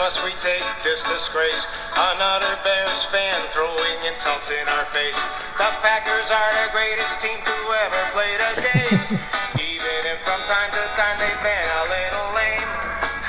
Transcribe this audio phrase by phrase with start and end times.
[0.00, 1.68] must we take this disgrace?
[2.16, 5.20] Another Bears fan throwing insults in our face.
[5.60, 8.96] The Packers are the greatest team to ever play the game.
[9.72, 12.70] Even if from time to time they've been a little lame.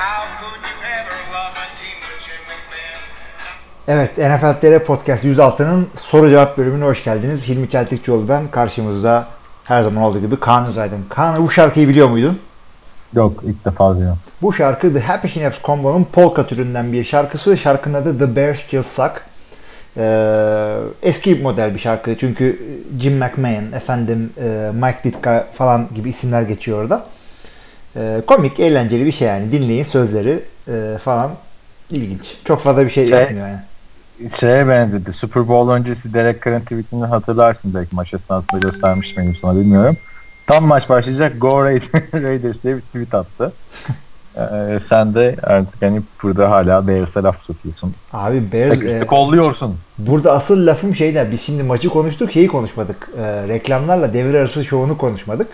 [0.03, 2.99] How could you ever love a team with Jim McMahon?
[3.87, 7.47] Evet NFL TR Podcast 106'nın soru cevap bölümüne hoş geldiniz.
[7.47, 8.51] Hilmi Çeltikçioğlu ben.
[8.51, 9.27] Karşımızda
[9.63, 11.05] her zaman olduğu gibi Kaan Özaydın.
[11.09, 12.39] Kaan bu şarkıyı biliyor muydun?
[13.15, 14.19] Yok ilk defa duyuyorum.
[14.41, 17.57] Bu şarkı The Happy Snaps Combo'nun polka türünden bir şarkısı.
[17.57, 19.11] Şarkının adı The Bears Still Suck.
[19.97, 22.59] Ee, eski model bir şarkı çünkü
[23.01, 27.05] Jim McMahon, efendim e, Mike Ditka falan gibi isimler geçiyor orada.
[27.95, 29.51] Ee, komik, eğlenceli bir şey yani.
[29.51, 31.31] Dinleyin sözleri e, falan
[31.89, 32.35] ilginç.
[32.45, 33.59] Çok fazla bir şey Şey- yapmıyor yani.
[34.39, 35.13] Şeye benzedi.
[35.13, 39.97] Super Bowl öncesi Derek Carr'ın tweetini hatırlarsın belki maç esnasında göstermiş miydim sana bilmiyorum.
[40.51, 41.65] Tam maç başlayacak Go
[42.13, 43.53] Raiders, diye bir tweet attı.
[44.37, 47.93] Ee, sen de artık hani burada hala Bears'e laf sokuyorsun.
[48.13, 49.77] Abi Bears, e, kolluyorsun.
[49.97, 53.09] Burada asıl lafım şeyden biz şimdi maçı konuştuk şeyi konuşmadık.
[53.17, 55.47] Ee, reklamlarla devre arası şovunu konuşmadık.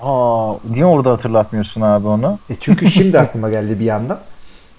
[0.00, 2.38] Aa, niye orada hatırlatmıyorsun abi onu?
[2.50, 4.20] E çünkü şimdi aklıma geldi bir anda.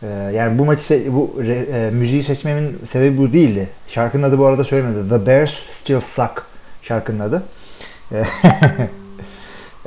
[0.04, 3.70] Ee, yani bu maçı bu re- e, müziği seçmemin sebebi bu değildi.
[3.88, 5.10] Şarkının adı bu arada söylemedi.
[5.10, 6.44] The Bears Still Suck
[6.82, 7.44] şarkının adı.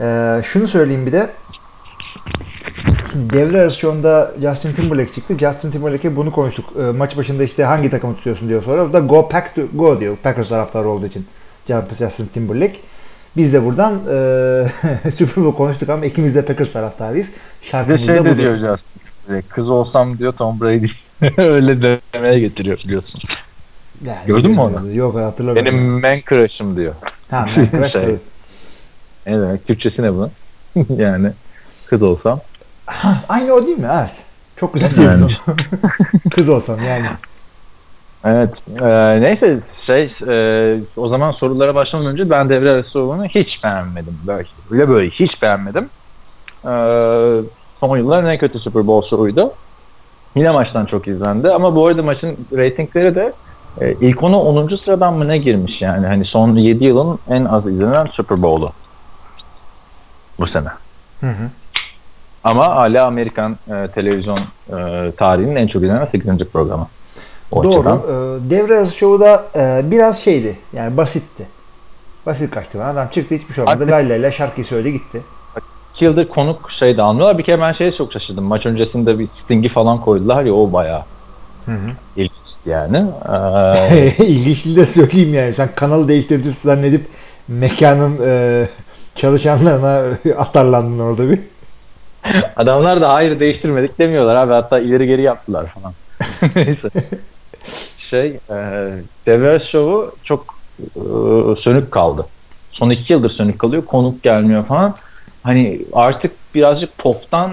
[0.00, 1.30] Ee, şunu söyleyeyim bir de.
[3.12, 5.38] Şimdi devre arası şovunda Justin Timberlake çıktı.
[5.38, 6.64] Justin Timberlake'e bunu konuştuk.
[6.78, 8.82] Ee, maç başında işte hangi takımı tutuyorsun diyor sonra.
[8.82, 10.16] O da Go Pack to Go diyor.
[10.22, 11.26] Packers taraftarı olduğu için.
[11.98, 12.76] Justin Timberlake.
[13.36, 13.92] Biz de buradan
[15.04, 17.28] e, Super Bowl konuştuk ama ikimiz de Packers taraftarıyız.
[17.62, 18.38] Şarkımız şey da budur.
[18.38, 19.48] diyor Justin.
[19.48, 20.86] Kız olsam diyor Tom Brady.
[21.36, 23.20] Öyle demeye getiriyor biliyorsun.
[24.04, 24.94] Yani Gördün mü onu?
[24.94, 25.72] Yok hatırlamıyorum.
[25.72, 26.94] Benim man crush'ım diyor.
[27.28, 28.16] Tamam, ben crash Şey.
[29.26, 29.66] Ne demek?
[29.66, 30.30] Türkçesi ne bunun?
[30.96, 31.30] yani
[31.86, 32.40] kız olsam.
[33.28, 33.88] Aynı o değil mi?
[34.00, 34.12] Evet.
[34.56, 35.22] Çok güzel Yani.
[35.22, 35.32] yani.
[36.34, 37.06] Kız olsam yani.
[38.24, 38.50] Evet.
[38.82, 44.18] e, neyse şey e, o zaman sorulara başlamadan önce ben devre arası olanı hiç beğenmedim.
[44.26, 45.88] Böyle, böyle böyle hiç beğenmedim.
[46.64, 46.72] E,
[47.80, 49.52] son yılların en kötü Super Bowl şovuydu.
[50.34, 53.32] Yine maçtan çok izlendi ama bu arada maçın reytingleri de
[53.80, 54.68] e, ilk ona 10.
[54.84, 56.06] sıradan mı ne girmiş yani.
[56.06, 58.72] Hani son 7 yılın en az izlenen Super Bowl'u.
[60.38, 60.68] Bu sene.
[61.20, 61.50] Hı hı.
[62.44, 66.38] Ama hala Amerikan e, televizyon e, tarihinin en çok izlenen 8.
[66.52, 66.86] programı.
[67.52, 67.74] O Doğru.
[67.74, 67.98] açıdan.
[67.98, 70.56] Ee, devre arası şovu da e, biraz şeydi.
[70.72, 71.46] Yani basitti.
[72.26, 72.88] Basit kaçtı bana.
[72.88, 73.86] Adam çıktı hiçbir şey olmadı.
[73.90, 75.22] Lay lay lay şarkıyı söyledi gitti.
[75.94, 77.38] İki yıldır konuk şey de almıyorlar.
[77.38, 78.44] Bir kere ben şeye çok şaşırdım.
[78.44, 81.02] Maç öncesinde bir Sting'i falan koydular ya o bayağı
[81.66, 81.90] Hı hı.
[82.16, 82.32] ilginç
[82.66, 83.04] yani.
[83.90, 85.54] Ee, İlginçliği de söyleyeyim yani.
[85.54, 87.06] Sen kanalı değiştirdi zannedip
[87.48, 88.66] mekanın e,
[89.14, 91.38] çalışanlarına atarlandın orada bir.
[92.56, 94.52] adamlar da hayır değiştirmedik demiyorlar abi.
[94.52, 95.92] Hatta ileri geri yaptılar falan.
[96.56, 96.88] Neyse.
[97.98, 98.90] Şey, e,
[99.26, 101.00] Devre Show'u çok e,
[101.60, 102.26] sönük kaldı.
[102.72, 103.84] Son iki yıldır sönük kalıyor.
[103.84, 104.94] Konuk gelmiyor falan.
[105.42, 107.50] Hani artık birazcık pop'tan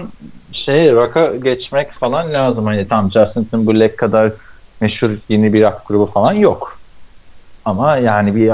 [0.52, 2.66] şey rock'a geçmek falan lazım.
[2.66, 4.32] Hani tam Justin Timberlake kadar
[4.80, 6.78] meşhur yeni bir rock grubu falan yok.
[7.64, 8.52] Ama yani bir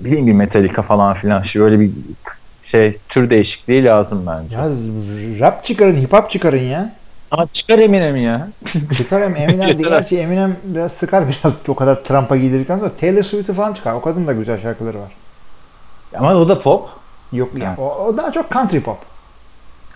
[0.00, 1.90] bileyim bir Metallica falan filan şöyle bir
[2.70, 4.56] şey tür değişikliği lazım bence.
[4.56, 4.68] Ya
[5.40, 6.92] rap çıkarın, hip hop çıkarın ya.
[7.30, 8.48] Ama çıkar Eminem ya.
[8.96, 13.52] Çıkarım Eminem de gerçi Eminem biraz sıkar biraz o kadar Trump'a giydirdikten sonra Taylor Swift'i
[13.52, 13.94] falan çıkar.
[13.94, 15.12] O kadın da güzel şarkıları var.
[16.18, 16.88] Ama o da pop.
[17.32, 17.78] Yok ya Evet.
[17.78, 18.98] o, o daha çok country pop.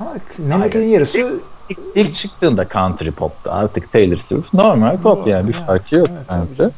[0.01, 3.51] Ama memleketin yarısı İlk, ilk çıktığında country pop'tu.
[3.53, 6.71] Artık Taylor Swift normal pop yani bir Evet, farkı yok evet, bence.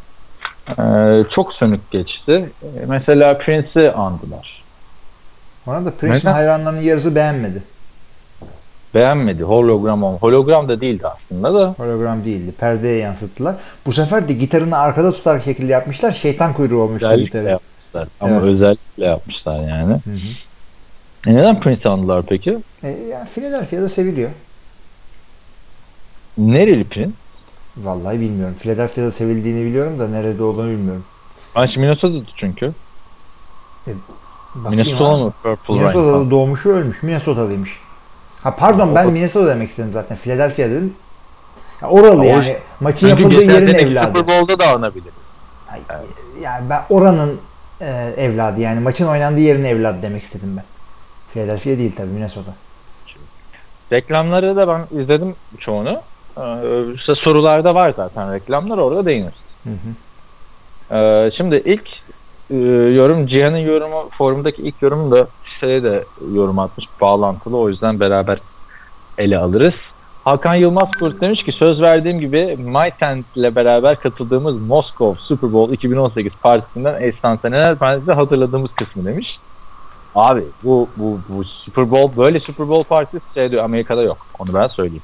[0.79, 2.51] Ee, çok sönük geçti.
[2.63, 4.56] Ee, Mesela Prince'i andılar.
[5.67, 7.63] Ona da Prince'in hayranlarının yarısı beğenmedi.
[8.95, 9.43] Beğenmedi.
[9.43, 10.03] Hologram.
[10.03, 11.75] Hologram da değildi aslında da.
[11.77, 12.53] Hologram değildi.
[12.53, 13.55] Perdeye yansıttılar.
[13.87, 16.13] Bu sefer de gitarını arkada tutar şekilde yapmışlar.
[16.13, 17.45] Şeytan kuyruğu olmuştu Özellikle gitarı.
[17.45, 18.09] yapmışlar.
[18.21, 18.43] Ama Evet.
[18.45, 19.93] özellikle yapmışlar yani.
[19.93, 21.31] Hı hı.
[21.31, 22.59] E neden Prince'i andılar peki?
[22.83, 24.31] E, yani Philadelphia'da seviliyor.
[26.39, 27.11] Nereli Prince?
[27.77, 28.55] Vallahi bilmiyorum.
[28.61, 31.05] Philadelphia'da sevildiğini biliyorum da nerede olduğunu bilmiyorum.
[31.57, 32.73] Ben şimdi Minnesota'da çünkü.
[34.65, 35.33] Bakayım Minnesota mı?
[35.43, 36.31] Purple Rain Minnesota'da falan.
[36.31, 37.03] doğmuş ve ölmüş.
[37.03, 37.81] Minnesota'lıymış.
[38.43, 40.17] Ha pardon ben Minnesota demek istedim zaten.
[40.17, 40.95] Philadelphia dedim.
[41.83, 42.57] Ya oralı yani.
[42.81, 44.07] Maçın yapıldığı yerin evladı.
[44.19, 45.13] Super Bowl'da da anabilir.
[45.73, 45.81] Ay,
[46.43, 47.41] Yani ben oranın
[47.81, 50.65] e, evladı yani maçın oynandığı yerin evladı demek istedim ben.
[51.33, 52.55] Philadelphia değil tabii Minnesota.
[53.93, 56.01] Reklamları da ben izledim çoğunu.
[56.39, 56.43] Ee,
[56.95, 59.33] işte sorularda var zaten reklamlar orada değinir.
[59.65, 60.97] Hı hı.
[60.97, 61.89] Ee, şimdi ilk
[62.51, 62.57] e,
[62.95, 65.27] yorum Cihan'ın yorumu forumdaki ilk yorum da
[65.61, 66.05] şeye de
[66.35, 68.39] yorum atmış bağlantılı o yüzden beraber
[69.19, 69.75] ele alırız.
[70.25, 75.53] Hakan Yılmaz Kurt demiş ki söz verdiğim gibi My Tent ile beraber katıldığımız Moskov Super
[75.53, 77.13] Bowl 2018 partisinden
[77.43, 79.39] Seneler Partisi hatırladığımız kısmı demiş.
[80.15, 84.27] Abi bu, bu, bu Super Bowl böyle Super Bowl partisi şey diyor Amerika'da yok.
[84.39, 85.03] Onu ben söyleyeyim.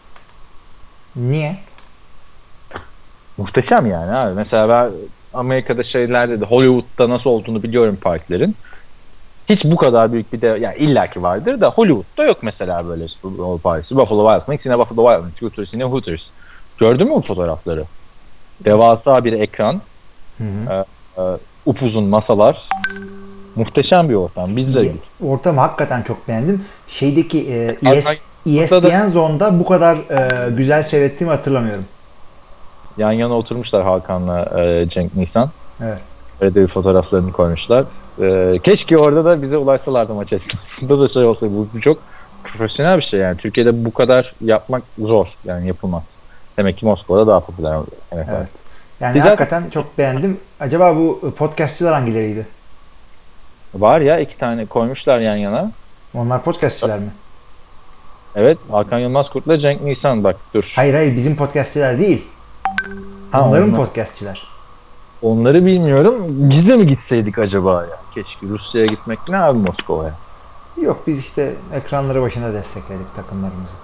[1.16, 1.58] Niye?
[3.38, 4.34] Muhteşem yani abi.
[4.34, 4.92] Mesela ben
[5.34, 8.56] Amerika'da şeylerde de Hollywood'da nasıl olduğunu biliyorum partilerin.
[9.48, 13.62] Hiç bu kadar büyük bir de yani illaki vardır da Hollywood'da yok mesela böyle Bowl
[13.62, 13.96] partisi.
[13.96, 16.20] Buffalo Wild Wings yine Buffalo Wild Wings, Hooters yine Hooters.
[16.78, 17.84] Gördün mü bu fotoğrafları?
[18.64, 19.80] Devasa bir ekran,
[20.38, 20.84] Hı hı.
[21.18, 21.22] e,
[21.66, 22.68] upuzun masalar.
[23.56, 24.56] Muhteşem bir ortam.
[24.56, 24.92] Biz de Ye-
[25.26, 26.64] Ortamı hakikaten çok beğendim.
[26.88, 28.06] Şeydeki e, ES,
[28.46, 31.84] ESPN Zone'da bu kadar e, güzel seyrettiğimi hatırlamıyorum.
[32.98, 35.50] Yan yana oturmuşlar Hakan'la e, Cenk Nisan.
[35.82, 35.98] Evet.
[36.40, 37.84] Öyle de bir fotoğraflarını koymuşlar.
[38.22, 41.98] E, keşke orada da bize ulaşsalardı maç esnasında da şey olsa bu, bu çok
[42.44, 43.36] profesyonel bir şey yani.
[43.36, 46.02] Türkiye'de bu kadar yapmak zor yani yapılmaz.
[46.58, 47.76] Demek ki Moskova'da daha popüler.
[48.12, 48.26] Evet.
[48.30, 48.48] Evet.
[49.00, 49.28] Yani Güzel.
[49.28, 50.40] hakikaten çok beğendim.
[50.60, 52.46] Acaba bu podcastçılar hangileriydi?
[53.74, 55.70] Var ya iki tane koymuşlar yan yana.
[56.14, 57.10] Onlar podcastçiler mi?
[58.36, 60.72] Evet Hakan Yılmaz Kurt'la Cenk Nisan bak dur.
[60.74, 62.24] Hayır hayır bizim podcastçiler değil.
[63.30, 63.76] Ha, Onların onlar.
[63.86, 64.46] podcastçiler.
[65.22, 66.14] Onları bilmiyorum.
[66.28, 67.96] Biz de mi gitseydik acaba ya?
[68.14, 70.14] Keşke Rusya'ya gitmek ne abi Moskova'ya?
[70.80, 73.74] Yok biz işte ekranları başında destekledik takımlarımızı.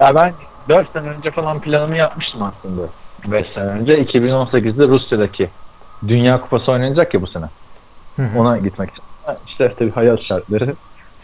[0.00, 0.32] Ya ben
[0.68, 2.82] 4 sene önce falan planımı yapmıştım aslında.
[3.26, 5.50] 5 sene önce 2018'de Rusya'daki
[6.08, 7.44] Dünya Kupası oynanacak ya bu sene.
[8.16, 8.40] Hı hı.
[8.40, 9.04] Ona gitmek için.
[9.46, 10.74] İşte tabii hayat şartları.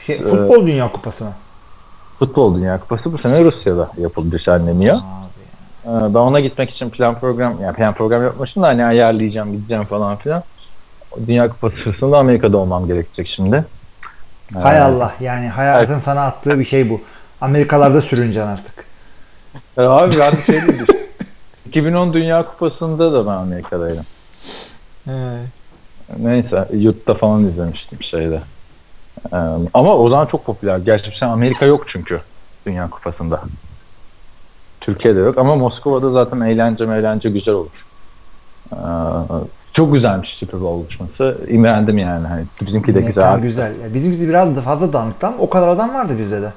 [0.07, 1.33] Şey, futbol Dünya Kupası mı?
[2.19, 4.97] Futbol Dünya Kupası bu sene Rusya'da yapıldı düzenleniyor.
[4.97, 5.03] Abi.
[5.85, 9.85] Ee, Ben ona gitmek için plan program yani plan program yapmıştım da hani ayarlayacağım gideceğim
[9.85, 10.43] falan filan.
[11.27, 13.65] Dünya Kupası sırasında Amerika'da olmam gerekecek şimdi.
[14.63, 17.01] Hay Ee, Allah yani hayatın sana attığı bir şey bu.
[17.41, 18.85] Amerikalarda sürüneceksin artık.
[19.79, 20.87] e, abi ben bir şey değil.
[21.67, 24.05] 2010 Dünya Kupası'nda da ben Amerika'daydım.
[26.19, 28.41] Neyse yurtta falan izlemiştim şeyde.
[29.33, 29.37] Ee,
[29.75, 30.79] ama o zaman çok popüler.
[30.79, 32.21] Gerçi sen Amerika yok çünkü
[32.67, 33.41] Dünya Kupası'nda.
[34.95, 37.87] Türkiye'de yok ama Moskova'da zaten eğlence eğlence güzel olur.
[38.73, 38.77] Ee,
[39.73, 41.39] çok güzelmiş Super Bowl buluşması.
[41.49, 42.27] İmrendim yani.
[42.27, 43.41] Hani bizimki de güzel.
[43.41, 43.81] güzel.
[43.81, 46.53] Ya Bizimkisi biraz da fazla dağınıktı ama o kadar adam vardı bizde de.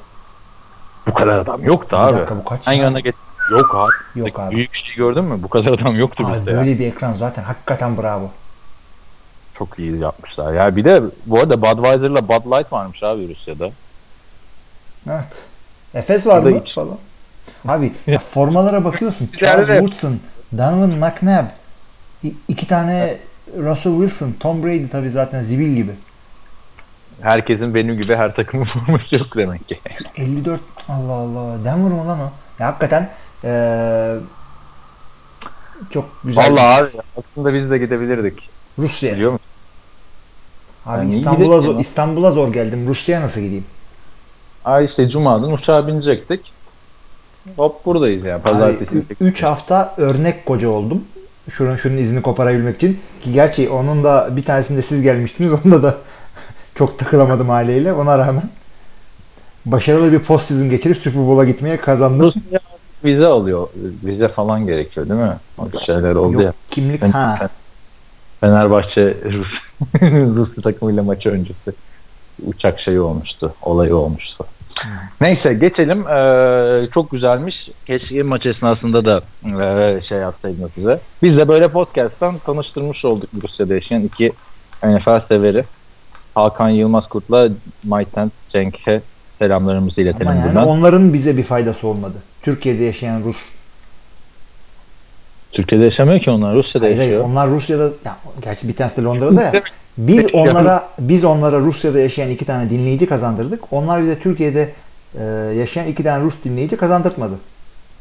[1.08, 2.14] Bu kadar adam yoktu Bir abi.
[2.18, 2.84] dakika, bu kaç En ya?
[2.84, 3.16] yanına geç.
[3.52, 4.20] Yok abi.
[4.28, 4.56] Yok abi.
[4.56, 5.44] Büyük şey gördün mü?
[5.44, 6.54] Bu kadar adam yoktu Abi bizde.
[6.54, 8.32] böyle bir ekran zaten hakikaten bravo.
[9.58, 10.54] Çok iyi yapmışlar.
[10.54, 13.70] Ya bir de bu arada Budweiser'la Bud Light varmış abi Rusya'da.
[15.10, 15.46] Evet.
[15.94, 16.98] Efes var mı hiç- falan.
[17.68, 19.30] Abi ya formalara bakıyorsun.
[19.38, 20.20] Charles Woodson,
[20.58, 21.46] Donovan McNabb,
[22.48, 23.18] iki tane
[23.58, 25.92] Russell Wilson, Tom Brady tabii zaten zibil gibi.
[27.22, 29.80] Herkesin benim gibi her takımın forması yok demek ki.
[30.16, 31.66] 54 Allah Allah.
[31.66, 32.32] Denver mı lan o?
[32.60, 33.10] Ya hakikaten
[33.44, 34.16] eee,
[35.90, 36.44] çok güzel.
[36.52, 38.50] Vallahi abi aslında biz de gidebilirdik.
[38.80, 39.14] Rusya.
[39.14, 39.46] Biliyor musun?
[40.86, 41.80] Abi Yani İstanbul'a zor.
[41.80, 42.88] İstanbul'a zor geldim.
[42.88, 43.66] Rusya'ya nasıl gideyim?
[44.66, 46.54] Ay işte Cuma'dan uçağa binecektik.
[47.58, 48.42] Hop buradayız yani.
[48.42, 49.04] Pazartesi.
[49.20, 51.04] 3 hafta örnek koca oldum.
[51.52, 53.00] Şunun şunun izini koparabilmek için.
[53.24, 55.52] Ki gerçi onun da bir tanesinde siz gelmiştiniz.
[55.66, 55.98] Onda da
[56.76, 57.94] çok takılamadım aileyle.
[57.94, 58.50] Ona rağmen
[59.66, 62.34] başarılı bir post season geçirip Super Bowl'a gitmeye kazandım.
[63.04, 63.68] Vize alıyor.
[64.04, 65.38] Vize falan gerekiyor değil mi?
[65.58, 66.46] O şeyler oldu ya.
[66.46, 67.50] Yok kimlik Ben- ha.
[68.42, 69.48] Fenerbahçe Rus,
[70.36, 71.74] Rus takımıyla maçı öncesi
[72.46, 73.54] uçak şeyi olmuştu.
[73.62, 74.46] Olayı olmuştu.
[75.22, 76.08] Neyse geçelim.
[76.08, 77.70] Ee, çok güzelmiş.
[77.86, 79.22] Keşke maç esnasında da
[79.64, 81.00] e, şey yapsaydım size.
[81.22, 84.32] Biz de böyle podcast'tan tanıştırmış olduk Rusya'da yaşayan iki
[84.84, 85.64] NFL severi.
[86.36, 87.50] Hakan Yılmaz Kurt'la
[87.84, 89.02] Mike Tent Cenk'e
[89.40, 90.68] selamlarımızı iletelim Ama yani buradan.
[90.68, 92.16] onların bize bir faydası olmadı.
[92.42, 93.38] Türkiye'de yaşayan Rus.
[95.54, 96.56] Türkiye'de yaşamıyor ki onlar.
[96.56, 97.30] Rusya'da Hayır, hayır, yaşıyor.
[97.30, 99.54] onlar Rusya'da ya, gerçi bir tanesi de Londra'da ya.
[99.98, 103.74] Biz onlara biz onlara Rusya'da yaşayan iki tane dinleyici kazandırdık.
[103.74, 104.70] Onlar bize Türkiye'de
[105.20, 105.24] e,
[105.58, 107.34] yaşayan iki tane Rus dinleyici kazandırtmadı.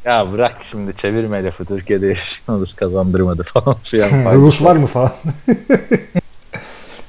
[0.05, 1.65] Ya bırak şimdi çevirme lafı.
[1.65, 3.77] Türkiye'de yaşıyoruz kazandırmadı falan.
[4.35, 5.13] Rus var mı falan.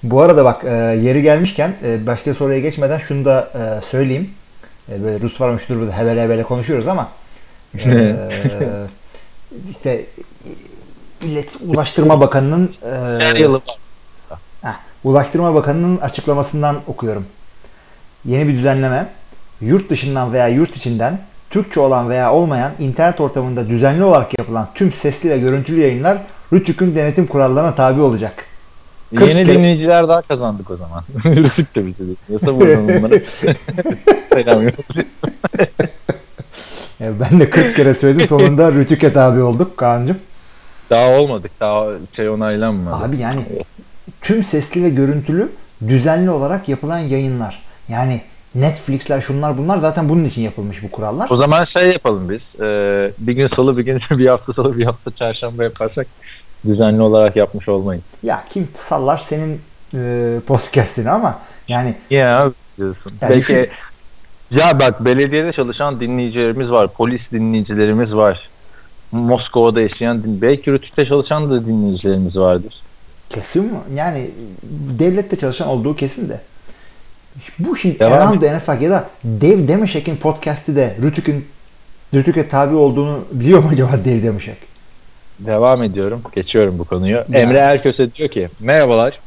[0.03, 0.69] Bu arada bak e,
[1.01, 4.29] yeri gelmişken e, başka soruya geçmeden şunu da e, söyleyeyim.
[4.91, 7.09] E, böyle Rus varmış dur burada hebele hebele konuşuyoruz ama
[7.77, 8.15] e,
[9.71, 10.05] işte
[11.21, 12.71] İlet Ulaştırma Bakanı'nın
[13.35, 13.61] e, yılı
[14.61, 17.25] Heh, Ulaştırma Bakanı'nın açıklamasından okuyorum.
[18.25, 19.07] Yeni bir düzenleme
[19.61, 21.19] yurt dışından veya yurt içinden
[21.49, 26.17] Türkçe olan veya olmayan internet ortamında düzenli olarak yapılan tüm sesli ve görüntülü yayınlar
[26.53, 28.45] RTÜK'ün denetim kurallarına tabi olacak.
[29.11, 31.03] Yeni kere- dinleyiciler daha kazandık o zaman.
[31.25, 33.19] Rütük de bizi dinliyorsa buradan onlara
[34.33, 34.67] selam.
[34.67, 34.71] E,
[37.03, 38.27] Ben de 40 kere söyledim.
[38.27, 40.17] Sonunda Rütüket abi olduk Kaan'cığım.
[40.89, 41.51] Daha olmadık.
[41.59, 42.95] Daha şey onaylanmadı.
[43.05, 43.41] Abi yani
[44.21, 45.49] tüm sesli ve görüntülü
[45.87, 47.63] düzenli olarak yapılan yayınlar.
[47.89, 48.21] Yani
[48.55, 51.29] Netflix'ler şunlar bunlar zaten bunun için yapılmış bu kurallar.
[51.29, 52.41] O zaman şey yapalım biz.
[52.61, 56.07] Ee, bir gün salı bir gün bir hafta salı bir hafta çarşamba yaparsak
[56.65, 58.03] düzenli olarak yapmış olmayın.
[58.23, 59.61] Ya kim sallar senin
[59.93, 63.13] e, podcast'ini ama yani Ya diyorsun.
[63.21, 63.69] Yani Belki düşün-
[64.59, 66.87] ya bak belediyede çalışan dinleyicilerimiz var.
[66.93, 68.49] Polis dinleyicilerimiz var.
[69.11, 72.73] Moskova'da yaşayan din- belki Rütük'te çalışan da dinleyicilerimiz vardır.
[73.29, 73.77] kesin mi?
[73.95, 74.29] Yani
[74.99, 76.41] devlette çalışan olduğu kesin de.
[77.59, 78.41] Bu şimdi Devam Erhan et.
[78.41, 81.45] da Enefak ya da Dev Demişek'in podcast'i de Rütük'ün
[82.13, 84.57] Rütük'e tabi olduğunu biliyor mu acaba Dev Demişek?
[85.39, 86.21] Devam ediyorum.
[86.35, 87.15] Geçiyorum bu konuyu.
[87.15, 87.25] Ya.
[87.33, 89.19] Emre Erköse diyor ki merhabalar.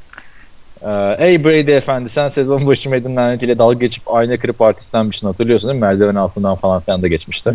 [0.82, 5.68] Ee, Ey Brady efendi sen sezon başı Madden lanetiyle dalga geçip ayna kırıp artistlenmiştin hatırlıyorsun
[5.68, 5.86] değil mi?
[5.86, 7.50] Merdiven altından falan filan da geçmişti.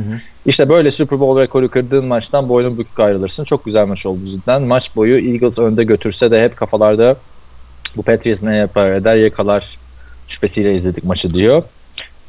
[0.46, 3.44] İşte böyle Super Bowl rekoru kırdığın maçtan boynun bükük ayrılırsın.
[3.44, 4.62] Çok güzel maç oldu cidden.
[4.62, 7.16] Maç boyu Eagles önde götürse de hep kafalarda
[7.98, 9.78] bu Patriots ne yapar eder yakalar
[10.28, 11.64] şüphesiyle izledik maçı diyor.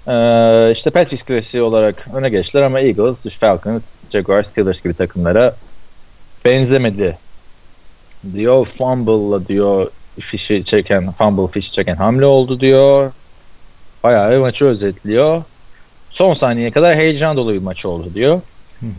[0.08, 3.82] Ee, işte Patriots klasiği olarak öne geçtiler ama Eagles, Falcons,
[4.12, 5.56] Jaguars, Steelers gibi takımlara
[6.44, 7.18] benzemedi
[8.34, 8.66] diyor.
[8.78, 9.87] Fumble'la diyor
[10.21, 13.12] fişi çeken, fumble fişi çeken hamle oldu diyor.
[14.02, 15.42] Bayağı bir maçı özetliyor.
[16.11, 18.40] Son saniyeye kadar heyecan dolu bir maç oldu diyor.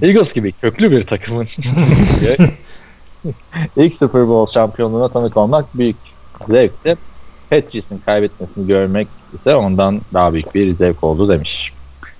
[0.01, 1.47] Eagles gibi köklü bir takımın
[3.77, 5.95] ilk Super Bowl şampiyonluğuna tanık olmak büyük
[6.49, 6.97] zevkti.
[7.49, 11.73] Patriots'ın kaybetmesini görmek ise ondan daha büyük bir zevk oldu demiş.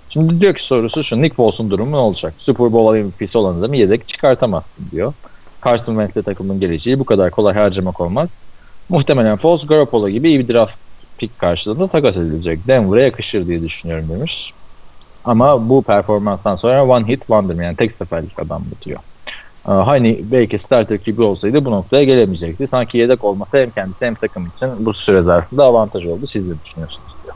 [0.09, 2.33] Şimdi diyor ki sorusu şu Nick Foles'un durumu ne olacak?
[2.37, 5.13] Super Bowl MVP'si olan adamı yedek çıkartamazsın diyor.
[5.65, 8.29] Carson Wentz'le takımın geleceği bu kadar kolay harcamak olmaz.
[8.93, 10.73] Muhtemelen Foles Garoppolo gibi iyi bir draft
[11.17, 12.67] pick karşılığında takas edilecek.
[12.67, 14.53] Denver'a yakışır diye düşünüyorum demiş.
[15.25, 18.99] Ama bu performanstan sonra one hit wonder yani tek seferlik adam diyor.
[19.67, 22.67] Ee, Hani belki starter gibi olsaydı bu noktaya gelemeyecekti.
[22.71, 26.27] Sanki yedek olmasa hem kendisi hem takım için bu süre zarfında avantaj oldu.
[26.27, 27.35] Siz ne düşünüyorsunuz diyor.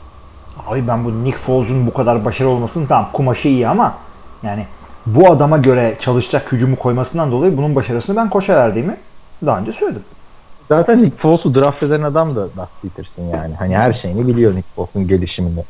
[0.66, 3.94] Abi ben bu Nick Foles'un bu kadar başarılı olmasının tamam kumaşı iyi ama
[4.42, 4.66] yani
[5.06, 8.96] bu adama göre çalışacak hücumu koymasından dolayı bunun başarısını ben koşa verdiğimi
[9.46, 10.02] daha önce söyledim.
[10.68, 13.54] Zaten Nick Foles'u draft eden adam da Doug Peterson yani.
[13.54, 15.64] Hani her şeyini biliyor Nick Foles'un gelişimini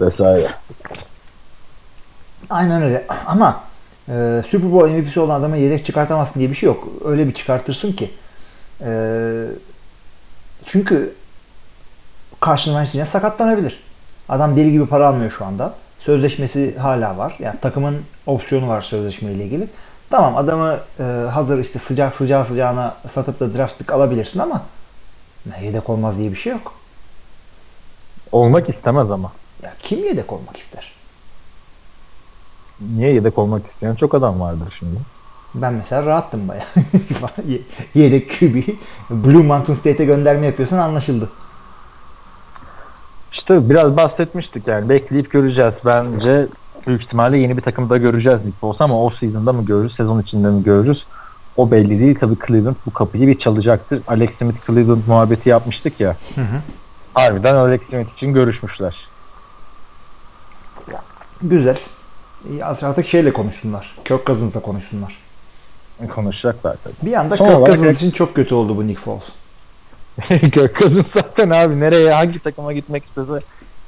[0.00, 0.54] vesaire.
[2.50, 3.60] Aynen öyle ama
[4.08, 6.88] e, Super Bowl MVP'si olan adama yedek çıkartamazsın diye bir şey yok.
[7.04, 8.10] Öyle bir çıkartırsın ki.
[8.80, 8.90] E,
[10.66, 11.14] çünkü
[12.44, 13.80] Wentz yine sakatlanabilir.
[14.28, 15.74] Adam deli gibi para almıyor şu anda.
[15.98, 17.36] Sözleşmesi hala var.
[17.38, 19.68] Yani takımın opsiyonu var sözleşmeyle ilgili.
[20.10, 21.02] Tamam adamı e,
[21.32, 24.62] hazır işte sıcak sıcağı sıcağına satıp da draft pick alabilirsin ama
[25.62, 26.72] yedek olmaz diye bir şey yok.
[28.32, 29.32] Olmak istemez ama.
[29.62, 30.92] Ya kim yedek olmak ister?
[32.80, 35.00] Niye yedek olmak isteyen çok adam vardır şimdi.
[35.54, 36.64] Ben mesela rahattım bayağı.
[37.48, 37.60] Ye-
[37.94, 38.68] Yedek QB.
[39.10, 41.28] Blue Mountain State'e gönderme yapıyorsan anlaşıldı.
[43.32, 45.74] İşte biraz bahsetmiştik yani bekleyip göreceğiz.
[45.84, 46.46] Bence
[46.86, 50.50] büyük ihtimalle yeni bir takımda göreceğiz Nick Foles ama off season'da mı görürüz, sezon içinde
[50.50, 51.04] mi görürüz?
[51.56, 52.18] O belli değil.
[52.20, 54.02] Tabii Cleveland bu kapıyı bir çalacaktır.
[54.08, 56.16] Alex Smith Cleveland muhabbeti yapmıştık ya.
[57.14, 58.96] Harbiden Alex Smith için görüşmüşler.
[61.42, 61.78] Güzel.
[62.62, 63.96] Artık şeyle konuşsunlar.
[64.04, 65.18] Kirk Cousins'la konuşsunlar.
[66.14, 67.10] Konuşacaklar tabii.
[67.10, 69.28] Bir anda Son Kirk Cousins için çok kötü oldu bu Nick Foles.
[70.28, 73.40] Kirk Cousins zaten abi nereye hangi takıma gitmek istese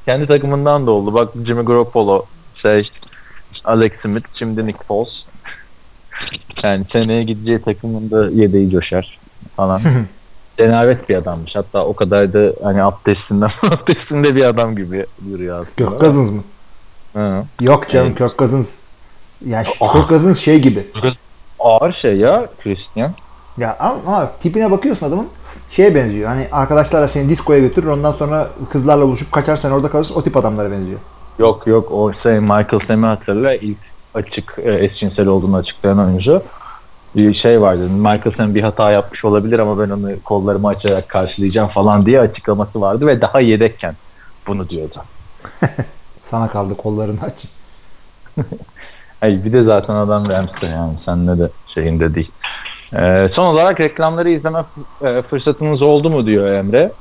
[0.06, 1.14] kendi takımından da oldu.
[1.14, 2.24] Bak Jimmy Garoppolo,
[2.62, 2.90] şey,
[3.64, 5.08] Alex Smith, şimdi Nick Foles.
[6.62, 9.18] Yani seneye gideceği takımında yedeği coşar
[9.56, 9.82] falan.
[10.58, 11.56] Cenabet bir adammış.
[11.56, 15.90] Hatta o kadar da hani abdestinden abdestinde bir adam gibi duruyor aslında.
[15.90, 16.42] Kirk Cousins mı?
[17.12, 17.44] Hı.
[17.60, 18.18] Yok canım Evet.
[18.18, 18.74] Kirk Cousins.
[19.46, 19.92] Ya Ah.
[19.92, 20.86] Kirk Cousins şey gibi.
[21.60, 23.12] Ağır şey ya Christian.
[23.58, 25.28] Ya ama, ama tipine bakıyorsun adamın
[25.70, 26.28] şeye benziyor.
[26.28, 30.36] Hani arkadaşlarla seni diskoya götürür ondan sonra kızlarla buluşup kaçar sen orada kalırsın o tip
[30.36, 30.98] adamlara benziyor.
[31.42, 33.78] Yok yok o şey Michael Sam'i hatırla ilk
[34.14, 36.42] açık e, eşcinsel olduğunu açıklayan oyuncu.
[37.16, 37.88] Bir şey vardı.
[37.88, 42.80] Michael Sam bir hata yapmış olabilir ama ben onu kollarımı açarak karşılayacağım falan diye açıklaması
[42.80, 43.94] vardı ve daha yedekken
[44.46, 44.94] bunu diyordu.
[46.24, 47.44] Sana kaldı kollarını aç.
[49.22, 52.30] Ay bir de zaten adam Rams'te yani senle de şeyinde değil.
[52.96, 54.64] Ee, son olarak reklamları izleme
[55.04, 56.92] e, fırsatınız oldu mu diyor Emre.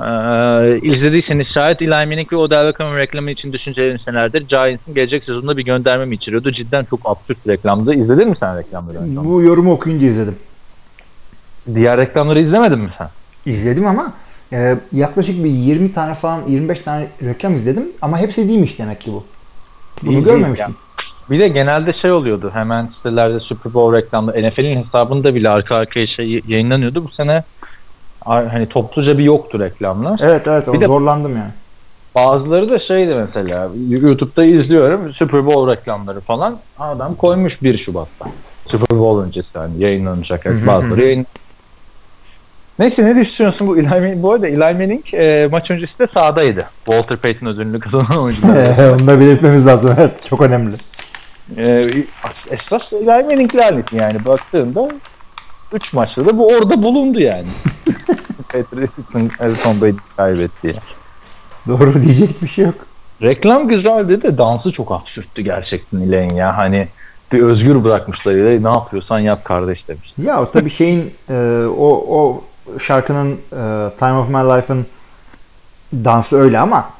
[0.00, 5.56] Ee, izlediyseniz şayet Eli Manning ve Odell Beckham'ın reklamı için düşüncelerini senelerdir Giants'ın gelecek sezonunda
[5.56, 6.50] bir gönderme mi içeriyordu?
[6.52, 7.94] Cidden çok absürt reklamdı.
[7.94, 8.98] İzledin mi sen reklamları?
[8.98, 9.24] önce?
[9.24, 10.36] Bu yorumu okuyunca izledim.
[11.74, 13.08] Diğer reklamları izlemedin mi sen?
[13.46, 14.12] İzledim ama
[14.52, 19.12] e, yaklaşık bir 20 tane falan 25 tane reklam izledim ama hepsi değilmiş demek ki
[19.12, 19.24] bu.
[20.02, 20.66] Bunu Değil, görmemiştim.
[20.66, 20.78] değil
[21.30, 26.06] Bir de genelde şey oluyordu hemen sitelerde Super Bowl reklamları NFL'in hesabında bile arka arkaya
[26.06, 27.04] şey yayınlanıyordu.
[27.04, 27.42] Bu sene
[28.26, 30.20] hani topluca bir yoktu reklamlar.
[30.22, 31.50] Evet evet Bir de- zorlandım yani.
[32.14, 38.26] Bazıları da şeydi mesela YouTube'da izliyorum Super Bowl reklamları falan adam koymuş 1 Şubat'ta.
[38.68, 40.46] Super Bowl öncesi hani yayınlanacak.
[40.66, 41.26] Bazıları yayın.
[42.78, 44.22] Neyse ne düşünüyorsun bu Eli Manning?
[44.22, 46.66] Bu arada Eli Manning e, maç öncesi de sahadaydı.
[46.84, 48.92] Walter Payton ödülünü kazanan oyuncular.
[48.94, 49.94] Onu da belirtmemiz lazım.
[49.98, 50.76] Evet çok önemli.
[51.56, 51.88] e,
[52.50, 54.88] esas Eli Manning laneti yani baktığında
[55.72, 57.46] 3 maçta da bu orada bulundu yani.
[58.52, 59.28] Patriots'ın
[59.62, 60.74] Tom Brady kaybettiği.
[61.68, 62.74] Doğru diyecek bir şey yok.
[63.22, 66.56] Reklam güzeldi de dansı çok absürttü gerçekten İlhan ya.
[66.56, 66.88] Hani
[67.32, 70.14] bir özgür bırakmışlar İlhan'ı ne yapıyorsan yap kardeş demiş.
[70.22, 72.44] Ya o tabii şeyin e, o o
[72.78, 74.86] şarkının e, Time of My Life'ın
[75.92, 76.90] dansı öyle ama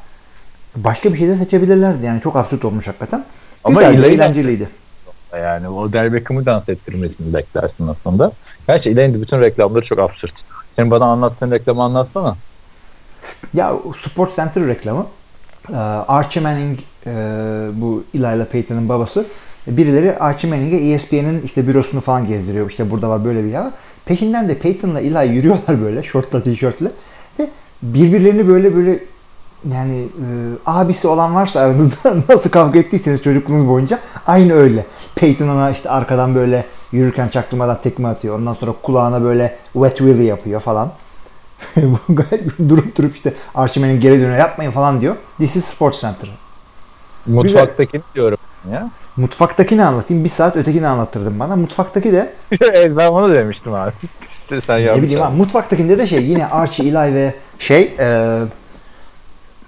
[0.77, 2.07] başka bir şey de seçebilirlerdi.
[2.07, 3.25] Yani çok absürt olmuş hakikaten.
[3.65, 4.69] Ama Güzeldi, eğlenceliydi.
[5.33, 8.33] Yani o Del Beckham'ı dans ettirmesini beklersin aslında.
[8.67, 10.33] Gerçi İlhan'ın da bütün reklamları çok absürt.
[10.77, 12.37] Sen bana anlattığın reklamı anlatsana.
[13.55, 13.73] Ya
[14.05, 15.07] Sport Center reklamı
[15.73, 15.77] e,
[16.09, 17.13] Archie Manning e,
[17.75, 19.27] bu Eli ile Peyton'ın babası
[19.67, 22.71] birileri Archie Manning'e ESPN'in işte bürosunu falan gezdiriyor.
[22.71, 23.67] İşte burada var böyle bir yer.
[24.05, 26.91] Peşinden de Peyton'la Eli yürüyorlar böyle şortla tişörtle
[27.39, 27.49] ve
[27.83, 28.99] birbirlerini böyle böyle
[29.73, 30.27] yani e,
[30.67, 34.87] abisi olan varsa aranızda nasıl kavga ettiyseniz çocukluğunuz boyunca aynı öyle.
[35.15, 38.39] Peyton ona işte arkadan böyle yürürken çaktırmadan tekme atıyor.
[38.39, 40.93] Ondan sonra kulağına böyle wet willy yapıyor falan.
[41.77, 45.17] Bu gayet durup durup işte Archie'nin geri dönüyor yapmayın falan diyor.
[45.39, 46.31] This is Sports Center.
[47.27, 48.39] Mutfaktaki diyorum
[48.73, 48.91] ya.
[49.17, 50.25] Mutfaktakini anlatayım.
[50.25, 51.57] Bir saat ötekini anlattırdım bana.
[51.57, 53.93] Mutfaktaki de evet, ben onu demiştim abi.
[54.67, 55.37] Sen ne bileyim abi.
[55.37, 58.41] Mutfaktakinde de şey yine Archie, Eli ve şey e,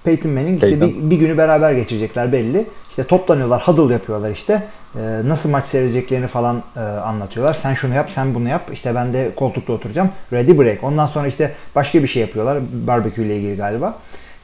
[0.08, 1.02] Peyton Manning işte Peyton.
[1.04, 2.66] bir, bir günü beraber geçirecekler belli.
[2.90, 4.62] İşte toplanıyorlar, huddle yapıyorlar işte.
[4.94, 7.54] E, nasıl maç seyredeceklerini falan e, anlatıyorlar.
[7.54, 8.62] Sen şunu yap, sen bunu yap.
[8.72, 10.08] İşte ben de koltukta oturacağım.
[10.32, 10.84] Ready break.
[10.84, 12.58] Ondan sonra işte başka bir şey yapıyorlar.
[12.86, 13.94] Barbekü ile ilgili galiba.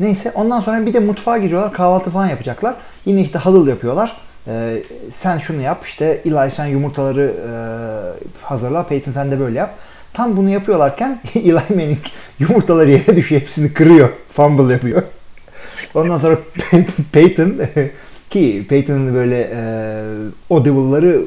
[0.01, 1.73] Neyse ondan sonra bir de mutfağa giriyorlar.
[1.73, 2.75] Kahvaltı falan yapacaklar.
[3.05, 4.17] Yine işte huddle yapıyorlar.
[4.47, 5.87] E, sen şunu yap.
[5.87, 7.53] işte Eli sen yumurtaları e,
[8.43, 8.83] hazırla.
[8.83, 9.71] Peyton sen de böyle yap.
[10.15, 11.99] Tam bunu yapıyorlarken Eli Manning
[12.39, 13.41] yumurtaları yere düşüyor.
[13.41, 14.09] Hepsini kırıyor.
[14.33, 15.03] Fumble yapıyor.
[15.95, 16.39] Ondan sonra
[17.13, 17.53] Peyton
[18.31, 19.61] ki Peyton'ın böyle e,
[20.51, 21.21] audible'ları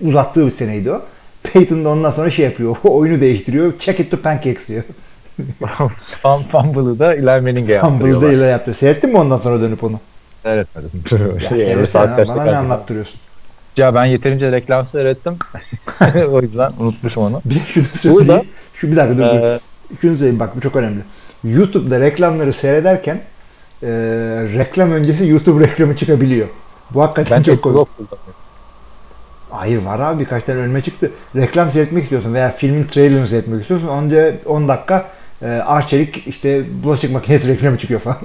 [0.00, 1.02] uzattığı bir seneydi o.
[1.42, 2.76] Peyton da ondan sonra şey yapıyor.
[2.84, 3.72] Oyunu değiştiriyor.
[3.78, 4.82] Check it to pancakes diyor.
[6.22, 8.30] Fum- Fumble'ı da Eli Manning'e Fumble'da yaptırıyorlar.
[8.30, 8.74] ile yaptı.
[8.74, 10.00] Seyrettin mi ondan sonra dönüp onu?
[10.42, 10.90] Seyretmedim.
[11.40, 13.20] Ya kaçta bana ne anlattırıyorsun?
[13.76, 15.36] Ya ben yeterince reklam seyrettim.
[16.30, 17.42] o yüzden unutmuşum onu.
[17.44, 18.48] Bir de şunu Burada- söyleyeyim.
[18.74, 19.42] Şu bir dakika dur, dur.
[19.42, 19.58] Ee,
[20.00, 21.00] Şunu söyleyeyim bak bu çok önemli.
[21.44, 23.20] YouTube'da reklamları seyrederken
[23.82, 23.88] e,
[24.58, 26.48] reklam öncesi YouTube reklamı çıkabiliyor.
[26.90, 27.88] Bu hakikaten ben çok komik.
[29.50, 31.10] Hayır var abi birkaç tane önüme çıktı.
[31.36, 33.88] Reklam seyretmek istiyorsun veya filmin trailerını seyretmek istiyorsun.
[33.88, 35.06] Önce 10 dakika
[35.42, 38.16] e, Arçelik işte bulaşık makinesi reklamı çıkıyor falan.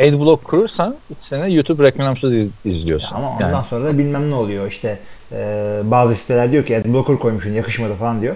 [0.00, 0.96] Adblock kurursan
[1.30, 3.14] sene YouTube reklamsız iz- izliyorsun.
[3.16, 4.98] Ama ondan Yani sonra da bilmem ne oluyor işte.
[5.32, 5.36] e,
[5.84, 8.34] bazı siteler diyor ki adblocker koymuşsun yakışmadı falan diyor.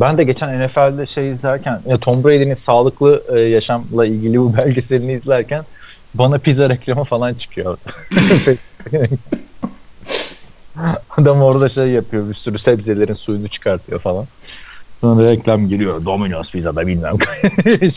[0.00, 5.64] Ben de geçen NFL'de şey izlerken Tom Brady'nin sağlıklı e, yaşamla ilgili bu belgeselini izlerken
[6.14, 7.78] bana pizza reklamı falan çıkıyor.
[11.16, 14.26] Adam orada şey yapıyor bir sürü sebzelerin suyunu çıkartıyor falan.
[15.00, 16.04] Sonra reklam geliyor.
[16.04, 17.16] Domino's pizzada bilmem.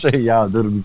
[0.00, 0.82] şey ya dur biz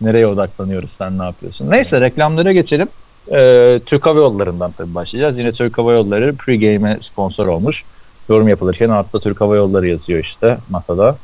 [0.00, 1.70] nereye odaklanıyoruz sen ne yapıyorsun?
[1.70, 2.88] Neyse reklamlara geçelim.
[3.32, 5.38] Ee, Türk Hava Yolları'ndan tabii başlayacağız.
[5.38, 7.84] Yine Türk Hava Yolları pre-game'e sponsor olmuş.
[8.28, 11.16] Yorum yapılırken altta Türk Hava Yolları yazıyor işte masada.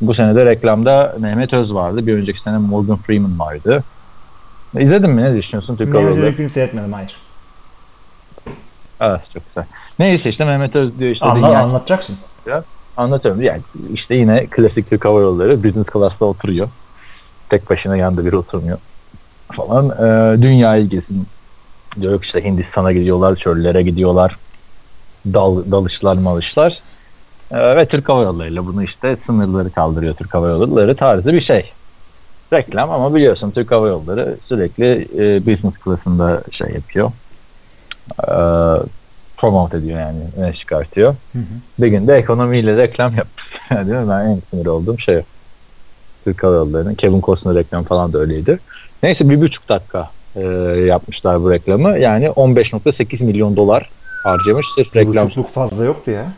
[0.00, 2.06] Bu sene de reklamda Mehmet Öz vardı.
[2.06, 3.84] Bir önceki sene Morgan Freeman vardı.
[4.78, 5.22] İzledin mi?
[5.22, 6.26] Ne düşünüyorsun Türk Hava Mehmet Yolları?
[6.26, 7.16] Öykü'nü seyretmedim hayır.
[9.00, 9.64] Evet çok güzel.
[9.98, 12.16] Neyse işte Mehmet Öz diyor işte Anla, dünya- anlatacaksın.
[12.96, 13.42] Anlatıyorum.
[13.42, 13.60] Yani
[13.94, 16.68] işte yine klasik Türk Hava Yolları business class'ta oturuyor.
[17.50, 18.78] Tek başına yanında biri oturmuyor
[19.52, 19.90] falan.
[19.90, 21.26] Ee, dünyayı gezin.
[22.00, 24.36] Diyor işte Hindistan'a gidiyorlar, çöllere gidiyorlar.
[25.32, 26.82] Dal, dalışlar malışlar.
[27.52, 31.70] Ee, ve Türk Hava Yolları'yla bunu işte sınırları kaldırıyor Türk Hava Yolları tarzı bir şey.
[32.52, 37.12] Reklam ama biliyorsun Türk Hava Yolları sürekli e, business class'ında şey yapıyor.
[38.28, 38.34] Ee,
[39.36, 41.14] promote ediyor yani öne çıkartıyor.
[41.32, 41.42] Hı hı.
[41.78, 43.44] Bir günde ekonomiyle reklam yapmış.
[43.70, 44.08] Değil mi?
[44.10, 45.22] Ben en sinir olduğum şey.
[46.24, 46.94] Türk Hava Yolları'nın.
[46.94, 48.58] Kevin Costner reklam falan da öyleydi.
[49.02, 50.40] Neyse bir buçuk dakika e,
[50.86, 51.98] yapmışlar bu reklamı.
[51.98, 53.90] Yani 15.8 milyon dolar
[54.24, 55.26] harcamış sırf Bir reklam.
[55.26, 56.32] buçukluk fazla yoktu ya.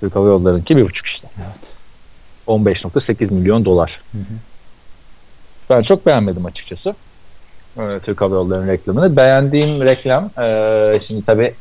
[0.00, 1.28] Türk Hava Yolları'nınki bir buçuk işte.
[1.38, 1.70] Evet.
[2.46, 4.00] 15.8 milyon dolar.
[4.12, 4.22] Hı hı.
[5.70, 6.94] Ben çok beğenmedim açıkçası.
[7.78, 9.16] e, Türk Hava Yolları'nın reklamını.
[9.16, 11.54] Beğendiğim reklam e, şimdi tabii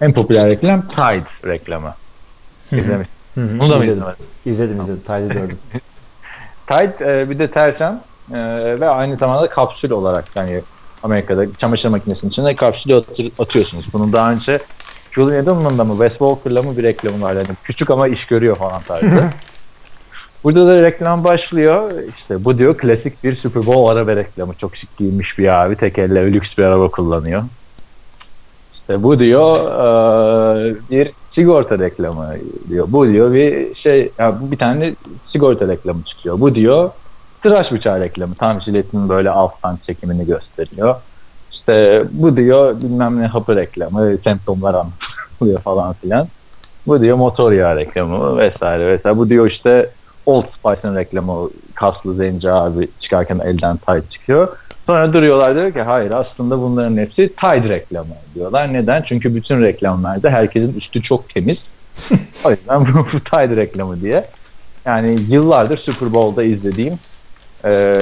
[0.00, 1.94] en popüler reklam Tide reklamı.
[2.72, 3.08] İzlemiş.
[3.36, 4.04] Bunu da mı izledim.
[4.46, 5.00] İzledim izledim.
[5.00, 5.58] Tide'ı gördüm.
[6.66, 8.00] Tide e, bir de tersen
[8.32, 8.36] e,
[8.80, 10.62] ve aynı zamanda kapsül olarak yani
[11.06, 13.84] Amerika'da çamaşır makinesinin içine kapsülü atı- atıyorsunuz.
[13.92, 14.58] Bunun daha önce
[15.12, 17.34] Julian Edelman'da mı Wes Walker'la mı bir reklamı var.
[17.34, 19.06] Yani küçük ama iş görüyor falan tarzı.
[20.44, 21.90] Burada da reklam başlıyor.
[22.18, 24.54] İşte bu diyor klasik bir Super Bowl araba reklamı.
[24.54, 25.76] Çok şık giyinmiş bir abi.
[25.76, 27.42] Tek elle lüks bir araba kullanıyor.
[28.74, 29.60] İşte bu diyor
[30.90, 32.34] bir sigorta reklamı
[32.68, 32.86] diyor.
[32.88, 34.94] Bu diyor bir şey ya bu bir tane
[35.32, 36.40] sigorta reklamı çıkıyor.
[36.40, 36.90] Bu diyor
[37.46, 38.34] tıraş bıçağı reklamı.
[38.34, 40.94] Tam jiletin böyle alttan çekimini gösteriyor.
[41.52, 46.28] İşte bu diyor bilmem ne hapı reklamı, semptomlar anlatılıyor falan filan.
[46.86, 49.18] Bu diyor motor yağı reklamı vesaire vesaire.
[49.18, 49.90] Bu diyor işte
[50.26, 54.48] Old Spice'ın reklamı kaslı zenci abi çıkarken elden Tide çıkıyor.
[54.86, 58.72] Sonra duruyorlar diyor ki hayır aslında bunların hepsi Tide reklamı diyorlar.
[58.72, 59.02] Neden?
[59.02, 61.58] Çünkü bütün reklamlarda herkesin üstü çok temiz.
[62.44, 64.24] o yüzden bu, bu Tide reklamı diye.
[64.84, 66.98] Yani yıllardır Super Bowl'da izlediğim
[67.64, 67.98] e,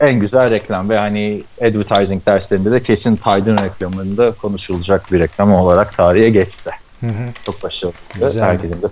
[0.00, 5.96] en güzel reklam ve hani advertising derslerinde de kesin Tide'ın reklamında konuşulacak bir reklam olarak
[5.96, 6.70] tarihe geçti.
[7.00, 7.12] Hı hı.
[7.46, 8.40] Çok başarılı.
[8.40, 8.86] Herkesin de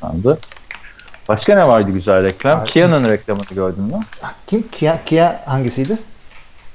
[0.00, 0.38] kazandı.
[1.28, 2.64] Başka ne vardı güzel reklam?
[2.64, 4.00] Kia'nın reklamını gördün mü?
[4.46, 4.68] Kim?
[4.68, 5.98] Kia, Kia hangisiydi?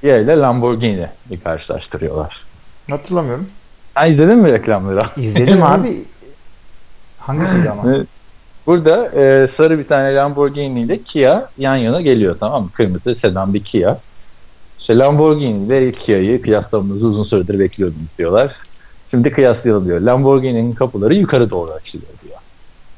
[0.00, 2.44] Kia ile Lamborghini bir karşılaştırıyorlar.
[2.90, 3.50] Hatırlamıyorum.
[3.94, 5.06] Ha izledin mi reklamları?
[5.16, 6.02] İzledim abi.
[7.18, 7.82] Hangisiydi ama?
[8.68, 12.70] Burada e, sarı bir tane Lamborghini ile Kia yan yana geliyor tamam mı?
[12.72, 13.98] Kırmızı sedan bir Kia.
[14.78, 18.56] İşte Lamborghini ile Kia'yı kıyaslamamızı uzun süredir bekliyordum diyorlar.
[19.10, 20.00] Şimdi kıyaslayalım diyor.
[20.00, 22.36] Lamborghini'nin kapıları yukarı doğru açılıyor diyor.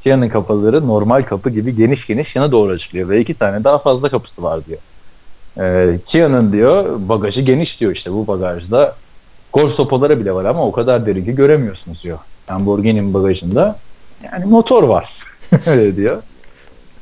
[0.02, 4.08] Kia'nın kapıları normal kapı gibi geniş geniş yana doğru açılıyor ve iki tane daha fazla
[4.08, 4.80] kapısı var diyor.
[5.58, 8.94] Ee, Kia'nın diyor bagajı geniş diyor işte bu bagajda
[9.52, 12.18] golf sopaları bile var ama o kadar derin ki göremiyorsunuz diyor.
[12.50, 13.76] Lamborghini'nin bagajında
[14.24, 15.19] yani motor var.
[15.66, 16.22] Öyle diyor.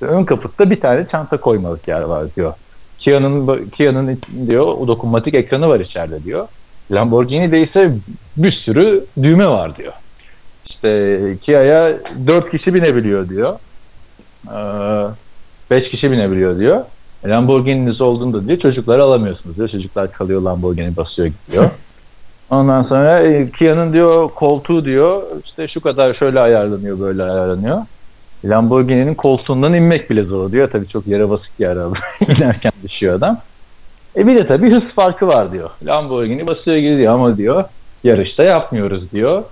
[0.00, 2.54] Ön kaputta bir tane çanta koymalık yer var diyor.
[2.98, 6.48] Kia'nın Kia'nın diyor o dokunmatik ekranı var içeride diyor.
[6.90, 7.92] Lamborghini'de ise
[8.36, 9.92] bir sürü düğme var diyor.
[10.66, 11.92] İşte Kia'ya
[12.26, 13.58] 4 kişi binebiliyor diyor.
[15.70, 16.84] 5 kişi binebiliyor diyor.
[17.26, 19.68] Lamborghini'niz olduğunda diyor çocukları alamıyorsunuz diyor.
[19.68, 21.70] Çocuklar kalıyor Lamborghini basıyor gidiyor.
[22.50, 27.78] Ondan sonra e, Kia'nın diyor koltuğu diyor işte şu kadar şöyle ayarlanıyor böyle ayarlanıyor.
[28.44, 30.70] Lamborghini'nin koltuğundan inmek bile zor diyor.
[30.70, 31.94] Tabii çok yere basık bir araba.
[32.28, 33.40] İnerken düşüyor adam.
[34.16, 35.70] E bir de tabii hız farkı var diyor.
[35.86, 37.64] Lamborghini basıyor gidiyor ama diyor
[38.04, 39.42] yarışta yapmıyoruz diyor.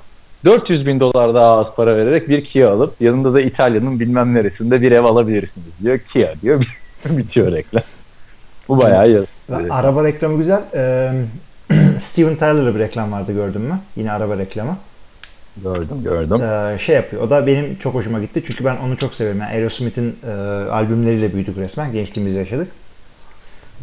[0.44, 4.82] 400 bin dolar daha az para vererek bir Kia alıp yanında da İtalya'nın bilmem neresinde
[4.82, 5.98] bir ev alabilirsiniz diyor.
[5.98, 6.64] Kia diyor.
[7.04, 7.82] Bitiyor reklam.
[8.68, 9.30] Bu bayağı yazık.
[9.70, 10.62] Araba reklamı güzel.
[10.74, 11.12] Ee,
[11.98, 13.78] Steven Tyler'lı bir reklam vardı gördün mü?
[13.96, 14.76] Yine araba reklamı.
[15.62, 16.42] Gördüm gördüm.
[16.42, 17.22] Ee, şey yapıyor.
[17.22, 18.42] O da benim çok hoşuma gitti.
[18.46, 19.40] Çünkü ben onu çok severim.
[19.40, 20.30] Yani Aerosmith'in e,
[20.70, 21.92] albümleriyle büyüdük resmen.
[21.92, 22.68] Gençliğimizde yaşadık.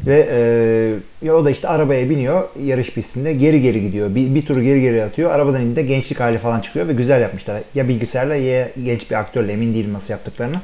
[0.06, 4.16] Ve e, ya o da işte arabaya biniyor yarış pistinde geri geri gidiyor.
[4.16, 5.32] Bir, bir turu geri geri atıyor.
[5.32, 7.62] Arabadan indi gençlik hali falan çıkıyor ve güzel yapmışlar.
[7.76, 10.56] Ya bilgisayarla ya genç bir aktörle emin değilim nasıl yaptıklarını.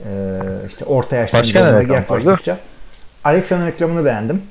[0.00, 0.08] Ee,
[0.68, 1.38] işte orta yaşlı
[1.92, 2.58] yaklaştıkça.
[3.24, 4.42] Alexa'nın reklamını beğendim.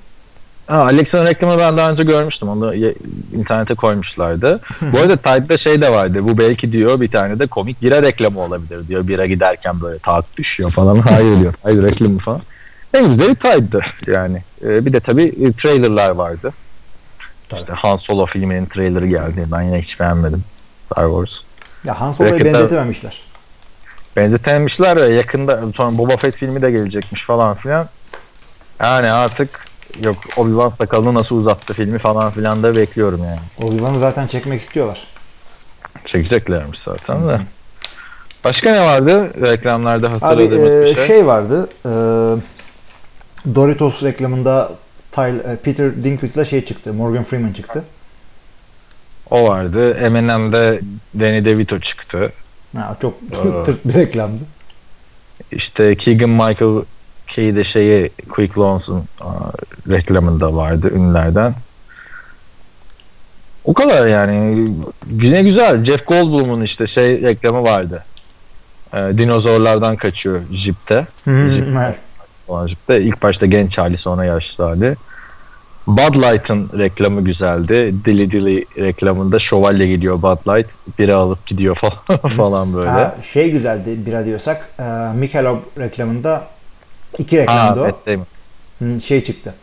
[0.68, 2.50] Ha, Alexa'nın reklamı ben daha önce görmüştüm.
[2.50, 2.96] Onu ye-
[3.34, 4.60] internete koymuşlardı.
[4.82, 6.20] Bu arada Tide'da şey de vardı.
[6.24, 9.08] Bu belki diyor bir tane de komik bira reklamı olabilir diyor.
[9.08, 10.98] Bira giderken böyle taat düşüyor falan.
[11.10, 11.54] Hayır diyor.
[11.64, 12.42] Hayır reklamı falan.
[12.94, 14.42] En güzeli Tide'dı yani.
[14.64, 16.54] Ee, bir de tabii e, trailerlar vardı.
[17.56, 19.46] İşte Han Solo filminin trailerı geldi.
[19.52, 20.44] Ben yine hiç beğenmedim.
[20.92, 21.30] Star Wars.
[21.86, 23.22] Ya Han Solo'yu Rakipler- benzetememişler.
[24.16, 27.88] Benzetemişler ya yakında sonra Boba Fett filmi de gelecekmiş falan filan.
[28.84, 29.65] Yani artık
[30.04, 33.70] yok Obi-Wan sakalını nasıl uzattı filmi falan filan da bekliyorum yani.
[33.72, 35.08] Obi-Wan'ı zaten çekmek istiyorlar.
[36.06, 37.40] Çekeceklermiş zaten de.
[38.44, 41.08] Başka ne vardı reklamlarda Abi hatırladığımız e, bir şey?
[41.08, 41.70] şey vardı.
[41.86, 41.90] e,
[43.56, 44.72] Doritos reklamında
[45.12, 46.94] Tyler, Peter Dinklage'la şey çıktı.
[46.94, 47.84] Morgan Freeman çıktı.
[49.30, 49.94] O vardı.
[49.94, 50.80] Eminem'de
[51.20, 52.32] Danny DeVito çıktı.
[52.76, 53.64] Ha, çok Aa.
[53.66, 54.44] tırt bir reklamdı.
[55.52, 56.82] İşte Keegan Michael
[57.28, 59.04] Key de şeyi Quick Loans'un
[59.90, 61.54] reklamında vardı ünlülerden.
[63.66, 64.68] O kadar yani.
[65.12, 65.86] Yine güzel.
[65.86, 68.04] Jeff Goldblum'un işte şey reklamı vardı.
[68.94, 71.08] Ee, dinozorlardan kaçıyor jipte.
[71.26, 71.96] Jip evet.
[72.48, 73.02] olan jipte.
[73.02, 74.96] İlk başta genç hali sonra yaşlı hali.
[75.88, 77.96] Bud Light'ın reklamı güzeldi.
[78.06, 80.68] Dili Dili reklamında şövalye gidiyor Bud Light.
[81.00, 82.90] Biri alıp gidiyor falan, falan böyle.
[82.90, 84.70] Ha, şey güzeldi bira diyorsak.
[84.80, 84.84] E,
[85.16, 86.48] Michelob reklamında
[87.18, 87.84] iki reklamdı o.
[87.86, 88.26] Matt Damon.
[88.80, 89.54] Hı, Şey çıktı.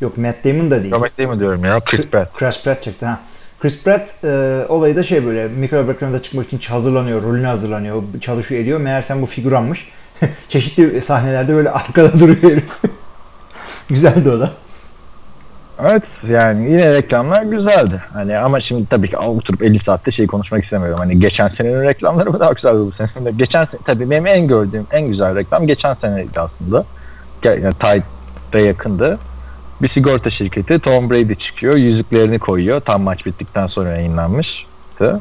[0.00, 0.94] Yok Matt Damon da değil.
[0.94, 1.80] Robert mi diyorum ya?
[1.80, 2.32] Chris Pratt.
[2.38, 3.20] Chris Pratt çıktı ha.
[3.60, 8.60] Chris Pratt e, olayı da şey böyle mikro ekranda çıkmak için hazırlanıyor, rolüne hazırlanıyor, çalışıyor
[8.62, 8.80] ediyor.
[8.80, 9.88] Meğersem bu figüranmış.
[10.48, 12.78] Çeşitli sahnelerde böyle arkada duruyor herif.
[13.88, 14.50] Güzeldi o da.
[15.80, 18.02] Evet yani yine reklamlar güzeldi.
[18.12, 20.98] Hani ama şimdi tabii ki oturup 50 saatte şey konuşmak istemiyorum.
[20.98, 23.30] Hani geçen senenin reklamları mı daha güzeldi bu sene?
[23.36, 26.84] Geçen sene tabii benim en gördüğüm en güzel reklam geçen seneydi aslında.
[27.44, 29.18] Yani Tide'da yakındı.
[29.82, 31.76] Bir sigorta şirketi Tom Brady çıkıyor.
[31.76, 32.80] Yüzüklerini koyuyor.
[32.80, 35.20] Tam maç bittikten sonra yayınlanmıştı.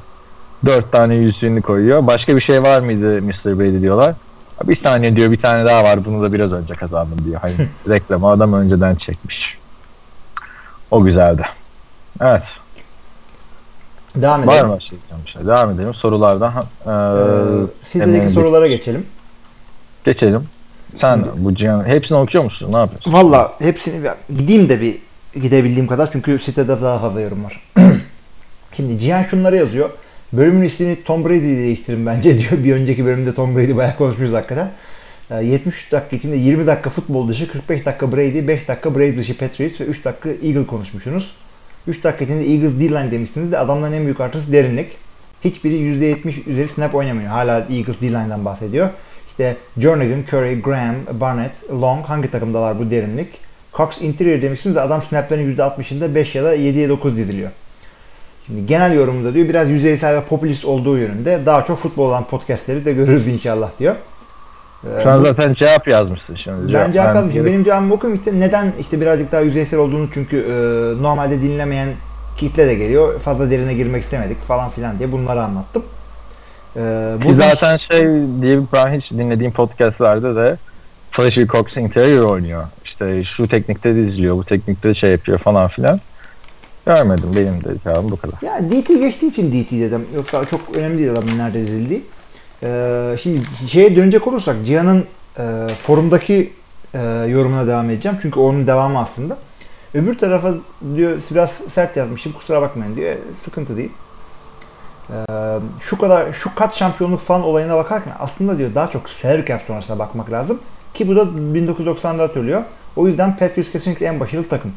[0.66, 2.08] Dört tane yüzüğünü koyuyor.
[2.08, 3.60] Başka bir şey var mıydı Mr.
[3.60, 4.16] Brady diyorlar.
[4.64, 7.42] Bir saniye diyor bir tane daha var bunu da biraz önce kazandım diyor.
[7.42, 7.54] Hani
[7.90, 9.58] reklamı adam önceden çekmiş.
[10.92, 11.42] O güzeldi.
[12.22, 12.44] Evet.
[14.16, 14.68] Devam Var edelim.
[14.68, 15.48] mı şey şey?
[15.48, 15.94] Devam edelim.
[15.94, 16.54] Sorulardan
[16.86, 19.06] e, Ee, sitedeki sorulara geçelim.
[20.04, 20.44] geçelim.
[21.02, 22.74] Sen bu Cihan hepsini okuyor musun?
[22.74, 23.14] Ne yapıyorsun?
[23.14, 24.98] Valla hepsini gideyim de bir
[25.42, 27.62] gidebildiğim kadar çünkü sitede daha fazla yorum var.
[28.76, 29.90] Şimdi Cihan şunları yazıyor.
[30.34, 32.64] Bölümün ismini Tom Brady değiştirin bence diyor.
[32.64, 34.72] Bir önceki bölümde Tom Brady bayağı konuşmuşuz hakikaten.
[35.32, 39.38] Ee, 73 dakika içinde 20 dakika futbol dışı, 45 dakika Brady, 5 dakika Brady dışı
[39.38, 41.32] Patriots ve 3 dakika Eagle konuşmuşsunuz.
[41.88, 44.98] 3 dakika içinde Eagles D-line demişsiniz de adamların en büyük artısı derinlik.
[45.44, 47.30] Hiçbiri %70 üzeri snap oynamıyor.
[47.30, 48.90] Hala Eagles D-line'dan bahsediyor.
[49.32, 53.28] İşte Jernigan, Curry, Graham, Barnett, Long hangi takımda var bu derinlik?
[53.74, 57.50] Cox interior demişsiniz de adam snaplerin %60'ında 5 ya da 7'ye 9 diziliyor.
[58.46, 61.39] Şimdi genel yorumunda diyor biraz yüzeysel ve popülist olduğu yönünde.
[61.46, 63.96] Daha çok futbol olan podcastleri de görürüz inşallah diyor.
[64.84, 66.74] Ee, Sen zaten cevap yazmışsın şimdi.
[66.74, 67.46] ben cevap yazmışım.
[67.46, 70.52] Benim cevabımı okuyayım işte neden işte birazcık daha yüzeysel olduğunu çünkü e,
[71.04, 71.89] normalde dinlemeyen
[72.38, 73.20] kitle de geliyor.
[73.20, 75.84] Fazla derine girmek istemedik falan filan diye bunları anlattım.
[76.76, 76.80] E,
[77.22, 78.02] Ki buradan- zaten şey
[78.42, 80.58] diye ben hiç dinlediğim podcastlerde de
[81.12, 82.64] Flashy Cox interior oynuyor.
[82.86, 86.00] İşte şu teknikte diziliyor, bu teknikte şey yapıyor falan filan.
[86.86, 88.36] Görmedim benim de cevabım bu kadar.
[88.42, 90.06] Ya DT geçtiği için DT dedim.
[90.16, 92.02] Yoksa çok önemli değil adamın nerede dizildiği.
[92.64, 95.06] Ee, şimdi şeye dönecek olursak Cihan'ın
[95.40, 95.44] e,
[95.84, 96.54] forumdaki
[96.94, 98.18] e, yorumuna devam edeceğim.
[98.22, 99.38] Çünkü onun devamı aslında.
[99.94, 100.54] Öbür tarafa
[100.96, 103.16] diyor biraz sert yazmışım kusura bakmayın diyor.
[103.46, 103.92] Sıkıntı değil.
[105.10, 105.14] Ee,
[105.82, 110.00] şu kadar şu kat şampiyonluk falan olayına bakarken aslında diyor daha çok salary cap sonrasına
[110.00, 110.60] bakmak lazım.
[110.94, 112.64] Ki bu da 1994 ölüyor.
[112.96, 114.74] O yüzden Patriots kesinlikle en başarılı takım.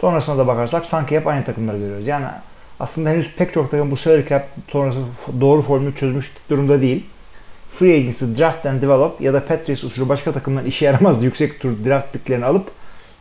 [0.00, 2.06] Sonrasına da bakarsak sanki hep aynı takımları görüyoruz.
[2.06, 2.26] Yani
[2.80, 4.98] aslında henüz pek çok takım bu salary cap sonrası
[5.40, 7.06] doğru formülü çözmüş durumda değil.
[7.74, 11.84] Free agency, draft and develop ya da Patriots usulü başka takımların işe yaramaz yüksek tur
[11.84, 12.70] draft picklerini alıp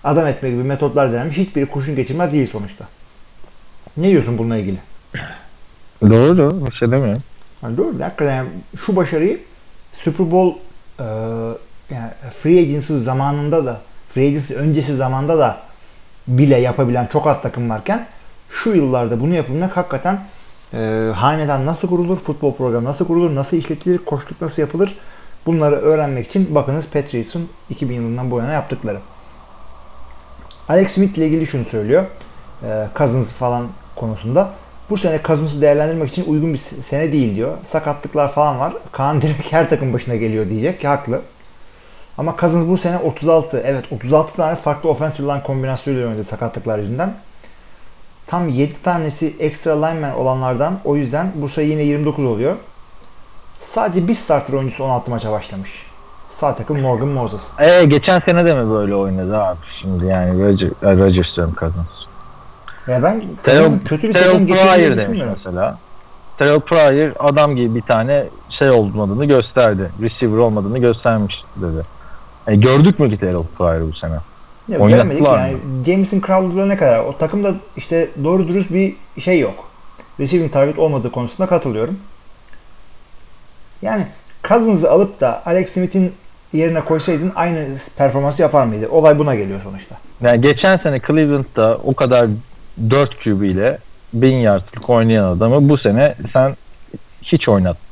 [0.04, 1.38] adam etme gibi metotlar denenmiş.
[1.38, 2.88] Hiçbiri kurşun geçirmez değil sonuçta.
[3.98, 4.78] Ne diyorsun bununla ilgili?
[6.02, 7.24] Doğru bir şey demiyorum.
[7.64, 8.04] Yani doğru.
[8.04, 8.50] Hakikaten yani
[8.86, 9.40] şu başarıyı
[9.94, 10.60] Super Bowl
[11.00, 11.06] e,
[11.96, 15.58] yani free agency zamanında da free agency öncesi zamanda da
[16.28, 18.08] bile yapabilen çok az takım varken
[18.50, 20.20] şu yıllarda bunu yapabilmek hakikaten
[20.74, 24.96] e, hanedan nasıl kurulur, futbol programı nasıl kurulur, nasıl işletilir, koçluk nasıl yapılır
[25.46, 29.00] bunları öğrenmek için bakınız Patriots'ın 2000 yılından bu yana yaptıkları.
[30.70, 32.06] Alex Smith ile ilgili şunu söylüyor.
[32.64, 34.52] E, Cousins falan konusunda.
[34.90, 37.58] Bu sene Cousins'ı değerlendirmek için uygun bir sene değil diyor.
[37.64, 38.74] Sakatlıklar falan var.
[38.92, 41.22] Kaan direkt her takım başına geliyor diyecek ki haklı.
[42.18, 43.64] Ama Cousins bu sene 36.
[43.66, 47.14] Evet 36 tane farklı offensive line kombinasyonuyla oynadı sakatlıklar yüzünden.
[48.28, 52.56] Tam 7 tanesi extra lineman olanlardan o yüzden bu sayı yine 29 oluyor.
[53.62, 55.70] Sadece bir starter oyuncusu 16 maça başlamış.
[56.32, 57.52] Sağ takım Morgan Moses.
[57.60, 60.44] E geçen sene de mi böyle oynadı abi şimdi yani
[60.84, 61.99] Rodgers diyorum Cousins.
[62.90, 65.34] Ya ben Terrell, kötü bir sezon geçirdiğini düşünmüyorum.
[65.38, 65.78] mesela.
[66.38, 69.90] Terrell Pryor adam gibi bir tane şey olmadığını gösterdi.
[70.02, 71.84] Receiver olmadığını göstermiş dedi.
[72.48, 74.16] E, gördük mü ki Terrell Pryor'ı bu sene?
[74.68, 75.54] Ya Oynattılar yani.
[75.54, 75.60] mı?
[75.86, 77.00] Jameson Crowder'la ne kadar?
[77.00, 79.70] O takımda işte doğru dürüst bir şey yok.
[80.20, 82.00] Receiving target olmadığı konusunda katılıyorum.
[83.82, 84.08] Yani
[84.44, 86.14] Cousins'ı alıp da Alex Smith'in
[86.54, 88.90] yerine koysaydın aynı performansı yapar mıydı?
[88.90, 89.96] Olay buna geliyor sonuçta.
[90.22, 92.28] Yani geçen sene Cleveland'da o kadar
[92.90, 93.78] 4 QB ile
[94.14, 96.56] 1000 yardlık oynayan adamı bu sene sen
[97.22, 97.90] hiç oynatmadın.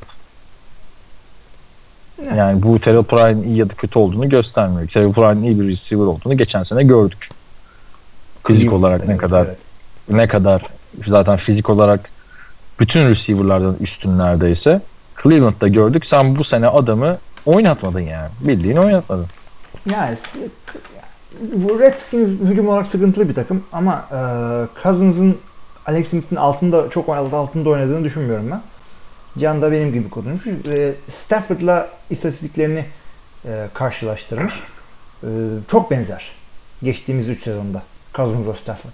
[2.18, 2.36] Ne?
[2.36, 4.88] Yani bu Terrell Pryor'ın iyi ya da kötü olduğunu göstermiyor.
[4.88, 7.28] Terrell Pryor'ın iyi bir receiver olduğunu geçen sene gördük.
[8.46, 9.58] Fizik olarak ne kadar evet.
[10.08, 10.62] ne kadar
[11.06, 12.10] zaten fizik olarak
[12.80, 14.80] bütün receiver'lardan üstün neredeyse.
[15.22, 16.06] Cleveland'da gördük.
[16.10, 18.30] Sen bu sene adamı oynatmadın yani.
[18.40, 19.26] Bildiğin oynatmadın.
[19.90, 20.16] Yani
[21.78, 24.18] Redskins hücum olarak sıkıntılı bir takım ama e,
[24.82, 25.38] Cousins'ın
[25.86, 28.62] Alex Smith'in altında çok oynadı, altında oynadığını düşünmüyorum ben.
[29.38, 30.46] Can da benim gibi konuşmuş.
[30.66, 32.84] E, Stafford'la istatistiklerini
[33.44, 34.54] e, karşılaştırmış.
[35.22, 35.28] E,
[35.70, 36.32] çok benzer.
[36.82, 37.82] Geçtiğimiz 3 sezonda.
[38.14, 38.92] Cousins'la Stafford.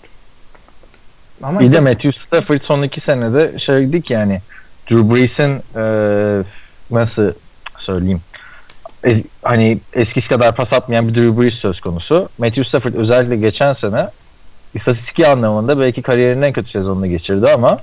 [1.43, 4.41] Ama Bir işte- de Matthew Stafford son iki senede şeydi ki yani
[4.91, 6.45] Drew Brees'in e,
[6.91, 7.33] nasıl
[7.79, 8.21] söyleyeyim
[9.07, 12.29] e, hani eskisi kadar pas atmayan bir Drew Brees söz konusu.
[12.39, 14.09] Matthew Stafford özellikle geçen sene
[14.75, 17.79] istatistiki anlamında belki kariyerinin en kötü sezonunu geçirdi ama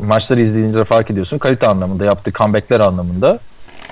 [0.00, 3.38] maçları izleyince fark ediyorsun kalite anlamında yaptığı comebackler anlamında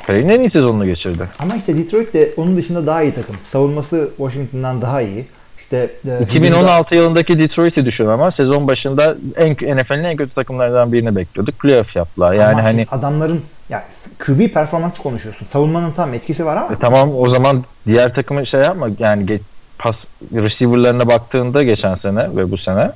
[0.06, 1.28] kariyerinin en iyi sezonunu geçirdi.
[1.38, 3.36] Ama işte Detroit de onun dışında daha iyi takım.
[3.44, 5.26] Savunması Washington'dan daha iyi.
[5.58, 10.92] İşte e, hücumda- 2016 yılındaki Detroit'i düşün ama sezon başında en NFL'in en kötü takımlardan
[10.92, 11.58] birini bekliyorduk.
[11.58, 12.32] Playoff yaptılar.
[12.32, 13.84] Yani Ama hani adamların ya
[14.18, 15.46] QB performansı konuşuyorsun.
[15.46, 19.40] Savunmanın tam etkisi var ama E tamam o zaman diğer takımı şey yapma yani ge-
[19.78, 19.96] pas
[20.34, 22.90] receiver'larına baktığında geçen sene ve bu sene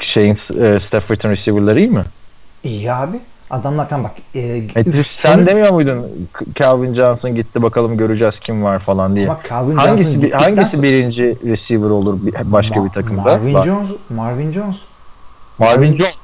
[0.00, 2.04] şeyin e, Stafford'ın receiver'ları iyi mi?
[2.64, 3.20] iyi abi.
[3.50, 4.12] Adamlar tam bak.
[4.34, 9.16] E, E, üç- sen son- demiyor muydun Calvin Johnson gitti bakalım göreceğiz kim var falan
[9.16, 9.26] diye.
[9.30, 13.22] Ama Calvin hangisi Johnson bir- hangisi sonra- birinci receiver olur bir- başka Ma- bir takımda?
[13.22, 14.76] Marvin Jones, Marvin Jones.
[15.58, 16.14] Marvin Jones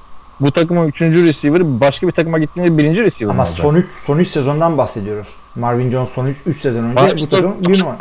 [0.40, 3.58] bu takımın üçüncü receiver başka bir takıma gittiğinde birinci receiver Ama olacak?
[3.58, 5.28] son 3 son üç sezondan bahsediyoruz.
[5.54, 7.96] Marvin Jones son 3 sezon önce Başka bu takım bir numara.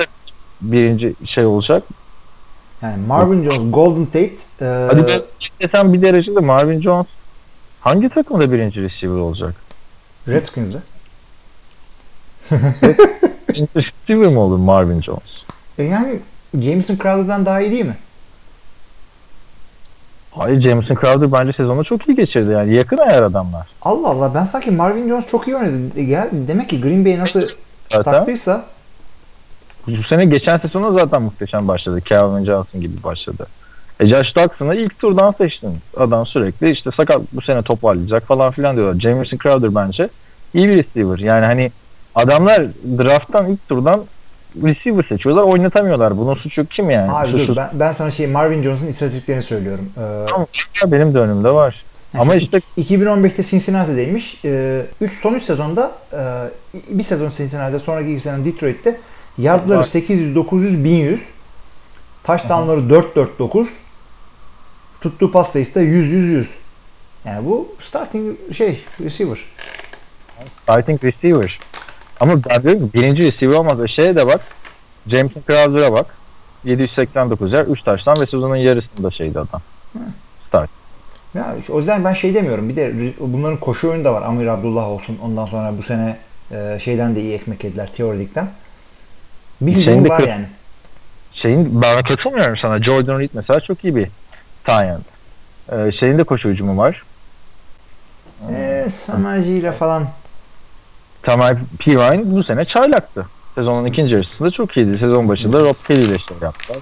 [0.61, 1.83] birinci şey olacak.
[2.81, 4.29] Yani Marvin Jones, Golden Tate,
[4.61, 5.21] e, Hadi ben
[5.61, 7.07] desem bir derecede Marvin Jones
[7.81, 9.55] hangi takımda birinci receiver olacak?
[10.27, 10.77] Redskins'de.
[13.75, 15.43] Receiver mi olur Marvin Jones?
[15.77, 16.19] E yani
[16.61, 17.97] Jameson Crowder'dan daha iyi değil mi?
[20.37, 23.67] Hayır Jameson Crowder bence sezonu çok iyi geçirdi yani yakın ayar adamlar.
[23.81, 25.99] Allah Allah ben sanki Marvin Jones çok iyi oynadı.
[26.01, 27.41] Ya, demek ki Green Bay nasıl
[27.91, 28.65] Zaten taktıysa
[29.87, 32.01] bu sene geçen sezonu zaten muhteşem başladı.
[32.09, 33.47] Calvin Johnson gibi başladı.
[33.99, 35.77] E Josh Doxson'ı ilk turdan seçtin.
[35.97, 38.99] Adam sürekli işte sakat bu sene toparlayacak falan filan diyorlar.
[38.99, 40.09] Jameson Crowder bence
[40.53, 41.19] iyi bir receiver.
[41.19, 41.71] Yani hani
[42.15, 42.63] adamlar
[42.97, 44.01] drafttan ilk turdan
[44.63, 46.17] receiver seçiyorlar oynatamıyorlar.
[46.17, 47.11] Bunun suçu kim yani?
[47.11, 49.89] Abi Suçu- dur ben, ben sana şey Marvin Jones'un istatistiklerini söylüyorum.
[49.97, 50.47] Ee, Tamam,
[50.87, 51.85] benim de önümde var.
[52.17, 54.39] Ama işte 2015'te Cincinnati'deymiş.
[54.45, 56.19] Ee, üç, son 3 sezonda e,
[56.89, 58.99] bir sezon Cincinnati'de sonraki iki sezon Detroit'te
[59.37, 59.83] yardları Var.
[59.83, 61.21] 800, 900, 1100.
[62.23, 63.67] Touchdownları 4, 4, 9.
[65.01, 66.49] Tuttuğu pas sayısı da 100, 100, 100.
[67.25, 69.39] Yani bu starting şey receiver.
[70.63, 71.59] starting receiver.
[72.19, 73.83] Ama ben diyorum ki birinci receiver olmaz.
[73.83, 74.41] E Şeye de bak.
[75.07, 76.05] Jameson Crowder'a bak.
[76.63, 79.61] 789 yer, 3 taştan ve sezonun yarısında şeydi adam.
[80.47, 80.69] Start.
[81.35, 82.69] Ya o yüzden ben şey demiyorum.
[82.69, 84.21] Bir de bunların koşu oyunu da var.
[84.21, 85.17] Amir Abdullah olsun.
[85.23, 86.17] Ondan sonra bu sene
[86.51, 88.47] e, şeyden de iyi ekmek yediler teoridikten.
[89.61, 90.45] Bir Şeyin var yani.
[91.33, 92.83] Şeyin ben katılmıyorum sana.
[92.83, 94.07] Jordan Reed mesela çok iyi bir
[94.63, 94.99] tight.
[95.71, 97.03] Ee, şeyin de koşu hücumu var.
[98.49, 100.07] Eee Samaji ile falan.
[101.25, 103.25] Tamam Pirine bu sene çaylaktı.
[103.55, 104.97] Sezonun ikinci yarısında çok iyiydi.
[104.97, 106.79] Sezon başında Rob Kelly ile işler yaptılar.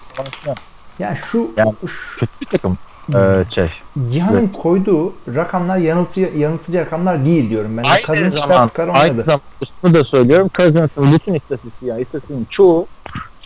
[1.00, 2.78] Ya şu, Yani- şu Kötü bir takım.
[3.16, 3.68] Ee, şey.
[4.12, 7.84] Cihan'ın koyduğu rakamlar yanıltıcı, yanıltıcı rakamlar değil diyorum ben.
[7.84, 9.42] Aynı Cousins zaman, aynı zaman
[9.82, 10.50] şunu da söylüyorum.
[10.54, 12.88] Cousins'ın bütün istatistiği, yani istatistiğin çoğu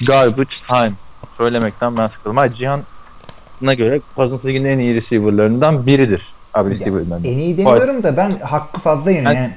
[0.07, 0.91] garbage time.
[1.37, 2.37] Söylemekten ben sıkıldım.
[2.37, 6.33] Hayır Cihan'a göre Cousins ligin en iyi receiver'larından biridir.
[6.53, 7.23] Abi receiver'larından.
[7.23, 9.51] En iyi demiyorum da ben hakkı fazla Ben- yani.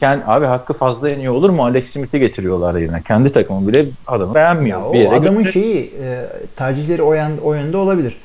[0.00, 1.64] Yani abi hakkı fazla yeniyor olur mu?
[1.64, 3.02] Alex Smith'i getiriyorlar yerine.
[3.02, 4.80] Kendi takımı bile adamı beğenmiyor.
[4.80, 5.52] Ya o bir yere adamın götürüyor.
[5.52, 8.16] şeyi e, tercihleri o, yan, o yönde olabilir.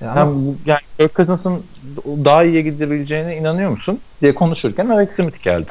[0.00, 1.62] Ya ama Sen yani Kirk Cousins'ın
[2.06, 4.00] daha iyiye gidebileceğine inanıyor musun?
[4.22, 5.70] diye konuşurken Alex Smith geldi.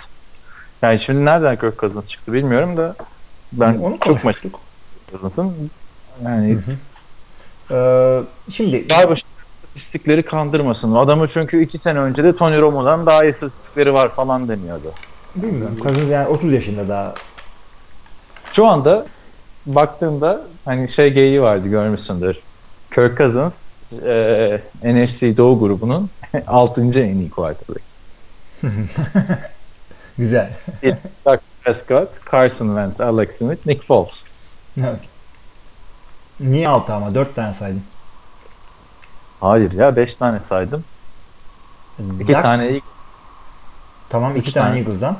[0.81, 2.95] Yani şimdi nereden Kirk Cousins çıktı bilmiyorum da
[3.51, 4.59] ben onu çok maç konuşmuştuk.
[5.11, 5.71] Cousins'ın
[6.23, 6.57] yani
[7.71, 10.95] Ee, şimdi galiba istatistikleri kandırmasın.
[10.95, 14.91] Adamı çünkü iki sene önce de Tony Romo'dan daha iyi istatistikleri var falan deniyordu.
[15.36, 15.78] Bilmiyorum.
[15.84, 17.13] Cousins yani 30 yaşında daha.
[18.54, 19.06] Şu anda
[19.65, 22.38] baktığında hani şey geyiği vardı görmüşsündür.
[22.96, 23.54] Kirk Cousins
[23.92, 26.10] eee NFC Doğu grubunun
[26.48, 26.81] 6.
[26.81, 27.81] en iyi quarterback.
[30.17, 30.50] Güzel.
[31.25, 34.10] Dak Prescott, Carson Wentz, Alex Smith, Nick Foles.
[34.77, 35.00] Evet.
[36.40, 37.83] Niye 6 ama 4 tane saydın?
[39.40, 40.83] Hayır ya 5 tane saydım.
[42.19, 42.83] 2 Dak- tane ilk
[44.15, 44.79] Tamam 2 Üç tane tane.
[44.79, 45.17] Eagles'dan.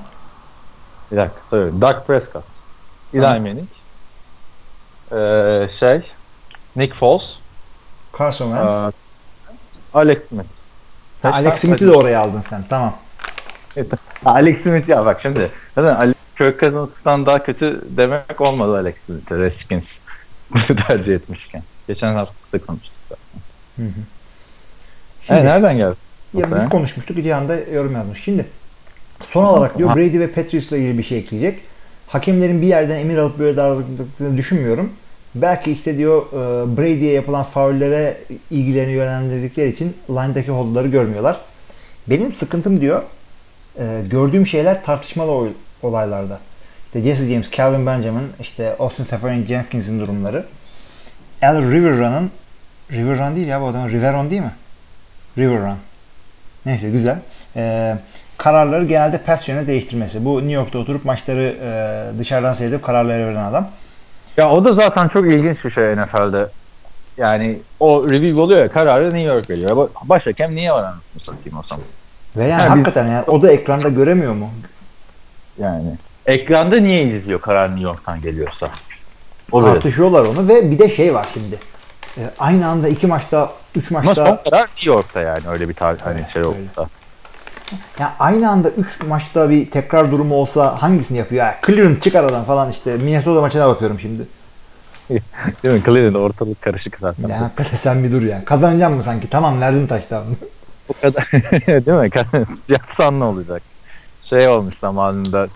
[1.11, 1.81] bir dakika söylüyorum.
[1.81, 2.43] Dak Prescott,
[3.13, 3.37] Eli Tamam.
[3.41, 3.67] Manning,
[5.11, 6.11] eee şey,
[6.75, 7.23] Nick Foles,
[8.19, 8.69] Carson Wentz.
[8.69, 8.91] eee,
[9.93, 10.47] Alex Smith.
[11.21, 12.63] Ha, Alex Smith'i de oraya aldın sen.
[12.69, 12.95] Tamam.
[14.25, 19.37] Alex Smith ya bak şimdi zaten Ali Kirk Cousins'tan daha kötü demek olmadı Alex Smith'e
[19.37, 19.83] Redskins
[20.87, 21.63] tercih etmişken.
[21.87, 22.93] Geçen hafta konuştuk.
[23.09, 23.23] zaten.
[23.75, 23.93] Hı hı.
[23.93, 24.05] Şimdi,
[25.27, 25.95] Şimdi- nereden geldi?
[26.33, 27.17] Ya biz konuşmuştuk.
[27.23, 28.23] Cihan da yorum yazmış.
[28.23, 28.45] Şimdi
[29.22, 29.95] son olarak diyor.
[29.95, 31.59] Brady ve Patriots'la ilgili bir şey ekleyecek.
[32.07, 34.93] Hakemlerin bir yerden emir alıp böyle davrandıklarını düşünmüyorum.
[35.36, 38.18] Belki işte diyor e, Brady'ye yapılan faullere
[38.51, 41.41] ilgilerini yönlendirdikleri için line'daki holdları görmüyorlar.
[42.07, 43.03] Benim sıkıntım diyor
[43.80, 45.49] e, gördüğüm şeyler tartışmalı
[45.84, 46.39] olaylarda.
[46.86, 50.45] İşte Jesse James, Calvin Benjamin, işte Austin Seferian Jenkins'in durumları.
[51.41, 52.32] Al Riverron'un
[52.91, 54.53] Riverrun değil ya bu adamın Riveron değil mi?
[55.38, 55.78] Riverrun.
[56.66, 57.20] Neyse güzel.
[57.55, 57.95] E,
[58.38, 60.25] kararları genelde pass yöne değiştirmesi.
[60.25, 63.67] Bu New York'ta oturup maçları e, dışarıdan seyredip kararları veren adam.
[64.38, 66.47] Ya o da zaten çok ilginç bir şey NFL'de.
[67.17, 69.89] Yani o review oluyor ya kararı New York veriyor.
[70.03, 71.86] Baş hakem niye var anasını satayım o zaman?
[72.38, 74.49] Ve yani biz- hakikaten yani o da ekranda göremiyor mu?
[75.59, 78.69] Yani ekranda niye izliyor karar New York'tan geliyorsa?
[79.51, 79.61] O.
[79.61, 81.59] Tartışıyorlar onu ve bir de şey var şimdi.
[82.17, 85.73] E, aynı anda iki maçta, üç Ama maçta son karar New York'ta yani öyle bir
[85.73, 86.47] tar hani şey öyle.
[86.47, 86.89] olursa.
[87.99, 91.45] Ya aynı anda üç maçta bir tekrar durumu olsa hangisini yapıyor?
[91.45, 92.97] Ya Cleveland çıkar aradan falan işte.
[92.97, 94.22] Minnesota maçına bakıyorum şimdi.
[95.63, 95.82] Değil mi?
[95.86, 97.28] Cleveland ortalık karışık zaten.
[97.28, 98.45] Ya hakikaten sen bir dur ya.
[98.45, 99.30] Kazanacağım mı sanki?
[99.30, 100.24] Tamam verdim taştan.
[100.89, 101.32] Bu kadar
[101.68, 102.09] değil mi?
[102.70, 103.61] Yapsan ne olacak?
[104.30, 105.47] Şey olmuş zamanında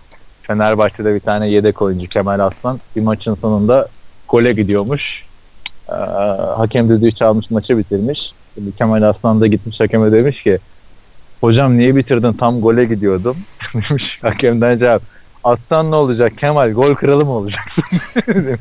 [0.42, 3.88] Fenerbahçe'de bir tane yedek oyuncu Kemal Aslan bir maçın sonunda
[4.28, 5.24] gole gidiyormuş.
[5.90, 5.94] Ee,
[6.58, 8.32] hakem düdüğü çalmış maçı bitirmiş.
[8.56, 10.60] Şimdi Kemal Aslan da gitmiş hakeme demiş ki
[11.42, 13.38] hocam niye bitirdin tam gole gidiyordum.
[13.74, 15.02] demiş hakemden cevap
[15.44, 17.64] Aslan ne olacak Kemal gol kralı mı olacak?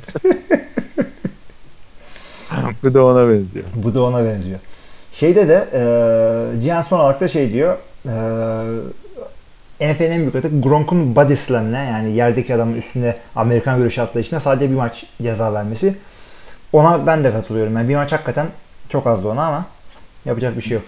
[2.84, 3.64] Bu da ona benziyor.
[3.74, 4.58] Bu da ona benziyor.
[5.12, 7.76] Şeyde de e, Cihan son olarak da şey diyor.
[9.80, 14.40] E, NFL'in en büyük atık Gronk'un body slam'ine yani yerdeki adamın üstünde Amerikan görüşü atlayışına
[14.40, 15.96] sadece bir maç ceza vermesi.
[16.72, 17.76] Ona ben de katılıyorum.
[17.76, 18.46] Yani bir maç hakikaten
[18.88, 19.66] çok azdı ona ama
[20.24, 20.84] yapacak bir şey yok.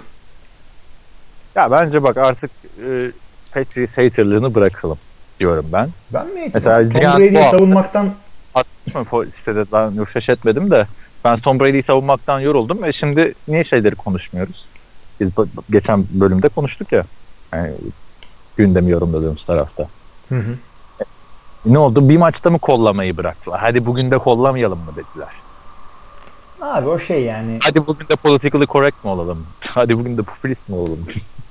[1.54, 2.50] Ya bence bak artık
[2.86, 3.10] e,
[3.54, 4.98] Patriots haterlığını bırakalım
[5.40, 5.88] diyorum ben.
[6.14, 6.50] Ben mi?
[6.54, 8.10] Mesela Tom Brady'yi savunmaktan
[9.38, 10.86] sitede ben refresh etmedim de
[11.24, 14.66] ben Tom Brady'yi savunmaktan yoruldum ve şimdi niye şeyleri konuşmuyoruz?
[15.20, 15.28] Biz
[15.70, 17.04] geçen bölümde konuştuk ya.
[17.52, 17.72] Yani
[18.56, 19.88] gündemi yorumladığımız tarafta.
[20.28, 20.54] Hı hı.
[21.66, 22.08] Ne oldu?
[22.08, 23.60] Bir maçta mı kollamayı bıraktılar?
[23.60, 25.28] Hadi bugün de kollamayalım mı dediler.
[26.60, 27.58] Abi o şey yani.
[27.62, 29.46] Hadi bugün de politically correct mi olalım?
[29.60, 31.06] Hadi bugün de popülist mi olalım?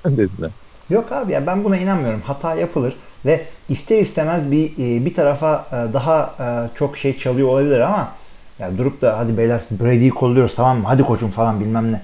[0.18, 0.52] dediler.
[0.90, 2.22] Yok abi ya ben buna inanmıyorum.
[2.22, 2.96] Hata yapılır
[3.26, 8.12] ve ister istemez bir e, bir tarafa e, daha e, çok şey çalıyor olabilir ama
[8.60, 10.84] ya durup da hadi beyler Brady'yi kolluyoruz tamam mı?
[10.88, 12.02] Hadi koçum falan bilmem ne.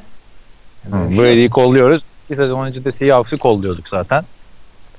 [0.85, 1.25] Ya böyle bir şey.
[1.25, 2.03] Brady'yi kolluyoruz.
[2.29, 4.25] Bir sezon önce de Seahawks'ı kolluyorduk zaten.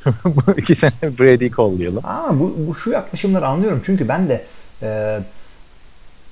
[0.25, 2.03] Bu iki sene Brady'yi kollayalım.
[2.07, 4.45] Ama bu, bu şu yaklaşımları anlıyorum çünkü ben de
[4.83, 5.19] e,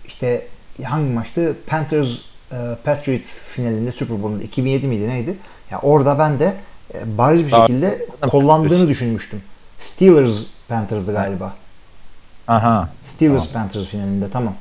[0.06, 0.46] işte
[0.84, 1.56] hangi maçtı?
[1.66, 2.08] Panthers
[2.52, 5.36] e, Patriots finalinde Super Bowl'da 2007 miydi neydi?
[5.70, 6.54] Ya orada ben de
[6.94, 9.42] e, bariz bir Aa, şekilde kollandığını düşünmüştüm.
[9.80, 11.52] Steelers Panthers'dı galiba.
[12.48, 12.88] Aha.
[13.06, 14.54] Steelers Panthers finalinde tamam.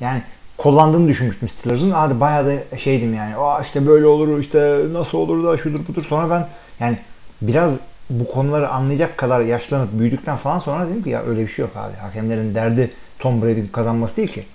[0.00, 0.22] Yani
[0.58, 1.90] kullandığını düşünmüştüm Steelers'ın.
[1.90, 3.36] Hadi bayağı da şeydim yani.
[3.36, 6.04] Aa işte böyle olur işte nasıl olur da şudur budur.
[6.08, 6.48] Sonra ben
[6.80, 6.98] yani
[7.42, 7.72] biraz
[8.10, 11.76] bu konuları anlayacak kadar yaşlanıp büyüdükten falan sonra dedim ki ya öyle bir şey yok
[11.76, 11.96] abi.
[11.96, 14.46] Hakemlerin derdi Tom Brady kazanması değil ki.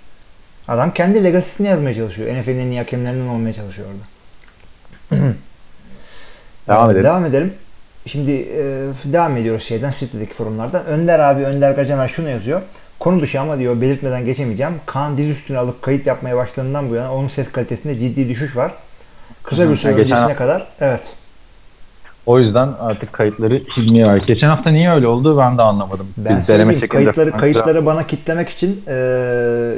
[0.68, 2.40] Adam kendi legacy'sini yazmaya çalışıyor.
[2.40, 4.02] NFL'in en iyi hakemlerinden olmaya çalışıyor orada.
[6.68, 7.04] Devam edelim.
[7.04, 7.52] Devam edelim.
[8.06, 8.62] Şimdi e,
[9.04, 10.84] devam ediyoruz şeyden City'deki forumlardan.
[10.84, 12.60] Önder abi Önder Gacemer şunu yazıyor.
[13.00, 14.72] Konu dışı ama diyor belirtmeden geçemeyeceğim.
[14.86, 18.72] Kaan diz üstüne alıp kayıt yapmaya başladığından bu yana onun ses kalitesinde ciddi düşüş var.
[19.42, 21.00] Kısa bir süre Ya geçen- öncesine kadar evet.
[22.26, 24.16] O yüzden artık kayıtları silmeye var.
[24.16, 26.08] Geçen hafta niye öyle oldu ben de anlamadım.
[26.16, 28.94] Ben Biz deneme kayıtları, kayıtları bana kitlemek için e,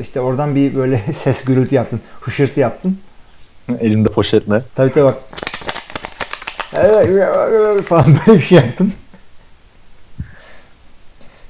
[0.03, 2.01] işte oradan bir böyle ses gürültü yaptın.
[2.21, 2.99] Hışırtı yaptın.
[3.81, 4.63] elimde poşetle.
[4.75, 5.15] Tabii tabii bak.
[6.77, 8.93] Evet, falan böyle bir şey yaptım.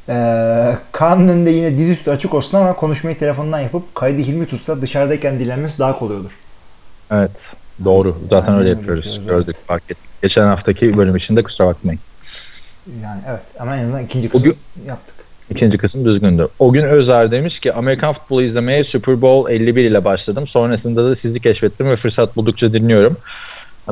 [0.08, 5.38] Ee, Kaan'ın önünde yine dizüstü açık olsun ama konuşmayı telefondan yapıp kaydı Hilmi tutsa dışarıdayken
[5.38, 6.32] dinlenmesi daha kolay olur.
[7.12, 7.30] Evet.
[7.84, 8.16] Doğru.
[8.30, 9.06] Zaten Aynen öyle yapıyoruz.
[9.06, 9.56] yapıyoruz, Gördük.
[9.66, 9.98] Fark ettik.
[10.22, 12.00] Geçen haftaki bölüm için de kusura bakmayın.
[13.02, 14.56] Yani evet ama en azından ikinci kısmı gün-
[14.86, 15.14] yaptık.
[15.50, 16.48] İkinci kısım düzgündü.
[16.58, 20.46] O gün Özer demiş ki Amerikan futbolu izlemeye Super Bowl 51 ile başladım.
[20.46, 23.16] Sonrasında da sizi keşfettim ve fırsat buldukça dinliyorum.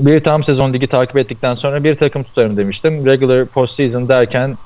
[0.01, 3.07] Bir tam sezon ligi takip ettikten sonra bir takım tutarım demiştim.
[3.07, 4.59] Regular postseason derken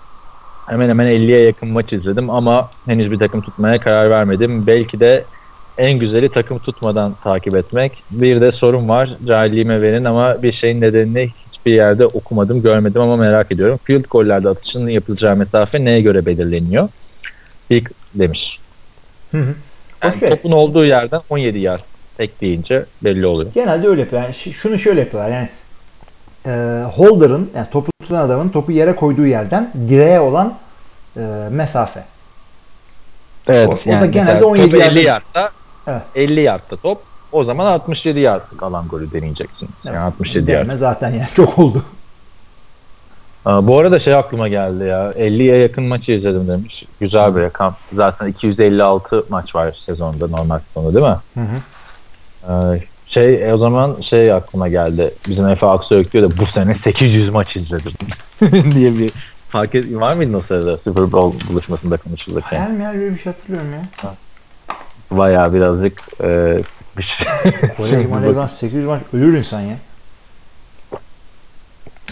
[0.66, 4.66] hemen hemen 50'ye yakın maç izledim ama henüz bir takım tutmaya karar vermedim.
[4.66, 5.24] Belki de
[5.78, 7.92] en güzeli takım tutmadan takip etmek.
[8.10, 9.10] Bir de sorun var.
[9.26, 13.80] Cahilliğime verin ama bir şeyin nedenini hiçbir yerde okumadım, görmedim ama merak ediyorum.
[13.84, 16.88] Field gollerde atışının yapılacağı mesafe neye göre belirleniyor?
[17.70, 18.58] İlk demiş.
[19.30, 19.54] Hı hı.
[20.02, 20.30] Yani Okey.
[20.30, 21.80] topun olduğu yerden 17 yard
[22.18, 23.50] ekleyince belli oluyor.
[23.54, 24.28] Genelde öyle yapıyorlar.
[24.44, 25.30] Yani şunu şöyle yapıyorlar.
[25.30, 25.48] Yani
[26.46, 30.54] e, holder'ın yani topu tutan adamın topu yere koyduğu yerden direğe olan
[31.16, 32.04] e, mesafe.
[33.48, 33.68] Evet.
[33.68, 35.50] O- o da genelde 17 topu 50 yerde- yardta
[35.86, 36.02] Evet.
[36.14, 37.02] 50 yardta top.
[37.32, 39.68] O zaman 67 yardlık alan golü deneyeceksin.
[39.84, 40.72] Yani 67 yard.
[40.76, 41.82] Zaten yani çok oldu.
[43.44, 45.12] Aa, bu arada şey aklıma geldi ya.
[45.12, 46.84] 50'ye yakın maçı izledim demiş.
[47.00, 47.76] Güzel bir rakam.
[47.92, 51.16] Zaten 256 maç var sezonda normal sezonda değil mi?
[51.34, 51.56] Hı hı.
[52.48, 52.52] Ee,
[53.06, 55.10] şey e, o zaman şey aklıma geldi.
[55.28, 57.92] Bizim Efe Aksoy diyor da bu sene 800 maç izledim
[58.74, 59.10] diye bir
[59.48, 62.56] fark et, var mıydı o sırada Super Bowl buluşmasında konuşulurken?
[62.56, 64.14] Hayal meyal böyle bir şey hatırlıyorum ya.
[65.10, 66.62] Bayağı birazcık e.
[67.76, 69.76] Kore Himalaya'dan 800 maç ölür insan ya.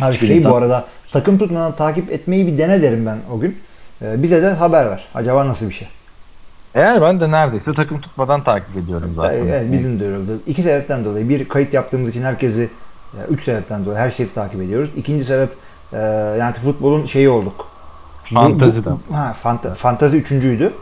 [0.03, 3.59] Abi şey insan- bu arada takım tutmadan takip etmeyi bir dene derim ben o gün.
[4.03, 5.05] Ee, bize de haber ver.
[5.14, 5.89] Acaba nasıl bir şey?
[6.75, 9.39] Eğer ben de neredeyse takım tutmadan takip ediyorum zaten.
[9.39, 10.41] Evet bizim de öyle oldu.
[10.47, 11.29] İki sebepten dolayı.
[11.29, 12.70] Bir kayıt yaptığımız için herkesi
[13.31, 14.91] üç sebepten dolayı herkesi takip ediyoruz.
[14.97, 15.49] İkinci sebep
[15.93, 15.97] e,
[16.39, 17.66] yani futbolun şeyi olduk.
[18.35, 18.97] Fantaziden.
[19.11, 20.72] Bu- Ha, fanta, fantazi üçüncüydü.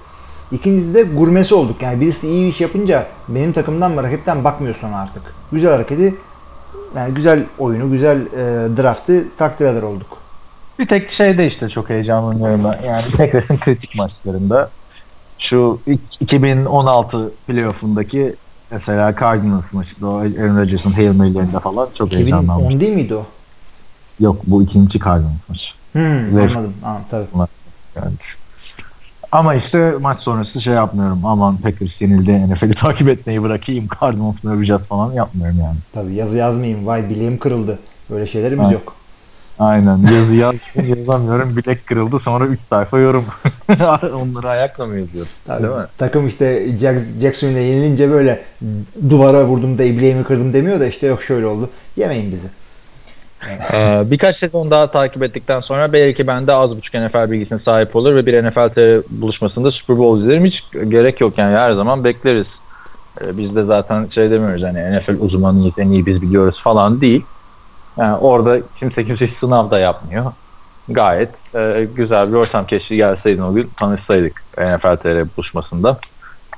[0.53, 1.82] İkincisi de gurmesi olduk.
[1.82, 5.22] Yani birisi iyi bir iş yapınca benim takımdan mı rakipten bakmıyorsun artık.
[5.53, 6.14] Güzel hareketi
[6.97, 10.18] yani güzel oyunu, güzel e, draftı takdir eder olduk.
[10.78, 12.86] Bir tek şeyde işte çok heyecanlanıyorum ben.
[12.88, 14.70] Yani Packers'ın kritik maçlarında
[15.43, 18.34] şu ilk 2016 playoff'undaki
[18.70, 22.64] mesela Cardinals maçında o Aaron Rodgers'ın Hail Mary'lerinde falan çok heyecanlanmıştım.
[22.70, 23.26] 2010 değil miydi o?
[24.20, 25.64] Yok bu ikinci Cardinals maçı.
[25.93, 26.51] Hmm, Evet.
[26.57, 26.74] anladım.
[26.84, 27.26] Anladım tabii.
[27.97, 28.12] Yani.
[29.32, 31.20] Ama işte maç sonrası şey yapmıyorum.
[31.26, 33.88] Aman Packers yenildi NFL'i takip etmeyi bırakayım.
[34.01, 35.76] Cardinals'ı öveceğiz falan yapmıyorum yani.
[35.93, 36.86] Tabii yazı yazmayayım.
[36.86, 37.78] Vay bileğim kırıldı.
[38.11, 38.72] Böyle şeylerimiz Ha.
[38.72, 38.95] yok.
[39.59, 40.55] Aynen yazı yaz,
[40.98, 41.57] yazamıyorum.
[41.57, 43.24] Bilek kırıldı sonra 3 sayfa yorum.
[44.14, 45.30] Onları ayakla mı yazıyorum?
[45.46, 45.62] Tabii.
[45.62, 45.84] Değil mi?
[45.98, 48.42] Takım işte Jack- Jackson'la yenilince böyle
[49.11, 51.70] duvara vurdum da bileğimi kırdım demiyor da işte yok şöyle oldu.
[51.96, 52.48] Yemeyin bizi.
[53.72, 57.96] Ee, birkaç sezon daha takip ettikten sonra belki ben de az buçuk NFL bilgisine sahip
[57.96, 60.44] olur ve bir NFL TR buluşmasında Super Bowl izlerim.
[60.44, 62.46] Hiç gerek yok yani her zaman bekleriz.
[63.20, 67.24] Ee, biz de zaten şey demiyoruz hani NFL uzmanıyız en iyi biz biliyoruz falan değil.
[67.97, 70.32] Yani orada kimse kimse sınav da yapmıyor.
[70.88, 75.99] Gayet e, güzel bir ortam keşke gelseydin o gün tanışsaydık NFL TR buluşmasında.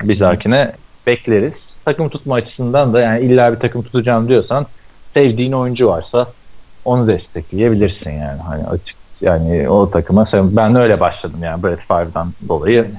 [0.02, 0.72] Bir dahakine
[1.06, 1.52] bekleriz.
[1.84, 4.66] Takım tutma açısından da yani illa bir takım tutacağım diyorsan
[5.14, 6.26] sevdiğin oyuncu varsa
[6.84, 12.90] onu destekleyebilirsin yani hani açık yani o takıma ben öyle başladım yani Brett Favre'dan dolayı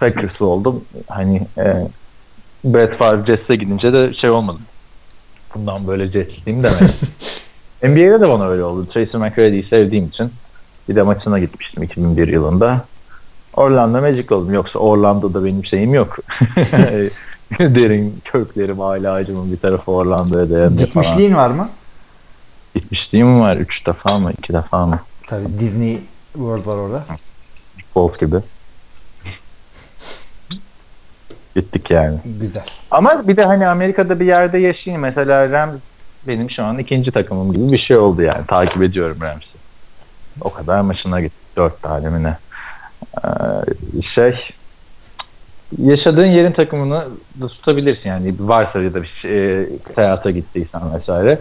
[0.00, 1.86] Packers'lı oldum hani e,
[2.64, 4.58] Brett Favre Jets'e gidince de şey olmadı
[5.54, 6.90] bundan böyle Jetsliyim demedim
[7.82, 10.30] NBA'de de bana öyle oldu Tracy McGrady'yi sevdiğim için
[10.88, 12.84] bir de maçına gitmiştim 2001 yılında
[13.56, 16.18] Orlando Magic oldum yoksa Orlando'da benim şeyim yok
[17.58, 20.86] derin köklerim aile ağacımın bir tarafı Orlando'ya dayanıyor falan.
[20.86, 21.68] Gitmişliğin var mı?
[22.74, 23.56] Gitmişliğim var.
[23.56, 24.32] Üç defa mı?
[24.38, 25.00] iki defa mı?
[25.26, 25.98] Tabii Disney
[26.32, 27.04] World var orada.
[27.94, 28.36] Bolt gibi.
[31.60, 32.18] Gittik yani.
[32.40, 32.64] Güzel.
[32.90, 35.02] Ama bir de hani Amerika'da bir yerde yaşayayım.
[35.02, 35.80] Mesela Rams
[36.28, 38.46] benim şu an ikinci takımım gibi bir şey oldu yani.
[38.46, 39.58] Takip ediyorum Rams'i.
[40.40, 41.56] O kadar maçına gittik.
[41.56, 42.36] Dört tane mi ne?
[43.24, 44.34] Ee, şey
[45.78, 47.04] yaşadığın yerin takımını
[47.40, 51.40] da tutabilirsin yani varsa ya da bir şey, seyahate gittiysen vesaire.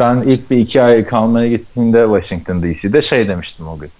[0.00, 3.90] Ben ilk bir iki ay kalmaya gittiğimde Washington DC'de şey demiştim o gün.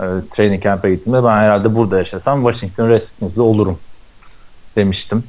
[0.00, 0.04] Ee,
[0.36, 3.78] training camp'e gittiğimde ben herhalde burada yaşasam Washington Redskins'de olurum
[4.76, 5.24] demiştim.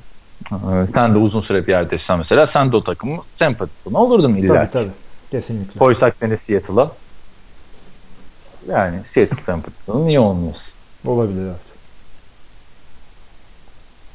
[0.51, 0.55] Ee,
[0.93, 4.53] sen de uzun süre bir yerde yaşasan mesela sen de o takımın sempatisini olurdun illa.
[4.53, 4.91] Tabii tabii.
[5.31, 5.79] Kesinlikle.
[5.79, 6.91] Koysak seni Seattle'a
[8.67, 10.63] yani Seattle sempatisini niye olmuyorsun?
[11.05, 11.69] Olabilir evet.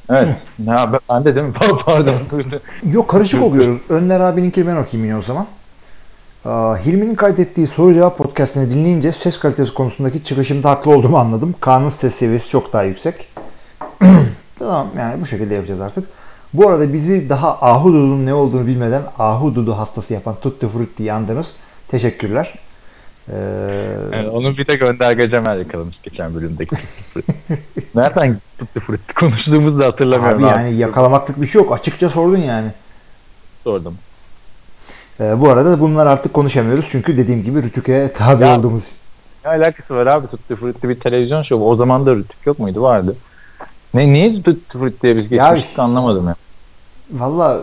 [0.09, 0.37] Evet.
[0.65, 1.53] Ya ben, ben de değil mi?
[1.85, 2.15] Pardon.
[2.91, 3.81] Yok karışık oluyoruz.
[3.89, 5.47] Önler abininki ben okuyayım yine o zaman.
[6.85, 11.55] Hilmi'nin kaydettiği soru cevap podcastini dinleyince ses kalitesi konusundaki çıkışımda haklı olduğumu anladım.
[11.59, 13.27] Kaan'ın ses seviyesi çok daha yüksek.
[14.59, 16.07] tamam yani bu şekilde yapacağız artık.
[16.53, 21.47] Bu arada bizi daha ahududu'nun ne olduğunu bilmeden ahududu hastası yapan Tutti Frutti'yi andınız.
[21.87, 22.53] Teşekkürler.
[23.29, 23.35] Ee,
[24.13, 26.75] Yani onun bir de gönderge Cemal yakalamış geçen bölümdeki.
[27.95, 30.43] Nereden Tutti Frutti konuştuğumuzu da hatırlamıyorum.
[30.43, 31.71] abi yani yakalamaklık bir şey yok.
[31.73, 32.67] Açıkça sordun yani.
[33.63, 33.95] sordum.
[35.19, 38.95] Ee, bu arada bunlar artık konuşamıyoruz çünkü dediğim gibi Rütük'e tabi Ya- olduğumuz için.
[39.45, 41.69] Ne alakası var abi Tutti Frutti bir televizyon şovu.
[41.69, 42.81] O zaman da Rütük yok muydu?
[42.81, 43.15] Vardı.
[43.95, 46.35] Ne niye Tutti Frutti'ye biz geçmiştik anlamadım ya.
[47.11, 47.61] Valla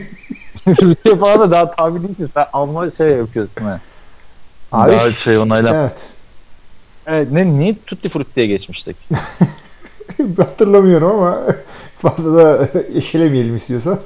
[0.68, 2.30] Rütük'e falan da daha tabi değilsin.
[2.34, 3.80] Sen alma şey yapıyorsun ha.
[4.72, 5.74] Abi- Daha şey onayla.
[5.76, 6.08] Evet.
[7.06, 7.32] evet.
[7.32, 8.96] ne, niye Tutti Frutti'ye geçmiştik?
[10.36, 11.38] Hatırlamıyorum ama
[11.98, 14.00] fazla da eşelemeyelim istiyorsan.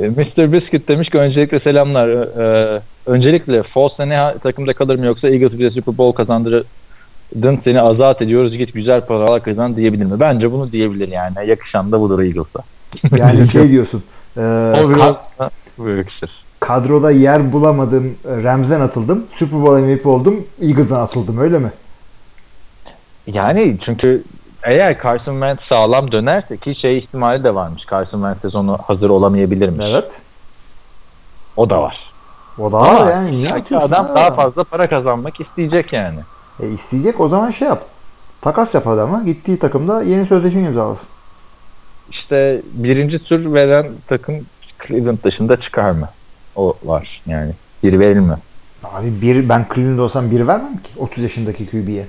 [0.00, 0.52] Ee, Mr.
[0.52, 2.08] Biscuit demiş ki öncelikle selamlar.
[2.08, 6.64] Ee, öncelikle Foles ne takımda kalır mı yoksa Eagles bize Super Bowl kazandırır
[7.42, 10.20] dın seni azat ediyoruz git güzel paralar kazan diyebilir mi?
[10.20, 11.34] Bence bunu diyebilir yani.
[11.46, 12.60] Yakışan da budur Eagles'a.
[13.16, 14.02] Yani şey diyorsun.
[14.36, 15.14] e, O ka- biraz
[15.78, 16.30] bu yakışır.
[16.60, 18.14] kadroda yer bulamadım.
[18.28, 19.26] e, Rams'den atıldım.
[19.32, 20.44] Super Bowl MVP oldum.
[20.62, 21.70] Eagles'dan atıldım öyle mi?
[23.26, 24.22] Yani çünkü
[24.62, 27.82] eğer Carson Wentz sağlam dönerse ki şey ihtimali de varmış.
[27.90, 29.86] Carson Wentz sezonu hazır olamayabilirmiş.
[31.56, 32.12] O da var.
[32.58, 33.38] O da var yani.
[33.38, 34.14] Niye adam ha?
[34.14, 36.18] daha fazla para kazanmak isteyecek yani.
[36.60, 37.86] E, isteyecek o zaman şey yap.
[38.40, 39.22] Takas yap adama.
[39.22, 41.08] Gittiği takımda yeni sözleşme imzalasın.
[42.10, 44.36] İşte birinci tur veren takım
[44.86, 46.08] Cleveland dışında çıkar mı?
[46.56, 47.52] O var yani.
[47.82, 48.36] Bir verilme.
[48.84, 52.06] Abi bir ben Cleveland olsam bir vermem ki 30 yaşındaki QB'ye.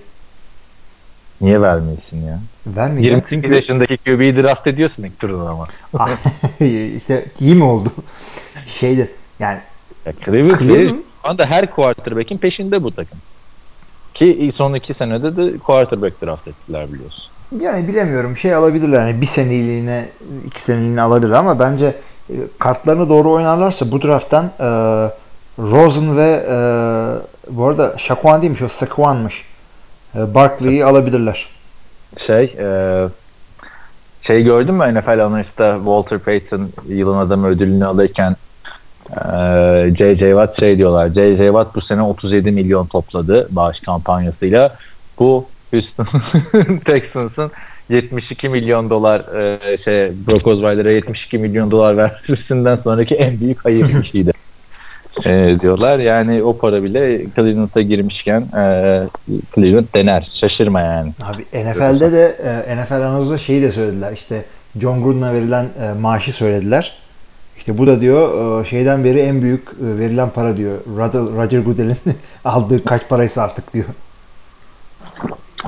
[1.41, 2.39] Niye vermiyorsun ya?
[2.67, 5.67] Vermeyeceğim 28 çünkü yaşındaki QB'yi draft ediyorsun ilk turdan ama.
[6.95, 7.91] işte iyi mi oldu?
[8.67, 9.59] Şeydi yani
[10.05, 10.89] Ya Cleveland, Cleveland-.
[10.89, 13.17] Şu anda her quarterback'in peşinde bu takım.
[14.13, 17.23] Ki son iki senede de quarterback draft ettiler biliyorsun.
[17.59, 20.09] yani bilemiyorum şey alabilirler yani bir seneliğine
[20.45, 21.95] iki seneliğine alabilir ama bence
[22.29, 24.67] e, kartlarını doğru oynarlarsa bu drafttan e,
[25.59, 26.55] Rosen ve e,
[27.49, 29.43] bu arada Shaquan değilmiş o Saquon'mış.
[30.15, 31.49] E, Barkley'i alabilirler.
[32.27, 33.07] Şey, e,
[34.21, 38.35] şey gördün mü NFL Honors'ta Walter Payton yılın adamı ödülünü alırken
[39.97, 40.17] J.J.
[40.29, 41.07] Watt şey diyorlar.
[41.07, 41.45] J.J.
[41.45, 44.75] Watt bu sene 37 milyon topladı bağış kampanyasıyla.
[45.19, 46.07] Bu Houston
[46.85, 47.51] Texans'ın
[47.89, 54.01] 72 milyon dolar e, şey Brock Osweiler'a 72 milyon dolar vermesinden sonraki en büyük hayır
[54.03, 54.31] işiydi.
[55.25, 55.99] e, diyorlar.
[55.99, 59.03] Yani o para bile Cleveland'a girmişken e,
[59.55, 60.31] Cleveland dener.
[60.33, 61.13] Şaşırma yani.
[61.23, 62.35] Abi NFL'de de
[62.67, 64.11] e, NFL analizde şeyi de söylediler.
[64.11, 64.45] İşte
[64.81, 67.02] John Gruden'a verilen e, maaşı söylediler.
[67.57, 70.77] İşte bu da diyor e, şeyden beri en büyük e, verilen para diyor.
[71.37, 71.97] Roger, Goodell'in
[72.45, 73.85] aldığı kaç paraysa artık diyor.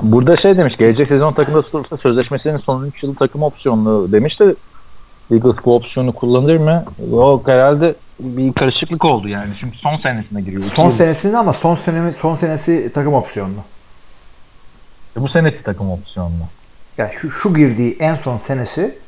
[0.02, 4.54] Burada şey demiş, gelecek sezon takımda tutulursa sözleşmesinin son 3 yılı takım opsiyonlu demiş de
[5.30, 6.84] Eagles bu opsiyonu kullanır mı?
[7.12, 9.54] O herhalde bir karışıklık oldu yani.
[9.60, 10.62] Şimdi son senesine giriyor.
[10.62, 13.60] Son senesinde ama son senesi son senesi takım opsiyonlu.
[15.16, 16.44] Bu senesi takım opsiyonlu.
[16.98, 18.98] Yani şu şu girdiği en son senesi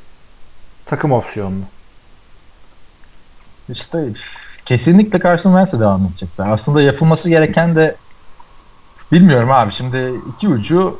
[0.85, 1.63] takım opsiyonlu.
[3.71, 4.09] İşte
[4.65, 6.47] kesinlikle Carson Wentz'e devam edecekler.
[6.49, 7.95] Aslında yapılması gereken de
[9.11, 10.99] bilmiyorum abi şimdi iki ucu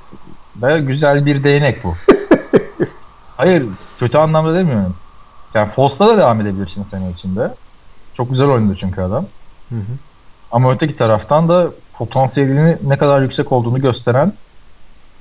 [0.56, 1.94] baya güzel bir değnek bu.
[3.38, 3.66] Hayır
[4.00, 4.96] kötü anlamda demiyorum.
[5.54, 7.54] Yani Fost'ta da devam edebilirsin sene içinde.
[8.14, 9.26] Çok güzel oynadı çünkü adam.
[9.70, 9.94] Hı hı.
[10.52, 14.34] Ama öteki taraftan da potansiyelini ne kadar yüksek olduğunu gösteren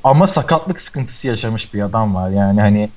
[0.04, 2.30] ama sakatlık sıkıntısı yaşamış bir adam var.
[2.30, 2.90] Yani hani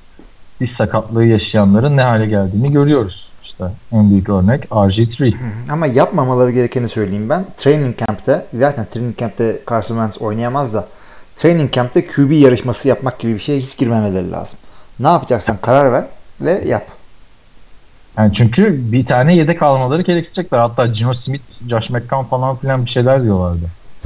[0.59, 3.30] diz sakatlığı yaşayanların ne hale geldiğini görüyoruz.
[3.62, 5.34] İşte en büyük örnek RG3.
[5.72, 7.45] Ama yapmamaları gerekeni söyleyeyim ben.
[7.57, 10.88] Training camp'te zaten training camp'te Carson Wentz oynayamaz da
[11.36, 14.59] training camp'te QB yarışması yapmak gibi bir şeye hiç girmemeleri lazım.
[14.99, 16.05] Ne yapacaksan karar ver
[16.41, 16.88] ve yap.
[18.18, 20.59] Yani çünkü bir tane yedek almaları gerekecekler.
[20.59, 23.66] Hatta Gino Smith, Josh McCown falan filan bir şeyler diyorlardı.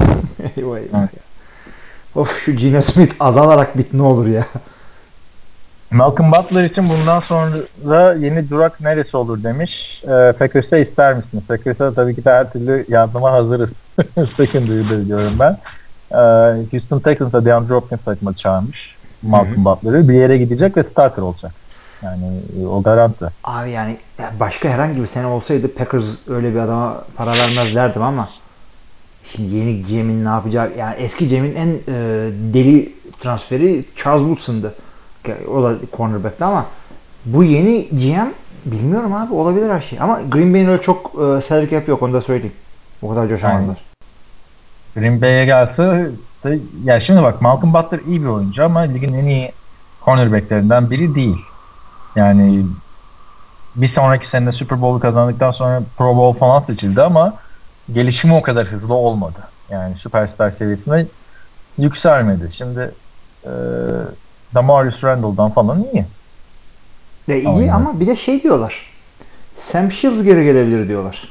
[0.56, 1.10] Eyvah eyvah Evet.
[1.14, 1.22] ya.
[2.14, 4.44] Of şu Gino Smith azalarak bit ne olur ya.
[5.90, 10.02] Malcolm Butler için bundan sonra yeni durak neresi olur demiş.
[10.02, 11.44] E, Packers'e ister misiniz?
[11.48, 13.70] Packers'e tabii ki de her türlü yardıma hazırız.
[14.36, 15.58] Secondary'de biliyorum ben.
[16.10, 16.18] E,
[16.70, 18.96] Houston Texans'a DeAndre Hopkins takıma çağırmış.
[19.22, 20.08] Malcolm Butler'ı.
[20.08, 21.52] Bir yere gidecek ve starter olacak.
[22.02, 23.24] Yani e, o garanti.
[23.44, 28.02] Abi yani ya başka herhangi bir sene olsaydı Packers öyle bir adama para vermez derdim
[28.02, 28.28] ama
[29.24, 31.92] şimdi yeni GM'in ne yapacağı yani eski GM'in en e,
[32.54, 34.74] deli transferi Charles Woodson'dı.
[35.48, 36.66] O da cornerback'ti ama
[37.24, 38.28] bu yeni GM
[38.64, 40.00] bilmiyorum abi olabilir her şey.
[40.00, 42.56] Ama Green Bay'in öyle çok e, salary cap yok onu da söyleyeyim.
[43.02, 43.76] O kadar coşamazlar.
[44.94, 46.10] Green Bay'e gelse
[46.44, 49.52] de, ya şimdi bak Malcolm Butler iyi bir oyuncu ama ligin en iyi
[50.04, 51.36] cornerbacklerinden biri değil.
[52.16, 52.66] Yani
[53.76, 57.34] bir sonraki sene Super Bowl'u kazandıktan sonra Pro Bowl falan seçildi ama
[57.92, 59.38] gelişimi o kadar hızlı olmadı.
[59.70, 61.06] Yani süperstar seviyesine
[61.78, 62.50] yükselmedi.
[62.58, 62.94] Şimdi
[63.44, 63.50] e,
[64.54, 66.04] Damarius Randall'dan falan iyi.
[67.28, 67.68] E, iyi Aynen.
[67.68, 68.86] ama bir de şey diyorlar.
[69.56, 71.28] Sam Shields geri gelebilir diyorlar.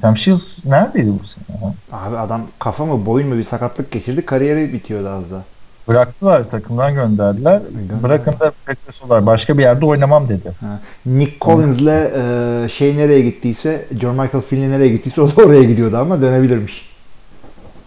[0.00, 1.72] Sam Shields neredeydi bu sene?
[1.92, 5.42] Abi adam kafa mı boyun mu bir sakatlık geçirdi kariyeri bitiyordu az da.
[5.88, 7.62] Bıraktılar takımdan gönderdiler.
[7.70, 8.02] Gönder.
[8.02, 9.26] Bırakın da beklesolar.
[9.26, 10.52] Başka bir yerde oynamam dedi.
[10.60, 10.80] Ha.
[11.06, 15.96] Nick Collins'le e, şey nereye gittiyse, John Michael Finley nereye gittiyse o da oraya gidiyordu
[15.96, 16.90] ama dönebilirmiş.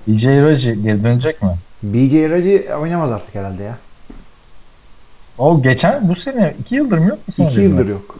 [0.08, 1.50] DJ Raji geri dönecek mi?
[1.84, 3.78] BJ Raji oynamaz artık herhalde ya.
[5.38, 8.16] O geçen bu sene iki yıldır mı yok bir sene İki yıldır yok.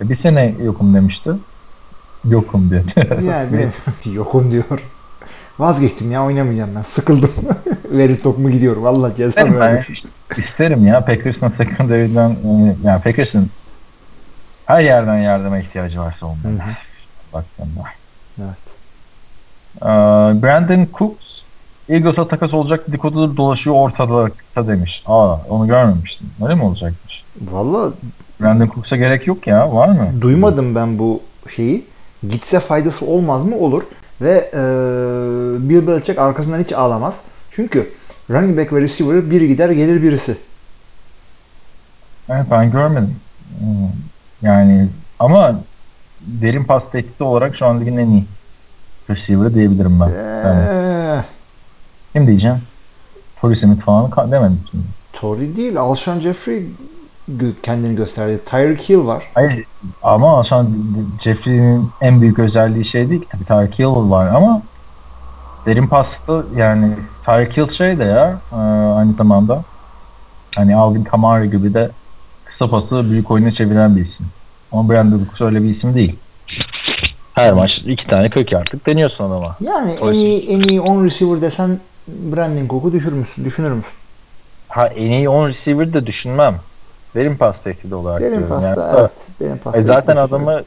[0.00, 1.30] E, Bir sene yokum demişti.
[2.24, 2.92] Yokum dedi.
[3.26, 3.72] Yani bilmiyorum.
[4.12, 4.64] yokum diyor.
[5.58, 6.82] Vazgeçtim ya oynamayacağım ben.
[6.82, 7.30] Sıkıldım.
[7.90, 8.86] Verin topumu gidiyorum.
[8.86, 9.94] Allah cezanı Ben vermesin.
[10.36, 13.50] isterim ya Packers'ın secondary'den e, yani Packers'ın
[14.66, 16.62] her yerden yardıma ihtiyacı var savunmada.
[17.32, 17.82] Baktığında.
[18.38, 18.56] Evet.
[19.82, 19.86] Ee,
[20.42, 21.24] Brandon Cooks
[21.92, 25.02] Eagles'a takas olacak dedikoduları dolaşıyor ortalıkta demiş.
[25.06, 26.26] Aa onu görmemiştim.
[26.42, 27.24] Öyle mi olacakmış?
[27.40, 27.92] Valla
[28.40, 29.74] Brandon Cooks'a gerek yok ya.
[29.74, 30.08] Var mı?
[30.20, 31.20] duymadım ben bu
[31.56, 31.84] şeyi.
[32.30, 33.56] Gitse faydası olmaz mı?
[33.56, 33.82] Olur.
[34.20, 34.58] Ve e,
[35.68, 37.24] Bill Belichick arkasından hiç ağlamaz.
[37.50, 37.92] Çünkü
[38.30, 40.36] running back ve receiver biri gider gelir birisi.
[42.28, 43.16] Evet ben görmedim.
[43.58, 43.88] Hmm.
[44.42, 44.88] Yani
[45.18, 45.60] ama
[46.20, 48.24] derin pas tehdidi olarak şu an ligin en iyi
[49.10, 50.08] receiver'ı diyebilirim ben.
[50.08, 51.24] Yani, Eee,
[52.12, 52.58] kim diyeceğim?
[53.40, 54.84] Torrey Smith falan demedim şimdi.
[55.12, 55.76] Tory değil.
[55.76, 56.66] Alshon Jeffrey
[57.62, 58.40] kendini gösterdi.
[58.46, 59.24] Tyreek Hill var.
[59.34, 59.64] Hayır
[60.02, 60.68] ama an
[61.24, 64.62] Jeffrey'nin en büyük özelliği şey değil ki tabii Tyreek Hill var ama
[65.66, 66.90] derin pasta yani
[67.24, 68.56] Tyreek Hill şey de ya e,
[68.96, 69.62] aynı zamanda
[70.54, 71.90] hani Alvin Kamara gibi de
[72.44, 74.26] kısa pası büyük oyuna çeviren bir isim.
[74.72, 76.16] Ama Brandon Cooks öyle bir isim değil.
[77.34, 79.56] Her maç iki tane 40 yardlık deniyorsun adama.
[79.60, 83.44] Yani en iyi en iyi 10 receiver desen Brandon Cook'u düşürür müsün?
[83.44, 83.92] Düşünür müsün?
[84.68, 86.56] Ha en iyi 10 receiver de düşünmem.
[87.14, 88.48] Derin pas tehdidi olarak Benim diyorum.
[88.48, 89.10] pasta Yani, evet.
[89.40, 89.80] Benim pasta.
[89.80, 90.62] E zaten adamı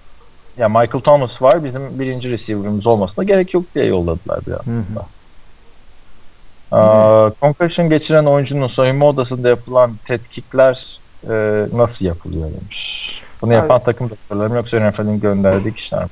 [0.57, 4.65] ya Michael Thomas var bizim birinci receiver'ımız olmasına gerek yok diye yolladılar biraz.
[4.65, 5.05] Hı hı.
[6.71, 13.05] Aa, concussion geçiren oyuncunun soyunma odasında yapılan tetkikler e, nasıl yapılıyor demiş.
[13.41, 16.09] Bunu Abi- yapan takım doktorları mı yoksa NFL'in gönderdiği kişiler mi?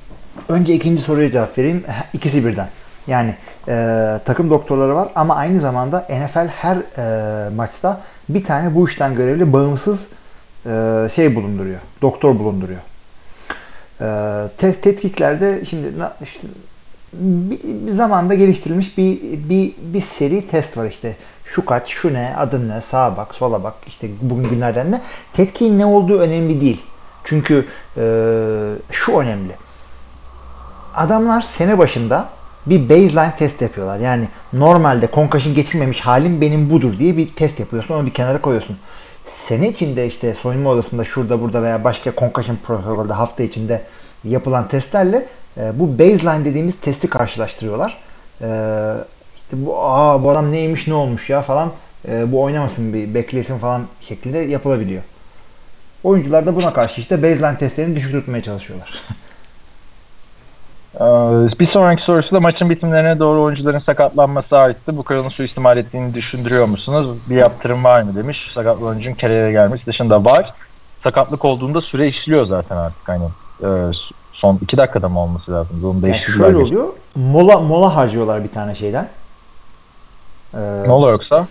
[0.48, 1.84] Önce ikinci soruya cevap vereyim.
[2.12, 2.68] İkisi birden.
[3.06, 3.34] Yani
[3.68, 9.14] e, takım doktorları var ama aynı zamanda NFL her e, maçta bir tane bu işten
[9.14, 10.08] görevli bağımsız
[10.66, 11.78] e, şey bulunduruyor.
[12.02, 12.80] Doktor bulunduruyor.
[14.00, 14.06] E,
[14.58, 15.88] te- tetkiklerde şimdi
[16.22, 16.48] işte
[17.12, 21.16] bir, bir zamanda geliştirilmiş bir, bir, bir seri test var işte.
[21.44, 25.00] Şu kaç, şu ne, adın ne, sağa bak, sola bak, işte bugün günlerden ne.
[25.32, 26.82] Tetkiğin ne olduğu önemli değil.
[27.24, 28.02] Çünkü e,
[28.90, 29.52] şu önemli
[30.94, 32.28] adamlar sene başında
[32.66, 33.98] bir baseline test yapıyorlar.
[33.98, 37.94] Yani normalde concussion geçirmemiş halim benim budur diye bir test yapıyorsun.
[37.94, 38.76] Onu bir kenara koyuyorsun.
[39.26, 43.82] Sene içinde işte soyunma odasında şurada burada veya başka concussion protokolde hafta içinde
[44.24, 47.98] yapılan testlerle e, bu baseline dediğimiz testi karşılaştırıyorlar.
[48.40, 48.48] E,
[49.34, 51.72] işte bu, aa, bu adam neymiş ne olmuş ya falan
[52.08, 55.02] e, bu oynamasın bir beklesin falan şeklinde yapılabiliyor.
[56.04, 59.02] Oyuncular da buna karşı işte baseline testlerini düşük tutmaya çalışıyorlar.
[60.94, 61.00] Ee,
[61.60, 64.96] bir sonraki sorusu da maçın bitimlerine doğru oyuncuların sakatlanması aitti.
[64.96, 67.18] Bu kuralın suistimal ettiğini düşündürüyor musunuz?
[67.30, 68.50] Bir yaptırım var mı demiş.
[68.54, 70.54] Sakatlı oyuncunun kereye gelmesi dışında var.
[71.02, 73.24] Sakatlık olduğunda süre işliyor zaten artık hani.
[73.62, 73.68] e,
[74.32, 75.78] son iki dakikada mı olması lazım?
[75.82, 76.44] Bunu Yani değiştirdiler.
[76.44, 76.88] şöyle oluyor.
[77.14, 79.08] Mola mola harcıyorlar bir tane şeyden.
[80.54, 81.46] Ee, olur yoksa?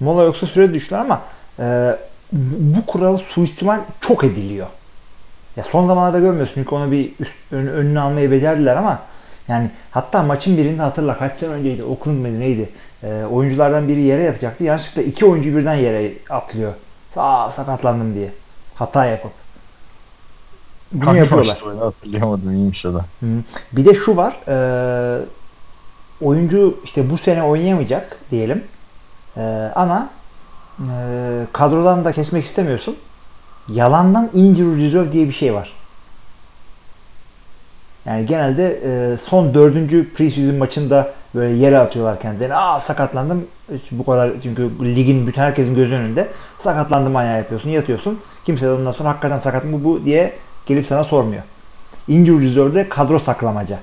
[0.00, 1.20] mola yoksa süre düştüler ama
[1.58, 1.96] e,
[2.32, 4.66] bu bu kural suistimal çok ediliyor.
[5.56, 8.98] Ya son zamanlarda görmüyorsun çünkü onu bir üst, ön- önüne almayı becerdiler ama
[9.48, 12.68] yani hatta maçın birinde hatırla kaç sene önceydi Oakland mıydı neydi
[13.02, 16.72] e, oyunculardan biri yere yatacaktı yanlışlıkla iki oyuncu birden yere atlıyor
[17.16, 18.30] aa sakatlandım diye
[18.74, 19.30] hata yapıp
[20.92, 21.62] bunu Hangi yapıyorlar.
[21.80, 22.98] Hatırlayamadım iyiymiş o da.
[22.98, 23.26] Hı.
[23.72, 24.36] Bir de şu var.
[24.48, 25.24] e,
[26.20, 28.64] oyuncu işte bu sene oynayamayacak diyelim.
[29.36, 30.10] E, ama
[30.80, 30.92] e,
[31.52, 32.96] kadrodan da kesmek istemiyorsun.
[33.68, 35.72] Yalandan injury reserve diye bir şey var.
[38.06, 42.54] Yani genelde e, son dördüncü preseason maçında böyle yere atıyorlar kendilerini.
[42.54, 43.46] Aa sakatlandım.
[43.72, 46.28] Hiç bu kadar çünkü ligin bütün herkesin gözü önünde.
[46.58, 47.70] Sakatlandım ayağı yapıyorsun.
[47.70, 48.20] Yatıyorsun.
[48.44, 50.36] Kimse de ondan sonra hakikaten sakat mı bu diye
[50.66, 51.42] gelip sana sormuyor.
[52.08, 53.78] Injury reserve'de kadro saklamaca.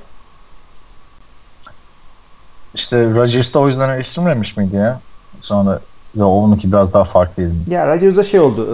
[2.73, 4.99] İşte Rodgers da o yüzden eleştirmemiş miydi ya?
[5.41, 5.79] Sonra
[6.15, 7.51] ya onunki biraz daha farklıydı.
[7.67, 8.67] Ya Rodgers'a şey oldu.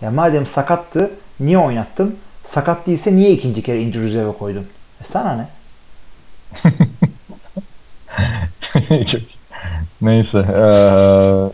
[0.00, 1.10] E, ya madem sakattı
[1.40, 2.16] niye oynattın?
[2.44, 4.66] Sakat değilse niye ikinci kere injury reserve'e koydun?
[5.00, 5.48] E sana ne?
[10.02, 10.38] Neyse.
[10.38, 11.52] eee,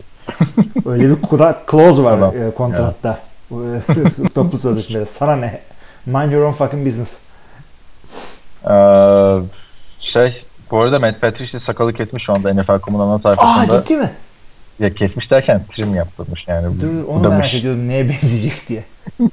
[0.85, 2.37] Öyle bir kura, clause var Tamam.
[2.47, 3.19] e, kontratta.
[3.51, 3.55] E,
[4.35, 5.05] Toplu sözleşmede.
[5.05, 5.59] Sana ne?
[6.05, 7.17] Mind your own fucking business.
[8.69, 9.39] eee,
[9.99, 13.81] şey bu arada Matt Patricia sakalı kesmiş şu anda NFL.com'un ana Aa sayfasında.
[13.83, 14.11] ciddi mi?
[14.79, 16.81] Ya kesmiş derken trim yaptırmış yani.
[16.81, 17.37] Dur onu Budamış.
[17.37, 18.83] merak ediyordum neye benzeyecek diye.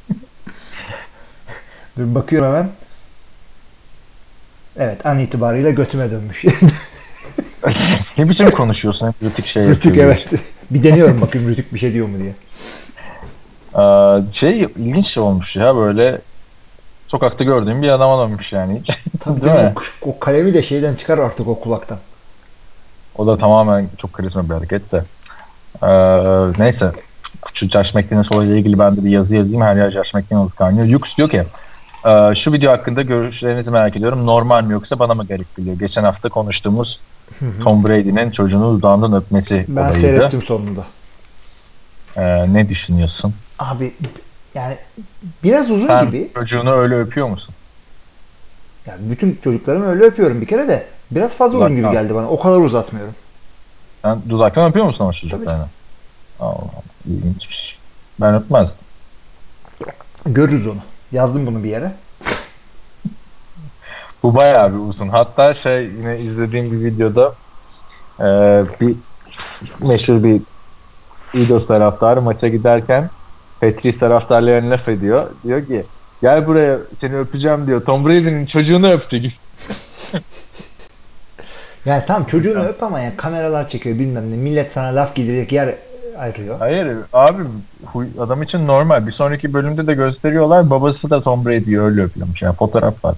[1.99, 2.69] Dur bakıyorum hemen.
[4.79, 6.45] Evet an itibarıyla götüme dönmüş.
[8.19, 9.07] Ne biçim konuşuyorsun?
[9.09, 10.33] Hep rütük şey Rütük evet.
[10.71, 12.35] bir deniyorum bakayım Rütük bir şey diyor mu diye.
[13.77, 16.21] Eee, şey ilginç şey olmuş ya böyle
[17.09, 18.83] sokakta gördüğüm bir adama dönmüş yani.
[19.21, 19.73] Tabii Değil değil mi?
[20.03, 21.99] O, o kalemi de şeyden çıkar artık o kulaktan.
[23.19, 25.05] O da tamamen çok karizma bir hareket de.
[25.83, 26.93] Ee, neyse.
[27.55, 29.63] Şu Josh McDaniels olayla ilgili ben de bir yazı yazayım.
[29.63, 30.87] Her yer Josh McDaniels kaynıyor.
[30.87, 31.43] Yux diyor ki
[32.07, 34.27] e, şu video hakkında görüşlerinizi merak ediyorum.
[34.27, 35.79] Normal mi yoksa bana mı garip geliyor?
[35.79, 37.01] Geçen hafta konuştuğumuz
[37.65, 39.99] Tom Brady'nin çocuğunu dudağından öpmesi Ben olayıydı.
[40.01, 40.85] seyrettim sonunda.
[42.17, 43.35] Ee, ne düşünüyorsun?
[43.59, 43.95] Abi
[44.55, 44.77] yani
[45.45, 46.31] biraz uzun Sen gibi.
[46.35, 47.55] çocuğunu öyle öpüyor musun?
[48.87, 50.87] Yani bütün çocuklarımı öyle öpüyorum bir kere de.
[51.11, 52.29] Biraz fazla uzun gibi geldi bana.
[52.29, 53.15] O kadar uzatmıyorum.
[54.07, 55.67] Sen dudaktan öpüyor musun ama çocuklarını?
[56.41, 57.79] Allah Allah, ilginçmiş.
[58.21, 58.75] Ben öpmezdim.
[60.27, 60.81] Görürüz onu.
[61.13, 61.93] Yazdım bunu bir yere.
[64.23, 65.09] Bu bayağı bir uzun.
[65.09, 67.35] Hatta şey yine izlediğim bir videoda
[68.21, 68.25] e,
[68.81, 68.97] bir
[69.81, 70.43] meşhur bir
[71.35, 73.11] Eagles taraftarı maça giderken
[73.61, 75.31] Patriots taraftarlarına laf ediyor.
[75.45, 75.85] Diyor ki
[76.23, 77.85] gel buraya seni öpeceğim diyor.
[77.85, 79.23] Tom Brady'nin çocuğunu öptü.
[81.87, 84.37] Yani tamam çocuğunu öp ama yani kameralar çekiyor bilmem ne.
[84.37, 85.75] Millet sana laf gidecek yer
[86.19, 86.59] ayırıyor.
[86.59, 87.43] Hayır abi
[87.93, 89.07] huy- adam için normal.
[89.07, 90.71] Bir sonraki bölümde de gösteriyorlar.
[90.71, 92.43] Babası da Tom Brady'yi öyle öpüyormuş.
[92.43, 93.15] Yani fotoğraf var.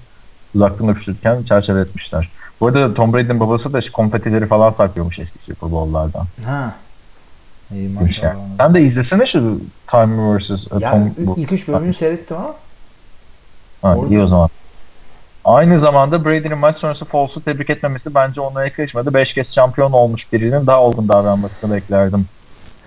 [0.55, 2.31] Uzaktan öpüşürken çerçeve etmişler.
[2.61, 6.27] Bu arada Tom Brady'nin babası da konfetileri falan saklıyormuş eski Super Bowl'lardan.
[6.45, 6.75] Ha.
[7.73, 7.95] İyi Yani.
[8.01, 8.35] maşallah.
[8.61, 9.61] Sen de izlesene şu
[9.91, 10.51] Time vs.
[10.81, 11.11] Ya Tom.
[11.19, 12.55] bu- ilk üç bölümünü seyrettim ama
[13.83, 14.14] Ha, Orada.
[14.14, 14.49] iyi o zaman.
[15.49, 19.14] Aynı zamanda Brady'nin maç sonrası Foles'u tebrik etmemesi bence ona yakışmadı.
[19.14, 22.26] 5 kez şampiyon olmuş birinin daha olgun davranmasını beklerdim.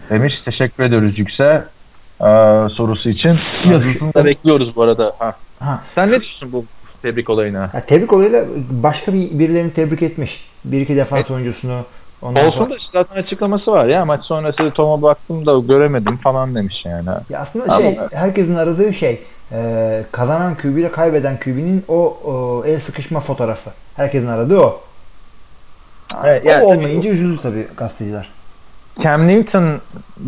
[0.09, 0.41] Demiş.
[0.45, 1.63] Teşekkür ediyoruz Yüksel
[2.21, 3.39] ee, sorusu için.
[3.69, 5.13] Yazısını da bekliyoruz bu arada.
[5.19, 5.35] Ha.
[5.59, 5.81] ha.
[5.95, 6.65] Sen ne düşünüyorsun bu
[7.01, 7.69] tebrik olayına?
[7.73, 10.49] Ya tebrik olayıyla başka bir birilerini tebrik etmiş.
[10.65, 11.79] Bir iki defans oyuncusunu.
[12.21, 16.55] Ondan Olsun sonra, da zaten açıklaması var ya maç sonrası Tom'a baktım da göremedim falan
[16.55, 17.09] demiş yani.
[17.29, 19.21] ya aslında Ama- şey herkesin aradığı şey
[19.53, 23.69] e, kazanan QB ile kaybeden QB'nin o, o el sıkışma fotoğrafı.
[23.95, 24.81] Herkesin aradığı o.
[26.25, 28.29] Evet, o yani olmayınca üzüldü tabii gazeteciler.
[29.03, 29.81] Cam Newton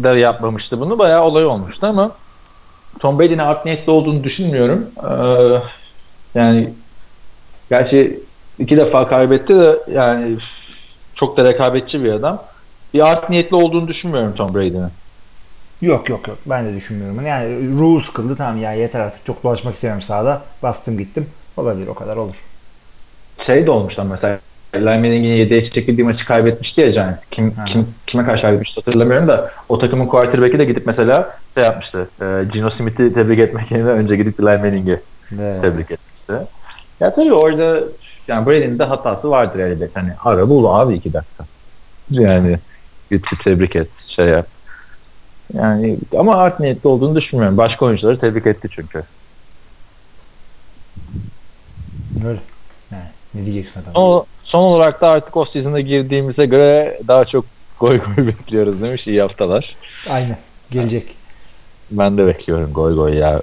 [0.04, 1.00] da yapmamıştı bunu.
[1.00, 2.12] Bayağı olay olmuştu ama
[3.00, 4.86] Tom Brady'nin art niyetli olduğunu düşünmüyorum.
[5.04, 6.74] Ee, yani
[7.70, 8.20] gerçi
[8.60, 10.38] iki defa kaybetti de yani
[11.16, 12.44] çok da rekabetçi bir adam.
[12.94, 14.90] Bir art niyetli olduğunu düşünmüyorum Tom Brady'nin.
[15.84, 17.26] Yok yok yok ben de düşünmüyorum.
[17.26, 20.42] Yani ruhu sıkıldı tamam ya yeter artık çok dolaşmak istemiyorum sahada.
[20.64, 21.26] Bastım gittim.
[21.58, 22.36] Olabilir o kadar olur.
[23.46, 24.40] Şey de olmuştu ama mesela
[24.74, 27.20] Eli Manning'in yedeğe çekildiği maçı kaybetmişti ya Giants.
[27.32, 27.66] Kim, Ha.
[27.66, 32.10] kim, kime karşı kaybetmişti hatırlamıyorum da o takımın quarterback'i de gidip mesela şey yapmıştı.
[32.22, 35.00] E, Gino Smith'i tebrik etmek yerine önce gidip Eli Manning'i
[35.32, 36.34] Ve tebrik etmişti.
[37.00, 37.80] Ya tabii orada
[38.28, 40.00] yani Brady'nin de hatası vardır elbette.
[40.00, 41.46] Hani ara bul abi iki dakika.
[42.10, 42.58] Yani
[43.12, 44.53] git tebrik et şey yap.
[45.54, 47.58] Yani ama art niyetli olduğunu düşünmüyorum.
[47.58, 49.04] Başka oyuncuları tebrik etti çünkü.
[52.28, 52.40] öyle.
[52.92, 53.92] Yani, ne diyeceksin adam?
[53.96, 57.46] O, son olarak da artık o season'a girdiğimize göre daha çok
[57.80, 59.08] goy goy bekliyoruz demiş.
[59.08, 59.76] İyi haftalar.
[60.10, 60.38] Aynen.
[60.72, 61.16] Gelecek.
[61.92, 63.42] Ben de bekliyorum goy goy ya.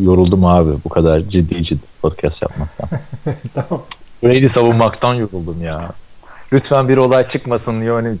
[0.00, 2.88] Yoruldum abi bu kadar ciddi ciddi podcast yapmaktan.
[3.54, 3.82] tamam.
[4.22, 5.90] Brady savunmaktan yoruldum ya.
[6.52, 8.16] Lütfen bir olay çıkmasın yani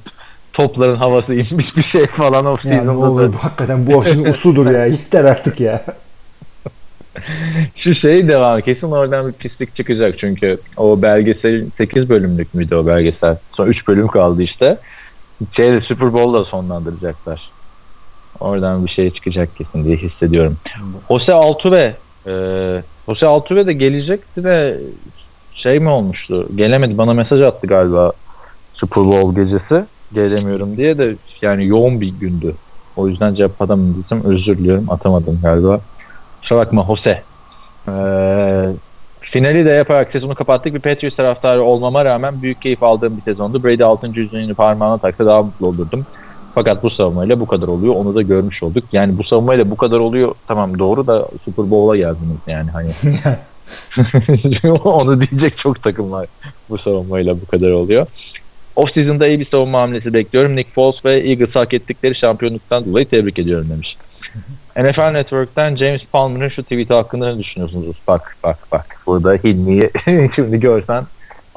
[0.54, 3.44] topların havası inmiş bir şey falan off Yani olur da.
[3.44, 4.86] hakikaten bu offseason usudur ya.
[4.86, 5.84] Yeter artık ya.
[7.76, 12.86] Şu şey devam kesin oradan bir pislik çıkacak çünkü o belgesel 8 bölümlük müydü o
[12.86, 13.36] belgesel?
[13.52, 14.78] Son 3 bölüm kaldı işte.
[15.52, 17.50] Şeyde Super Bowl'da sonlandıracaklar.
[18.40, 20.56] Oradan bir şey çıkacak kesin diye hissediyorum.
[21.08, 21.94] Jose Altuve
[22.26, 22.32] e,
[23.06, 24.80] Jose Altuve de gelecekti de
[25.54, 26.48] şey mi olmuştu?
[26.54, 26.98] Gelemedi.
[26.98, 28.12] Bana mesaj attı galiba
[28.74, 29.84] Super Bowl gecesi.
[30.12, 32.54] Gelemiyorum diye de yani yoğun bir gündü.
[32.96, 34.04] O yüzden cevap atamadım.
[34.24, 34.90] Özür diliyorum.
[34.90, 35.80] Atamadım galiba.
[36.40, 37.22] Kusura bakma Jose.
[37.88, 38.66] Ee,
[39.20, 40.74] finali de yaparak sezonu kapattık.
[40.74, 43.64] Bir Patriots taraftarı olmama rağmen büyük keyif aldığım bir sezondu.
[43.64, 44.06] Brady 6.
[44.06, 46.06] yüzüğünü parmağına taksa daha mutlu olurdum.
[46.54, 47.94] Fakat bu savunmayla bu kadar oluyor.
[47.94, 48.84] Onu da görmüş olduk.
[48.92, 50.34] Yani bu savunmayla bu kadar oluyor.
[50.48, 52.90] Tamam doğru da Super Bowl'a geldiniz yani hani.
[54.84, 56.26] Onu diyecek çok takım var.
[56.70, 58.06] Bu savunmayla bu kadar oluyor.
[58.76, 60.56] Off season'da iyi bir savunma hamlesi bekliyorum.
[60.56, 63.96] Nick Foles ve Eagles hak ettikleri şampiyonluktan dolayı tebrik ediyorum demiş.
[64.76, 67.96] NFL Network'ten James Palmer'ın şu tweet hakkında ne düşünüyorsunuz?
[68.08, 69.00] Bak bak bak.
[69.06, 69.90] Burada Hilmi'yi
[70.34, 71.06] şimdi görsen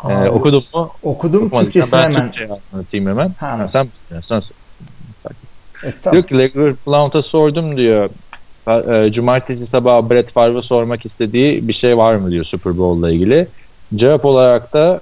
[0.10, 0.92] e, Abi, okudun mu?
[1.04, 2.32] Okudum Türkçesini hemen.
[2.32, 3.32] Türkçe anlatayım hemen.
[3.40, 3.60] Ha.
[3.60, 3.90] Ha, sen
[4.28, 4.42] sen
[5.84, 6.14] E, tamam.
[6.14, 8.10] Diyor ki Legrand Blount'a sordum diyor.
[8.68, 13.48] E, Cumartesi sabahı Brett Favre'a sormak istediği bir şey var mı diyor Super Bowl'la ilgili.
[13.96, 15.02] Cevap olarak da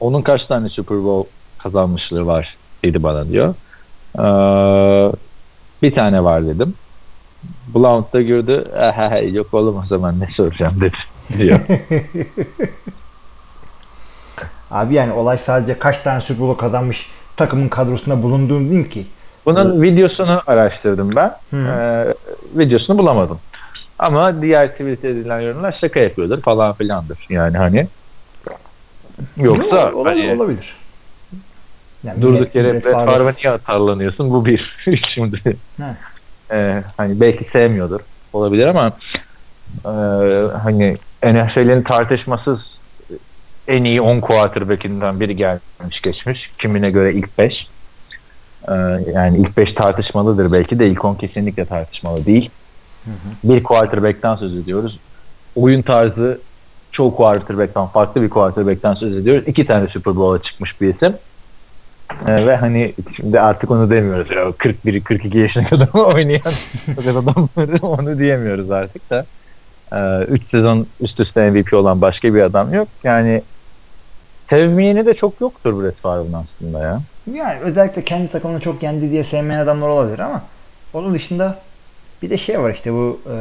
[0.00, 1.28] onun kaç tane Super Bowl
[1.58, 3.54] kazanmışlığı var dedi bana diyor.
[4.18, 5.12] Ee,
[5.82, 6.74] bir tane var dedim.
[7.74, 8.64] Blount da gördü.
[8.80, 10.96] "Eh, Yok oğlum o zaman ne soracağım dedi
[11.38, 11.60] diyor.
[14.70, 19.06] Abi yani olay sadece kaç tane Super Bowl kazanmış takımın kadrosunda bulunduğun değil ki.
[19.46, 21.34] Bunun videosunu araştırdım ben.
[21.54, 22.04] Ee,
[22.56, 23.38] videosunu bulamadım.
[23.98, 27.26] Ama diğer tweet edilen yorumlar şaka yapıyordur falan filandır.
[27.30, 27.88] Yani hani
[29.36, 30.76] yoksa Ol- hani olabilir.
[32.04, 34.30] Yani durduk yere Brett Favre- niye atarlanıyorsun?
[34.30, 34.76] Bu bir.
[35.08, 35.56] Şimdi.
[36.50, 38.00] Ee, hani belki sevmiyordur.
[38.32, 38.92] Olabilir ama
[39.84, 39.88] e,
[40.62, 42.60] hani NFL'in tartışmasız
[43.68, 46.50] en iyi 10 quarterback'inden biri gelmiş geçmiş.
[46.58, 47.66] Kimine göre ilk 5.
[48.68, 48.72] Ee,
[49.14, 52.50] yani ilk 5 tartışmalıdır belki de ilk 10 kesinlikle tartışmalı değil.
[53.44, 54.98] Bir quarterback'ten söz ediyoruz.
[55.56, 56.40] Oyun tarzı
[56.92, 59.48] çoğu quarterback'ten farklı bir quarterback'ten söz ediyoruz.
[59.48, 61.14] İki tane Super Bowl'a çıkmış bir isim.
[62.26, 64.36] Ee, ve hani şimdi artık onu demiyoruz.
[64.36, 66.52] Ya, 41 42 yaşına kadar oynayan
[66.86, 69.26] fakat adamları onu diyemiyoruz artık da.
[70.28, 72.88] 3 sezon üst üste MVP olan başka bir adam yok.
[73.04, 73.42] Yani
[74.50, 77.00] sevmeyeni de çok yoktur Brett Favre'ın aslında ya.
[77.34, 80.42] Yani özellikle kendi takımını çok yendi diye sevmeyen adamlar olabilir ama
[80.92, 81.58] onun dışında
[82.22, 83.34] bir de şey var işte bu e,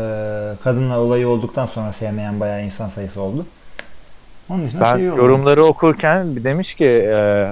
[0.64, 3.46] kadınla olayı olduktan sonra sevmeyen bayağı insan sayısı oldu.
[4.50, 7.50] Onun dışında Ben seviyor yorumları okurken bir demiş ki e,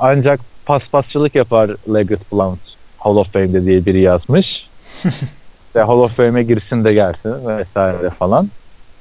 [0.00, 2.60] ancak paspasçılık yapar Leggett Blount
[2.98, 4.68] Hall of Fame'de diye biri yazmış.
[5.76, 8.50] Ve Hall of Fame'e girsin de gelsin vesaire falan.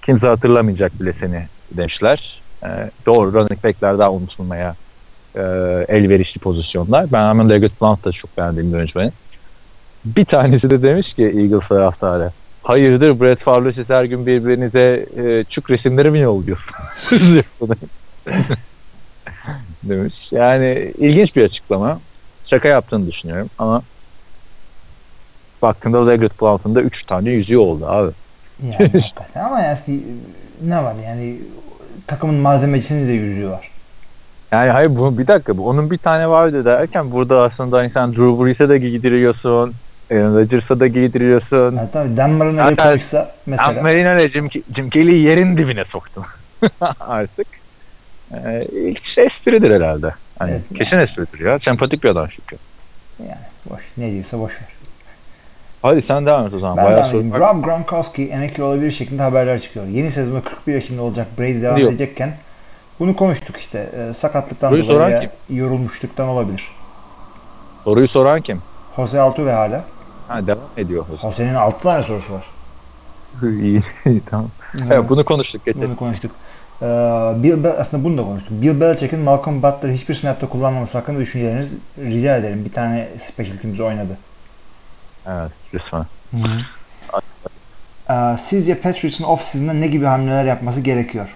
[0.05, 2.41] Kimse hatırlamayacak bile seni demişler.
[2.63, 2.67] E,
[3.05, 4.75] doğru running back'ler daha unutulmaya
[5.35, 5.41] e,
[5.87, 7.11] elverişli pozisyonlar.
[7.11, 9.11] Ben hemen Leggett Blount da çok beğendiğim bir oyuncu benim.
[10.05, 12.31] Bir tanesi de demiş ki Eagles taraftarı.
[12.63, 17.43] Hayırdır Brett Favre siz her gün birbirinize e, çük resimleri mi yolluyorsunuz?
[19.83, 20.13] demiş.
[20.31, 21.99] Yani ilginç bir açıklama.
[22.47, 23.81] Şaka yaptığını düşünüyorum ama
[25.61, 28.11] baktığında Leggett Blount'un da 3 tane yüzüğü oldu abi.
[28.63, 29.03] Yani
[29.35, 30.03] ama yani
[30.61, 31.37] ne var yani
[32.07, 33.71] takımın malzemecisinin de yüzüğü var.
[34.51, 38.45] Yani hayır bu bir dakika bu onun bir tane vardı derken burada aslında insan Drew
[38.45, 39.73] Brees'e de giydiriyorsun.
[40.11, 41.75] Aaron Rodgers'a da giydiriyorsun.
[41.77, 43.67] Yani tabii Dan Marino öyle Zaten- konuşsa mesela.
[43.67, 43.83] Mesela.
[43.83, 46.25] Marino ile Jim, Jim Kelly'i yerin dibine soktun
[46.99, 47.47] artık.
[48.33, 50.13] Ee, ilk şey espridir herhalde.
[50.39, 50.61] Hani Evet.
[50.77, 51.59] kesin espridir ya.
[51.59, 52.55] Sempatik bir adam çünkü.
[53.19, 53.39] Yani
[53.69, 53.79] boş.
[53.97, 54.67] Ne diyorsa boş ver.
[55.81, 56.77] Hadi sen devam et o zaman.
[56.77, 57.33] Ben Bayağı devam edeyim.
[57.33, 59.85] Rob Gronkowski emekli olabilir şeklinde haberler çıkıyor.
[59.85, 61.89] Yeni sezonda 41 yaşında olacak Brady devam Diyor.
[61.89, 62.33] edecekken
[62.99, 63.89] bunu konuştuk işte.
[63.97, 66.67] Ee, sakatlıktan Soruyu dolayı yorulmuşluktan olabilir.
[67.83, 68.61] Soruyu soran kim?
[68.95, 69.83] Jose Altuve hala.
[70.27, 71.05] Ha devam ediyor.
[71.21, 72.43] Jose'nin 6 tane sorusu var.
[73.61, 73.83] İyi,
[74.29, 74.49] tamam.
[74.91, 75.65] Evet, bunu konuştuk.
[75.65, 75.81] Getir.
[75.81, 76.31] Bunu konuştuk.
[76.81, 76.85] Ee,
[77.43, 78.51] Bel- aslında bunu da konuştuk.
[78.61, 82.65] Bill Belichick'in Malcolm Butler'ı hiçbir snapta kullanmaması hakkında düşüncelerinizi rica ederim.
[82.65, 84.17] Bir tane special teams oynadı.
[85.27, 86.05] Evet lütfen.
[88.09, 91.35] Ee, sizce Patriots'ın off-season'da ne gibi hamleler yapması gerekiyor?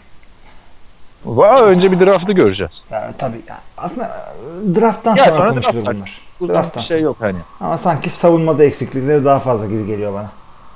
[1.26, 2.72] Vay, önce bir draftı göreceğiz.
[2.92, 6.22] Yani tabii yani aslında e, drafttan Ya, sonra konuşulur draft bunlar.
[6.40, 7.38] Burada Drafttan bir şey yok hani.
[7.60, 10.30] Ama sanki savunmada eksiklikleri daha fazla gibi geliyor bana.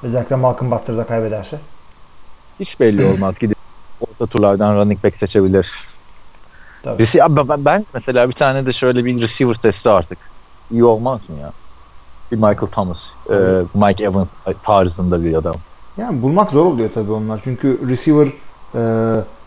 [0.04, 1.60] Özellikle Malcolm Butler da kaybederse.
[2.60, 3.36] Hiç belli olmaz.
[3.40, 3.58] Gidip
[4.02, 5.72] orta turlardan running back seçebilir.
[6.84, 7.04] Tabii.
[7.04, 10.18] Rece- ben mesela bir tane de şöyle bir receiver testi artık.
[10.72, 11.52] İyi olmaz mı ya?
[12.32, 12.98] Bir Michael Thomas,
[13.30, 13.36] e,
[13.74, 14.28] Mike Evans
[14.64, 15.56] tarzında bir adam.
[15.98, 17.42] Yani bulmak zor oluyor tabii onlar.
[17.44, 18.28] Çünkü receiver
[18.76, 18.82] e,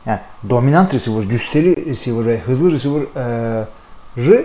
[0.07, 4.45] yani dominant receiver, cüsseli receiver ve hızlı receiver'ı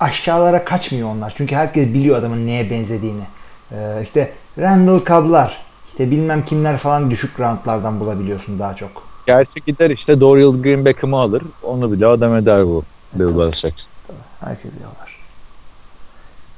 [0.00, 1.34] aşağılara kaçmıyor onlar.
[1.36, 3.24] Çünkü herkes biliyor adamın neye benzediğini.
[3.72, 9.06] E, işte Randall Cobb'lar, işte bilmem kimler falan düşük roundlardan bulabiliyorsun daha çok.
[9.26, 11.42] Gerçi gider işte Dorial Green Beckham'ı alır.
[11.62, 12.84] Onu bile adam eder bu.
[13.14, 13.74] Bill Belichick.
[14.40, 15.16] Herkes diyorlar.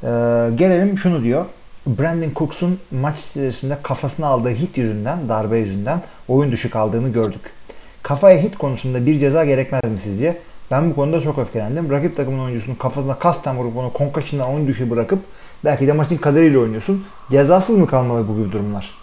[0.03, 1.45] Ee, gelelim şunu diyor.
[1.87, 7.58] Brandon Cooks'un maç içerisinde kafasına aldığı hit yüzünden, darbe yüzünden oyun dışı kaldığını gördük.
[8.03, 10.39] Kafaya hit konusunda bir ceza gerekmez mi sizce?
[10.71, 11.91] Ben bu konuda çok öfkelendim.
[11.91, 15.19] Rakip takımın oyuncusunun kafasına kasten vurup onu konkaçından oyun dışı bırakıp
[15.65, 17.05] belki de maçın kaderiyle oynuyorsun.
[17.31, 18.95] Cezasız mı kalmalı bu gibi durumlar?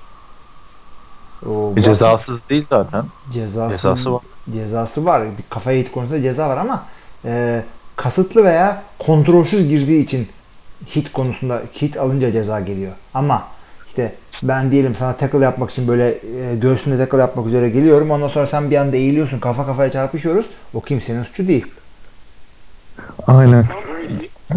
[1.76, 3.06] Bir cezasız değil zaten.
[3.32, 4.22] Cezası, Cezası var.
[4.54, 5.24] cezası var.
[5.38, 6.86] Bir kafaya hit konusunda ceza var ama
[7.26, 7.64] e,
[7.96, 10.28] kasıtlı veya kontrolsüz girdiği için
[10.96, 12.92] hit konusunda hit alınca ceza geliyor.
[13.14, 13.48] Ama
[13.88, 18.12] işte ben diyelim sana tackle yapmak için böyle e, göğsünde tackle yapmak üzere geliyorum.
[18.12, 19.40] Ondan sonra sen bir anda eğiliyorsun.
[19.40, 20.46] Kafa kafaya çarpışıyoruz.
[20.74, 21.66] O kimsenin suçu değil.
[23.28, 23.66] Aynen.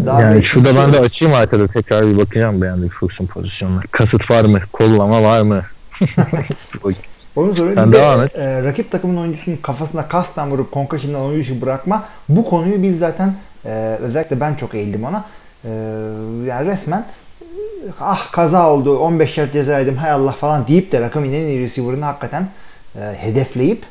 [0.06, 3.80] Daha yani şurada ben de açayım arkada tekrar bir bakacağım beğendiğim Fuchs'un pozisyonuna.
[3.90, 4.60] Kasıt var mı?
[4.72, 5.62] Kollama var mı?
[7.36, 7.74] Onu söyleyeyim.
[7.74, 8.36] Sen de, devam et.
[8.36, 12.04] e, rakip takımın oyuncusunun kafasına kasten vurup concussion'dan oyun dışı bırakma.
[12.28, 15.24] Bu konuyu biz zaten e, özellikle ben çok eğildim ona.
[15.64, 15.70] E,
[16.46, 17.06] yani resmen
[18.00, 21.62] ah kaza oldu 15 yard ceza yedim hay Allah falan deyip de rakibin en iyi
[21.62, 22.48] receiver'ını hakikaten
[22.96, 23.82] e, hedefleyip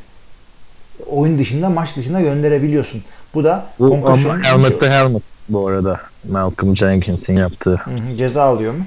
[1.08, 3.04] oyun dışında maç dışında gönderebiliyorsun.
[3.34, 6.00] Bu da concussion- ama helmet to helmet bu arada.
[6.32, 8.84] Malcolm Jenkins'in yaptığı Hı hı, ceza alıyor mu?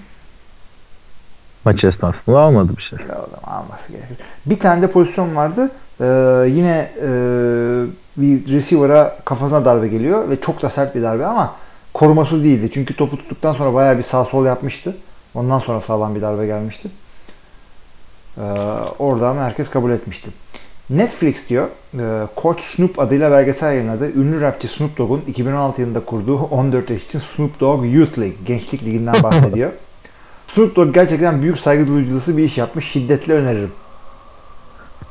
[1.64, 2.98] maç esnasında almadı bir şey.
[3.08, 4.16] Ya alması gerekir.
[4.46, 5.70] Bir tane de pozisyon vardı.
[6.00, 6.04] Ee,
[6.48, 7.08] yine e,
[8.16, 11.54] bir receiver'a kafasına darbe geliyor ve çok da sert bir darbe ama
[12.00, 12.70] korumasız değildi.
[12.74, 14.96] Çünkü topu tuttuktan sonra bayağı bir sağ sol yapmıştı.
[15.34, 16.88] Ondan sonra sağlam bir darbe gelmişti.
[18.36, 18.40] Ee,
[18.98, 20.30] orada ama herkes kabul etmişti.
[20.90, 24.12] Netflix diyor, e, Coach Snoop adıyla belgesel yayınladı.
[24.12, 28.84] Ünlü rapçi Snoop Dogg'un 2016 yılında kurduğu 14 yaş için Snoop Dogg Youth League, gençlik
[28.84, 29.72] liginden bahsediyor.
[30.46, 32.90] Snoop Dogg gerçekten büyük saygı duyucusu bir iş yapmış.
[32.90, 33.72] Şiddetle öneririm.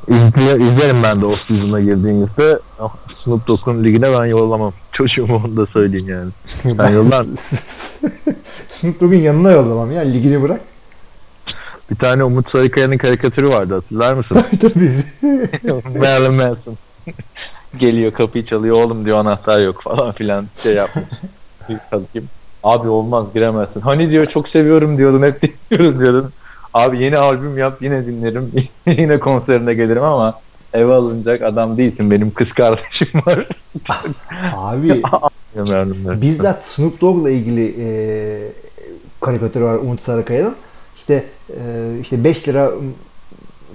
[0.08, 2.94] İzle, izlerim ben de off season'a girdiğimizde oh,
[3.24, 4.72] Snoop Dogg'un ligine ben yollamam.
[4.92, 6.30] Çocuğumu onu da söyleyeyim yani.
[6.78, 7.24] Ben yollar.
[8.68, 10.00] Snoop Dogg'un yanına yollamam ya.
[10.00, 10.60] Ligini bırak.
[11.90, 14.44] Bir tane Umut Sarıkaya'nın karikatürü vardı hatırlar mısın?
[14.60, 14.92] Tabii.
[15.98, 16.76] Marilyn Manson.
[17.78, 21.04] Geliyor kapıyı çalıyor oğlum diyor anahtar yok falan filan şey yapmış.
[22.62, 23.80] Abi olmaz giremezsin.
[23.80, 26.32] Hani diyor çok seviyorum diyordun hep dinliyorum diyordun.
[26.74, 28.52] Abi yeni albüm yap yine dinlerim.
[28.86, 30.40] yine konserine gelirim ama
[30.72, 32.10] eve alınacak adam değilsin.
[32.10, 33.48] Benim kız kardeşim var.
[34.56, 35.02] Abi
[36.22, 37.88] bizzat Snoop Dogg'la ilgili e,
[39.20, 40.54] karikatür var Umut Sarıkaya'nın.
[40.96, 41.56] İşte e,
[42.00, 42.70] işte 5 lira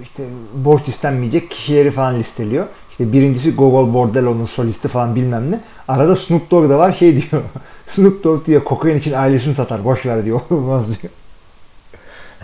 [0.02, 0.22] işte
[0.54, 2.66] borç istenmeyecek kişileri falan listeliyor.
[2.90, 5.60] İşte birincisi Gogol Bordello'nun solisti falan bilmem ne.
[5.88, 7.42] Arada Snoop Dogg da var şey diyor.
[7.86, 10.40] Snoop Dogg diyor kokain için ailesini satar boş ver diyor.
[10.50, 11.12] Olmaz diyor.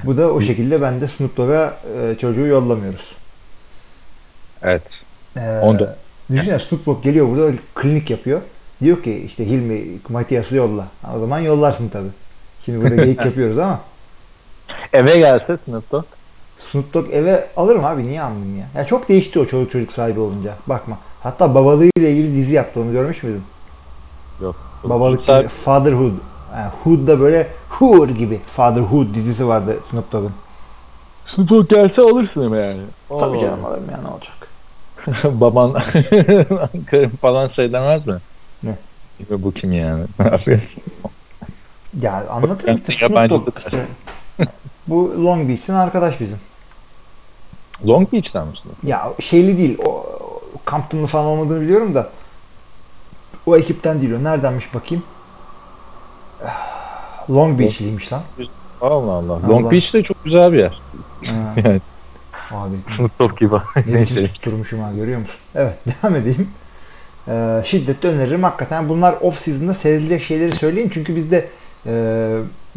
[0.04, 3.16] Bu da o şekilde ben de Snoop Dogg'a e, çocuğu yollamıyoruz.
[4.62, 4.82] Evet.
[5.36, 5.96] Ee, Onda.
[6.30, 8.40] Düşünsene Snoop Dogg geliyor burada klinik yapıyor.
[8.82, 10.86] Diyor ki işte Hilmi Matias'ı yolla.
[11.16, 12.08] O zaman yollarsın tabi.
[12.64, 13.80] Şimdi burada geyik yapıyoruz ama
[14.92, 16.04] Eve gelse Snoop Dogg.
[16.70, 18.66] Snoop Dogg eve alırım abi niye almayayım ya?
[18.76, 20.54] Ya çok değişti o çocuk çocuk sahibi olunca.
[20.66, 20.98] Bakma.
[21.22, 23.42] Hatta babalığıyla ilgili dizi yaptı onu görmüş müydün?
[24.42, 24.56] Yok.
[24.84, 26.12] Babalık Fatherhood.
[26.56, 30.32] Yani Hood'da böyle Hood gibi Fatherhood dizisi vardı Snoop Dogg'un.
[31.34, 32.80] Snoop Dogg gelse alırsın ama yani.
[33.08, 33.40] Tabii Oo.
[33.40, 34.48] canım alırım ya ne olacak.
[35.40, 35.72] Baban
[37.20, 38.18] falan şey demez mi?
[38.62, 38.76] Ne?
[39.30, 40.04] Bu kim yani?
[42.00, 43.86] Ya anlatırım işte Snoop Dogg işte.
[44.86, 46.38] Bu Long Beach'in arkadaş bizim.
[47.86, 48.72] Long Beach'ten misin?
[48.82, 49.78] Ya şeyli değil.
[49.86, 50.06] O
[50.66, 52.08] Compton'lı falan olmadığını biliyorum da
[53.46, 54.24] o ekipten değil o.
[54.24, 55.04] Neredenmiş bakayım?
[57.30, 58.22] Long Beach'liymiş lan.
[58.80, 59.32] Allah Allah.
[59.32, 59.48] Allah.
[59.48, 60.80] Long Beach de çok güzel bir yer.
[61.26, 61.32] Ha,
[61.64, 61.80] Yani
[62.50, 62.76] abi
[63.20, 63.54] Dogg gibi.
[63.86, 64.28] ne biçim Neyse.
[64.34, 65.34] tutturmuşum ha görüyor musun?
[65.54, 66.48] Evet devam edeyim.
[67.28, 68.42] Ee, şiddetle öneririm.
[68.42, 70.90] Hakikaten bunlar off season'da seyredilecek şeyleri söyleyin.
[70.94, 71.48] Çünkü bizde
[71.86, 71.92] e,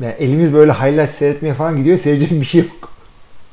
[0.01, 1.99] yani elimiz böyle highlight seyretmeye falan gidiyor.
[1.99, 2.89] Seyredecek bir şey yok.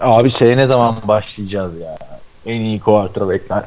[0.00, 1.98] Abi şeye ne zaman başlayacağız ya?
[2.46, 3.62] En iyi quarterback'ler.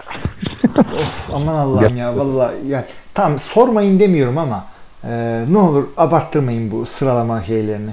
[1.04, 4.66] Of aman Allah'ım ya vallahi ya tamam sormayın demiyorum ama
[5.10, 7.92] e, ne olur abarttırmayın bu sıralama şeylerini.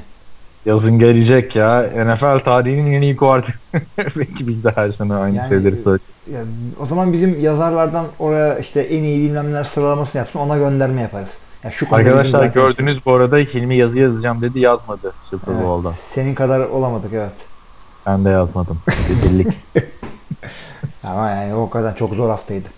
[0.67, 1.87] Yazın gelecek ya.
[1.97, 6.01] NFL tarihinin en iyi quarterback'i biz de her sene aynı Yani- şeyleri söylüyoruz.
[6.33, 6.41] Ya,
[6.81, 11.39] o zaman bizim yazarlardan oraya işte en iyi bilmem neler sıralamasını yapsın ona gönderme yaparız.
[11.65, 15.93] Ya şu Arkadaşlar gördünüz bu arada Hilmi yazı yazacağım dedi yazmadı Super Evet, Bowl'da.
[15.93, 17.33] senin kadar olamadık evet.
[18.07, 18.79] Ben de yazmadım.
[21.05, 22.69] Ama yani o kadar çok zor haftaydı.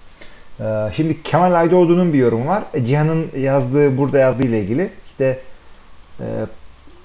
[0.60, 0.64] Ee,
[0.96, 2.64] şimdi Kemal Aydoğdu'nun bir yorumu var.
[2.74, 4.90] E, Cihan'ın yazdığı, burada yazdığı ile ilgili.
[5.06, 5.38] İşte
[6.20, 6.24] e,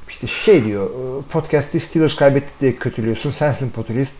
[0.09, 0.89] işte şey diyor.
[0.89, 3.31] e, Podcast'i Steelers kaybetti diye kötülüyorsun.
[3.31, 4.15] Sensin popülist.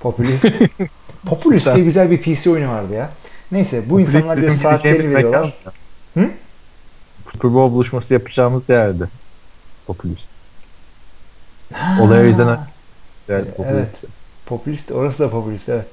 [0.00, 0.44] Popülist.
[1.26, 3.10] popülist diye güzel bir PC oyunu vardı ya.
[3.52, 5.54] Neyse bu insanlar diyor saatlerini gideceğimiz veriyorlar.
[6.14, 6.30] Hı?
[7.42, 9.04] Bowl buluşması yapacağımız yerde.
[9.86, 10.24] Popülist.
[12.00, 12.58] Olaya yüzden yani
[13.28, 13.56] Evet.
[13.56, 14.04] popülist.
[14.46, 14.92] Popülist.
[14.92, 15.86] Orası da popülist evet.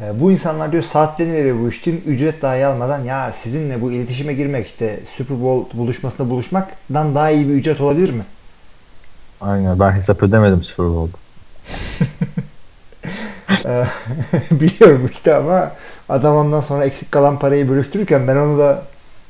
[0.00, 2.02] E, bu insanlar diyor saatlerini veriyor bu iş için.
[2.06, 7.48] Ücret dahi almadan ya sizinle bu iletişime girmek işte Super Bowl buluşmasında buluşmaktan daha iyi
[7.48, 8.24] bir ücret olabilir mi?
[9.40, 11.16] Aynen ben hesap ödemedim Super Bowl'da.
[13.64, 13.86] Ee,
[14.50, 15.72] Biliyorum işte ama
[16.08, 18.82] adam ondan sonra eksik kalan parayı bölüştürürken ben onu da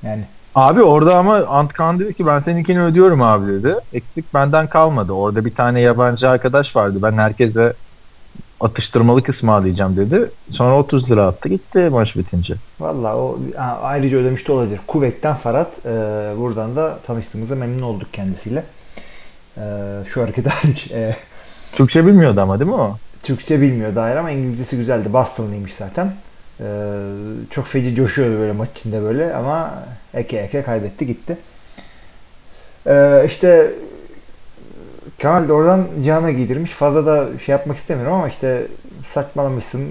[0.03, 0.25] yani
[0.55, 3.75] Abi orada ama Antkan dedi ki ben seninkini ödüyorum abi dedi.
[3.93, 5.13] Eksik benden kalmadı.
[5.13, 6.99] Orada bir tane yabancı arkadaş vardı.
[7.03, 7.73] Ben herkese
[8.61, 10.31] atıştırmalık ısmarlayacağım dedi.
[10.51, 12.55] Sonra 30 lira attı gitti maç bitince.
[12.81, 13.39] valla o
[13.83, 14.81] ayrıca ödemiş de olabilir.
[14.87, 15.91] Kuvvetten Farhat e,
[16.39, 18.65] buradan da tanıştığımıza memnun olduk kendisiyle.
[19.57, 19.63] E,
[20.09, 20.91] şu hareket hariç.
[20.91, 21.17] E,
[21.73, 22.97] Türkçe bilmiyordu ama değil mi o?
[23.23, 25.13] Türkçe bilmiyor dair ama İngilizcesi güzeldi.
[25.13, 26.13] Boston'lıymış zaten.
[26.61, 26.65] Ee,
[27.51, 29.83] çok feci coşuyordu böyle maç içinde böyle ama
[30.15, 31.39] eke eke kaybetti gitti.
[32.87, 33.73] Ee, işte
[35.19, 36.71] Kemal de oradan Cihan'a giydirmiş.
[36.71, 38.67] Fazla da şey yapmak istemiyorum ama işte
[39.13, 39.89] saçmalamışsın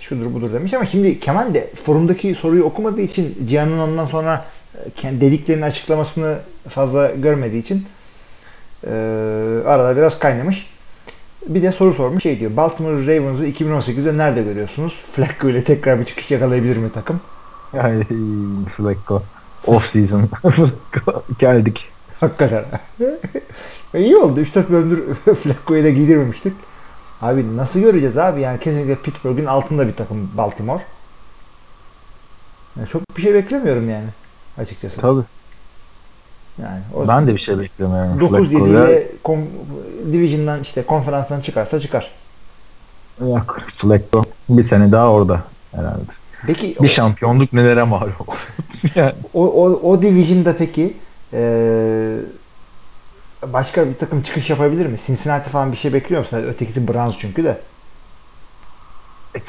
[0.00, 4.44] şudur budur demiş ama şimdi Kemal de forumdaki soruyu okumadığı için Cihan'ın ondan sonra
[4.74, 6.38] e, kendi dediklerini açıklamasını
[6.68, 7.86] fazla görmediği için
[8.86, 8.90] e,
[9.66, 10.66] arada biraz kaynamış.
[11.46, 12.56] Bir de soru sormuş şey diyor.
[12.56, 15.02] Baltimore Ravens'ı 2018'de nerede görüyorsunuz?
[15.12, 17.20] Flacco ile tekrar bir çıkış yakalayabilir mi takım?
[17.72, 18.04] Yani
[18.76, 19.22] Flacco.
[19.66, 20.28] Off season.
[21.38, 21.84] Geldik.
[22.20, 22.64] Hakikaten.
[23.94, 24.40] E, İyi oldu.
[24.40, 26.52] 3-4 bölümdür Flacco'yu da giydirmemiştik.
[27.22, 28.40] Abi nasıl göreceğiz abi?
[28.40, 30.82] Yani kesinlikle Pittsburgh'in altında bir takım Baltimore.
[32.78, 34.06] Yani çok bir şey beklemiyorum yani
[34.58, 35.00] açıkçası.
[35.00, 35.22] Tabii.
[36.62, 38.18] Yani o Ben de bir şey beklemiyorum.
[38.18, 38.88] 9-7 Flacco'ya.
[38.90, 39.48] ile kon-
[40.12, 42.10] Division'dan işte konferanstan çıkarsa çıkar.
[43.20, 43.60] Yok.
[43.76, 45.42] Flacco bir sene daha orada
[45.74, 46.02] herhalde.
[46.46, 48.08] Peki Bir şampiyonluk nelere mal
[48.94, 49.12] yani.
[49.34, 50.94] o, o, o Division'da peki
[51.32, 52.16] eee,
[53.46, 54.96] başka bir takım çıkış yapabilir mi?
[55.06, 56.36] Cincinnati falan bir şey bekliyor musun?
[56.48, 57.58] Ötekisi Browns çünkü de.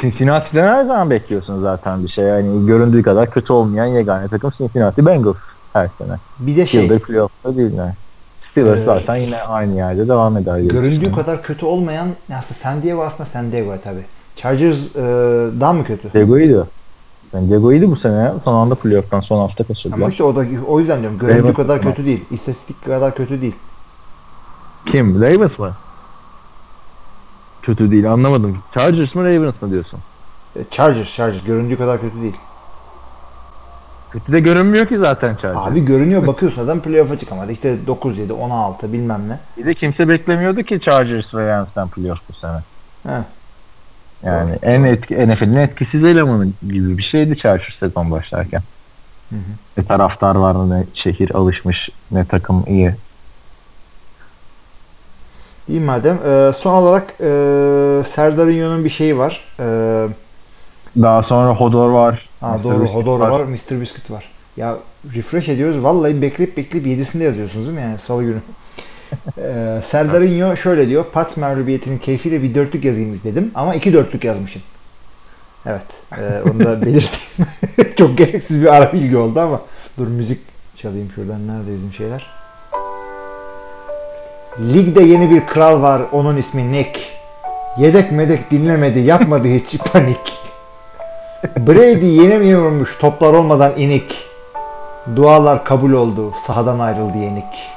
[0.02, 2.26] Cincinnati'den her zaman bekliyorsun zaten bir şey.
[2.26, 5.36] Yani göründüğü kadar kötü olmayan yegane takım Cincinnati Bengals
[5.74, 6.18] her sene.
[6.40, 7.94] Bir de şey Yıldır playoff'ta değil yani.
[8.52, 10.60] Steelers Ee, zaten yine aynı yerde devam eder.
[10.60, 14.00] göründüğü kadar kötü olmayan aslında San Diego aslında San Diego tabi.
[14.36, 15.02] Chargers eee,
[15.60, 16.14] daha mı kötü?
[16.14, 16.68] Diego'ydu.
[17.34, 18.32] Yani Diego'ydu bu sene.
[18.44, 19.98] Son anda playoff'tan son hafta kaçırdılar.
[19.98, 22.24] Ama işte o da o yüzden diyorum göründüğü kadar kötü değil.
[22.32, 23.56] İstatistik kadar kötü değil.
[24.86, 25.22] Kim?
[25.22, 25.74] Ravens mı?
[27.62, 28.58] Kötü değil anlamadım.
[28.74, 30.00] Chargers mı Ravens mı diyorsun?
[30.56, 32.36] E, Chargers Chargers göründüğü kadar kötü değil.
[34.12, 35.68] Kötü de görünmüyor ki zaten Chargers.
[35.68, 37.52] Abi görünüyor bakıyorsun adam playoff'a çıkamadı.
[37.52, 39.40] İşte 9-7, 16 bilmem ne.
[39.58, 42.60] Bir de kimse beklemiyordu ki Chargers ve Rams'ten playoff bu sene.
[43.08, 43.24] He.
[44.24, 48.62] Yani en etki, NFL'in etkisiz elemanı gibi bir şeydi Chargers sezon başlarken.
[49.30, 49.40] Hı hı.
[49.78, 52.96] Ne taraftar var ne şehir alışmış ne takım iyi.
[55.70, 56.16] İyi madem.
[56.28, 59.44] E, son olarak e, Serdar İnyo'nun bir şeyi var.
[59.60, 59.64] E,
[61.02, 62.30] Daha sonra Hodor var.
[62.42, 62.64] ha, Mr.
[62.64, 63.44] doğru Biscuit Hodor var.
[63.44, 63.82] Mr.
[63.82, 64.30] Biscuit var.
[64.58, 64.78] Ya
[65.16, 65.84] refresh ediyoruz.
[65.84, 68.40] Vallahi bekleyip bekleyip 7'sinde yazıyorsunuz değil mi yani salı günü?
[69.38, 71.06] e, Serdar İnyo şöyle diyor.
[71.14, 73.52] Pats mağlubiyetinin keyfiyle bir dörtlük yazayım istedim.
[73.56, 74.62] Ama iki dörtlük yazmışım.
[75.66, 75.86] Evet.
[76.18, 77.50] E, onu da belirteyim.
[77.98, 79.62] Çok gereksiz bir ara bilgi oldu ama.
[79.98, 80.40] Dur müzik
[80.76, 81.48] çalayım şuradan.
[81.48, 82.28] Nerede bizim şeyler?
[84.58, 86.02] Ligde yeni bir kral var.
[86.12, 87.00] Onun ismi Nick.
[87.78, 89.00] Yedek medek dinlemedi.
[89.00, 90.40] Yapmadı hiç panik.
[91.58, 94.18] Brady yenemiyormuş toplar olmadan inik.
[95.16, 96.34] Dualar kabul oldu.
[96.48, 97.70] Sahadan ayrıldı yenik.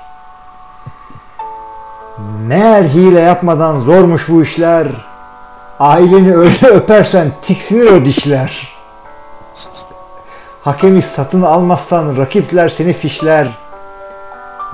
[2.47, 4.87] Meğer hile yapmadan zormuş bu işler.
[5.81, 8.69] Aileni öyle öpersen tiksinir o dişler.
[10.63, 13.49] Hakemi satın almazsan rakipler seni fişler.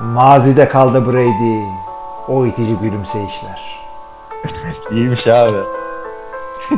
[0.03, 1.88] Mazide kaldı Brady.
[2.29, 3.79] O itici gülümseyişler.
[4.93, 5.57] İyiymiş abi.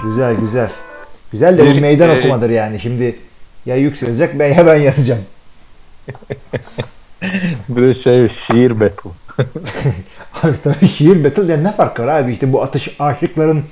[0.03, 0.71] Güzel güzel.
[1.33, 2.81] Güzel de bu Bir- meydan okumadır yani.
[2.81, 3.19] Şimdi
[3.67, 5.23] ya yükselecek ben ya ben yazacağım.
[7.69, 9.11] Bir de şey şiir battle.
[10.43, 13.65] Abi tabii şiir battle ne farkı var abi işte bu atış aşıkların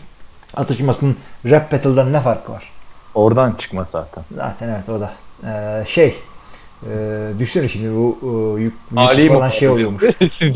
[0.56, 2.70] atışmasının rap battle'dan ne farkı var?
[3.14, 4.24] Oradan çıkma zaten.
[4.36, 5.12] Zaten evet o da.
[5.46, 6.14] Ee, şey
[6.82, 6.88] e,
[7.38, 8.74] düşünsene şimdi bu e, yük,
[9.18, 10.02] yük falan şey oluyormuş.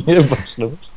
[0.06, 0.91] Niye başlamış?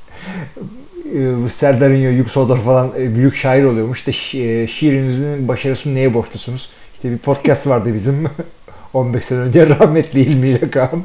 [1.15, 3.99] E, bu Serdar İnyo, Yük Sodor falan e, büyük şair oluyormuş.
[3.99, 6.69] İşte şi- e, şiirinizin başarısını neye borçlusunuz?
[6.95, 8.27] İşte bir podcast vardı bizim
[8.93, 11.03] 15 sene önce rahmetli İlmi ile Kaan.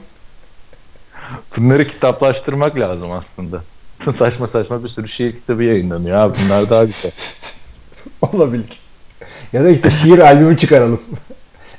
[1.56, 3.62] Bunları kitaplaştırmak lazım aslında.
[4.18, 6.38] saçma saçma bir sürü şiir kitabı yayınlanıyor abi.
[6.44, 7.12] Bunlar daha güzel.
[8.22, 8.80] Olabilir.
[9.52, 11.00] Ya da işte şiir albümü çıkaralım.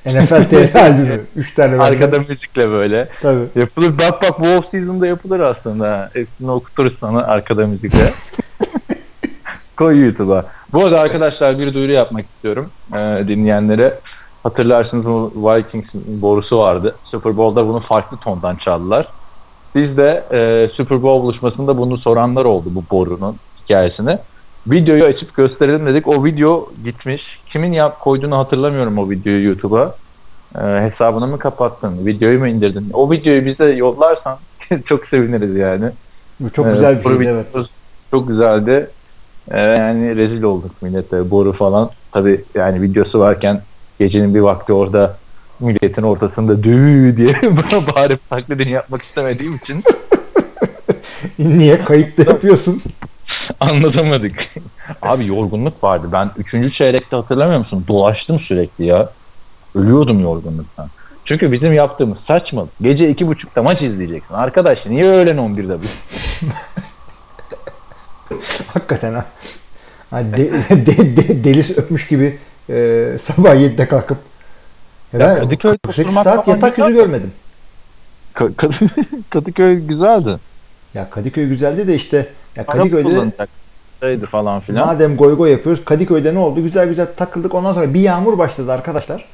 [0.06, 1.22] NFL TR albümü.
[1.36, 1.84] 3 tane benden.
[1.84, 3.08] Arkada müzikle böyle.
[3.22, 3.44] Tabii.
[3.56, 3.98] Yapılır.
[3.98, 6.10] Bak bak bu off season'da yapılır aslında.
[6.14, 8.00] Hepsini okuturuz sana arkada müzikle.
[9.78, 10.46] Koy YouTube'a.
[10.74, 14.00] Bu arada arkadaşlar bir duyuru yapmak istiyorum ee, dinleyenlere.
[14.44, 16.96] Hatırlarsınız bu Vikings'in borusu vardı.
[17.04, 19.08] Super Bowl'da bunu farklı tondan çaldılar.
[19.76, 24.18] Biz de e, Super Bowl buluşmasında bunu soranlar oldu bu borunun hikayesini.
[24.68, 26.08] Videoyu açıp gösterelim dedik.
[26.08, 27.41] O video gitmiş.
[27.52, 29.96] Kimin yap koyduğunu hatırlamıyorum o videoyu YouTube'a.
[30.56, 32.06] Ee, hesabını mı kapattın?
[32.06, 32.90] Videoyu mu indirdin?
[32.94, 34.38] O videoyu bize yollarsan
[34.86, 35.86] çok seviniriz yani.
[36.40, 37.68] Bu çok Ee, güzel bir şeydi evet.
[38.12, 38.90] Çok güzeldi.
[39.52, 41.32] Ee, yani rezil olduk millete.
[41.32, 41.90] Boru falan.
[42.12, 43.62] Tabi yani videosu varken
[44.00, 45.18] gecenin bir vakti orada
[45.60, 47.28] milletin ortasında düğü diye
[47.96, 49.84] bağırıp taklidini yapmak istemediğim için
[51.40, 51.84] Niye?
[51.84, 52.82] Kayıtlı yapıyorsun.
[53.60, 54.48] anlatamadık.
[55.02, 56.08] Abi yorgunluk vardı.
[56.12, 56.76] Ben 3.
[56.76, 57.86] çeyrekte hatırlamıyor musun?
[57.88, 59.10] Dolaştım sürekli ya.
[59.76, 60.90] Ölüyordum yorgunluktan.
[61.26, 62.66] Çünkü bizim yaptığımız saçma.
[62.82, 64.34] Gece iki buçukta maç izleyeceksin.
[64.34, 65.86] Arkadaş niye öğlen 11'de bu?
[68.74, 69.26] Hakikaten ha.
[70.10, 70.52] Hani de,
[70.86, 74.18] de, de, delis öpmüş gibi e, sabah 7'de kalkıp
[75.14, 77.32] Ya ya ben Kadıköy'de 48 oturmak saat falan yatak yüzü görmedim.
[78.36, 78.90] Ka- Kadı-
[79.30, 80.38] Kadıköy güzeldi.
[80.94, 83.32] Ya Kadıköy güzeldi de işte ya Kadıköy'de
[84.00, 84.88] şeydi falan filan.
[84.88, 86.64] madem goy goy yapıyoruz Kadıköy'de ne oldu?
[86.64, 87.56] Güzel güzel takıldık.
[87.56, 89.26] Ondan sonra bir yağmur başladı arkadaşlar.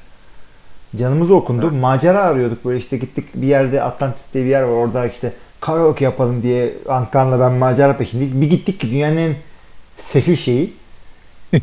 [0.97, 1.71] Canımız okundu.
[1.71, 4.69] Macera arıyorduk böyle işte gittik bir yerde Atlantis diye bir yer var.
[4.69, 8.41] Orada işte karaoke yapalım diye Antkan'la ben macera peşindeydik.
[8.41, 9.35] Bir gittik ki dünyanın en
[9.97, 10.73] sefil şeyi.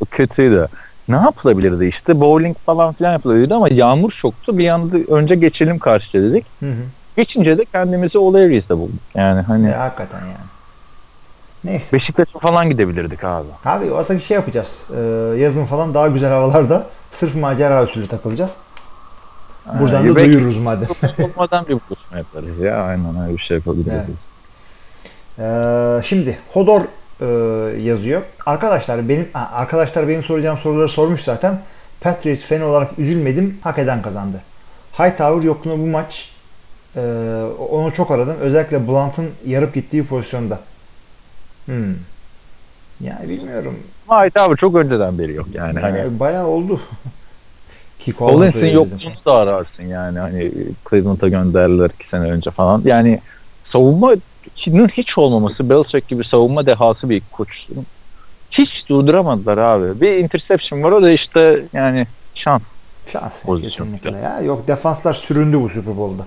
[0.00, 0.68] O kötüydü.
[1.08, 4.58] Ne yapılabilirdi işte bowling falan filan yapılıyordu ama yağmur çoktu.
[4.58, 6.44] Bir anda önce geçelim karşıya dedik.
[6.60, 6.84] Hı hı.
[7.16, 8.94] Geçince de kendimizi Olary's'te bulduk.
[9.14, 10.34] Yani hani Ya, hakikaten yani.
[11.64, 11.96] Neyse.
[11.96, 13.46] Beşiktaş'a falan gidebilirdik abi.
[13.64, 14.82] Abi o aslında şey yapacağız.
[14.96, 15.00] Ee,
[15.38, 18.56] yazın falan daha güzel havalarda sırf macera usulü takılacağız.
[19.80, 20.88] Buradan Ha, da duyururuz madem.
[21.18, 22.76] olmadan bir buluşma yaparız ya.
[22.82, 23.92] Aynen öyle bir şey yapabiliriz.
[23.92, 24.08] Evet.
[25.38, 26.80] Ee, şimdi Hodor
[27.20, 27.26] e,
[27.82, 28.22] yazıyor.
[28.46, 31.60] Arkadaşlar benim arkadaşlar benim soracağım soruları sormuş zaten.
[32.00, 33.58] Patriots fanı olarak üzülmedim.
[33.62, 34.40] Hak eden kazandı.
[34.92, 36.30] Hightower yokluğunda bu maç
[36.96, 37.00] e,
[37.70, 38.36] onu çok aradım.
[38.40, 40.58] Özellikle Blunt'ın yarıp gittiği pozisyonda.
[41.66, 41.94] Hmm.
[43.00, 43.78] Yani bilmiyorum.
[44.08, 45.80] Ait abi çok önceden beri yok yani.
[45.80, 46.80] Hani Yani bayağı oldu.
[48.18, 50.18] Collins'in yokluğunu da ararsın yani.
[50.18, 50.52] Hani
[50.90, 52.82] Cleveland'a gönderdiler iki sene önce falan.
[52.84, 53.20] Yani
[53.72, 54.14] savunma
[54.88, 57.66] hiç olmaması Belichick gibi savunma dehası bir koç.
[58.50, 60.00] Hiç durduramadılar abi.
[60.00, 62.62] Bir interception var o da işte yani şans.
[63.12, 64.40] Şans kesinlikle ya.
[64.40, 66.26] Yok defanslar süründü bu Super Bowl'da.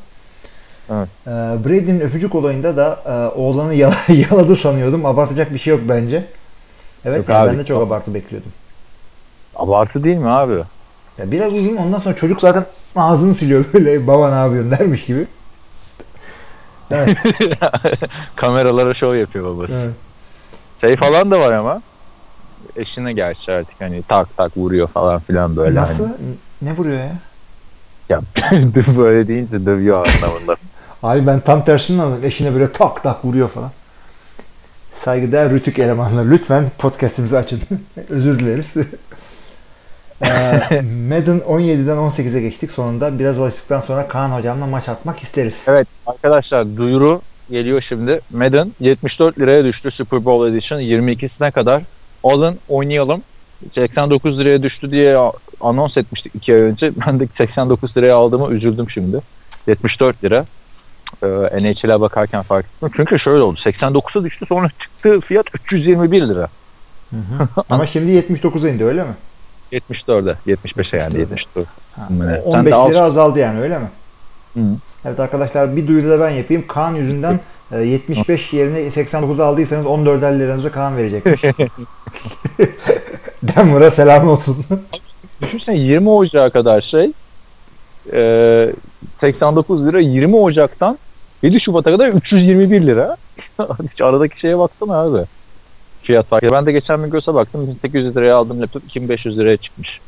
[0.92, 1.08] Evet.
[1.28, 1.30] Ee,
[1.66, 3.96] Brady'nin öpücük olayında da e, oğlanı yala-
[4.32, 5.06] yaladı sanıyordum.
[5.06, 6.26] Abartacak bir şey yok bence.
[7.06, 7.52] Evet Yok yani abi.
[7.52, 8.52] ben de çok abartı bekliyordum.
[9.56, 10.54] Abartı değil mi abi?
[11.18, 12.66] Ya biraz uzun ondan sonra çocuk zaten
[12.96, 15.28] ağzını siliyor böyle baba ne yapıyorsun dermiş gibi.
[16.92, 17.18] Evet.
[18.36, 19.74] Kameralara şov yapıyor babası.
[19.74, 19.94] evet.
[20.82, 21.82] Şey falan da var ama.
[22.76, 25.76] Eşine gerçi artık hani tak tak vuruyor falan filan böyle.
[25.82, 26.04] Nasıl?
[26.06, 26.16] Hani.
[26.62, 27.12] Ne vuruyor ya?
[28.10, 28.22] Ya
[28.98, 30.56] böyle deyince dövüyor anlamında.
[31.04, 32.26] Abi ben tam tersini anladım.
[32.26, 33.72] Eşine böyle tak tak vuruyor falan.
[35.04, 37.62] Saygıdeğer Rütük elemanlar lütfen podcastimizi açın.
[38.10, 38.74] Özür dileriz.
[40.22, 40.28] ee,
[41.10, 43.20] Madden 17'den 18'e geçtik sonunda.
[43.20, 45.66] Biraz alıştıktan sonra Kaan hocamla maç atmak isteriz.
[45.68, 48.20] Evet arkadaşlar duyuru geliyor şimdi.
[48.32, 51.84] Madden 74 liraya düştü Super Bowl Edition 22'sine kadar.
[52.24, 53.22] Alın oynayalım.
[53.76, 55.18] 89 liraya düştü diye
[55.62, 56.92] anons etmiştik 2 ay önce.
[57.08, 59.18] Ben de 89 liraya aldığıma üzüldüm şimdi.
[59.68, 60.46] 74 lira.
[61.24, 61.28] Ee,
[61.64, 62.92] NHL'e bakarken fark ettim.
[62.96, 63.60] Çünkü şöyle oldu.
[63.66, 66.48] 89'a düştü sonra çıktı fiyat 321 lira.
[67.70, 69.14] Ama şimdi 79'a indi öyle mi?
[69.72, 71.20] 74'e 75'e yani 74'e.
[71.20, 71.68] 74.
[71.96, 72.42] Ha, Evet.
[72.46, 72.90] o Sen 15 de al.
[72.90, 73.88] lira azaldı yani öyle mi?
[74.54, 74.60] Hı.
[75.06, 76.64] Evet arkadaşlar bir duyuru da ben yapayım.
[76.68, 77.40] Kaan yüzünden
[77.72, 81.44] e, 75 yerine 89'a aldıysanız 14'er liranızı Kaan verecekmiş.
[83.44, 84.66] Denver'a selam olsun.
[85.42, 87.12] Düşünsene 20 Ocak'a kadar şey
[88.14, 88.70] e,
[89.20, 90.98] 89 lira 20 Ocak'tan
[91.42, 93.18] 7 Şubat'a kadar 321 lira.
[93.94, 95.26] Hiç aradaki şeye baksana abi.
[96.04, 96.52] Fiyat farkı.
[96.52, 97.68] Ben de geçen bir göze baktım.
[97.68, 100.00] 1800 liraya aldığım laptop 2500 liraya çıkmış.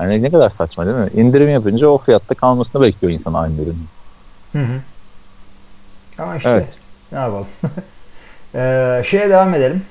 [0.00, 1.10] Yani ne kadar saçma değil mi?
[1.14, 3.86] İndirim yapınca o fiyatta kalmasını bekliyor insan aynı ürünün.
[4.52, 4.80] Hı hı.
[6.18, 6.68] Ama işte Evet.
[7.12, 7.46] ne yapalım.
[8.54, 9.82] ee, şeye devam edelim.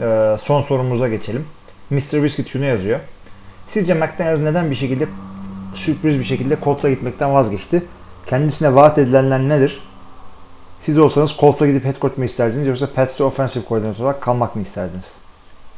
[0.00, 1.46] Ee, son sorumuza geçelim.
[1.90, 2.22] Mr.
[2.22, 3.00] Biscuit şunu yazıyor.
[3.66, 5.06] Sizce McDaniels neden bir şekilde
[5.74, 7.82] sürpriz bir şekilde Colts'a gitmekten vazgeçti?
[8.30, 9.78] Kendisine vaat edilenler nedir?
[10.80, 14.62] Siz olsanız Colts'a gidip head coach mu isterdiniz yoksa Pats'te offensive coordinator olarak kalmak mı
[14.62, 15.14] isterdiniz?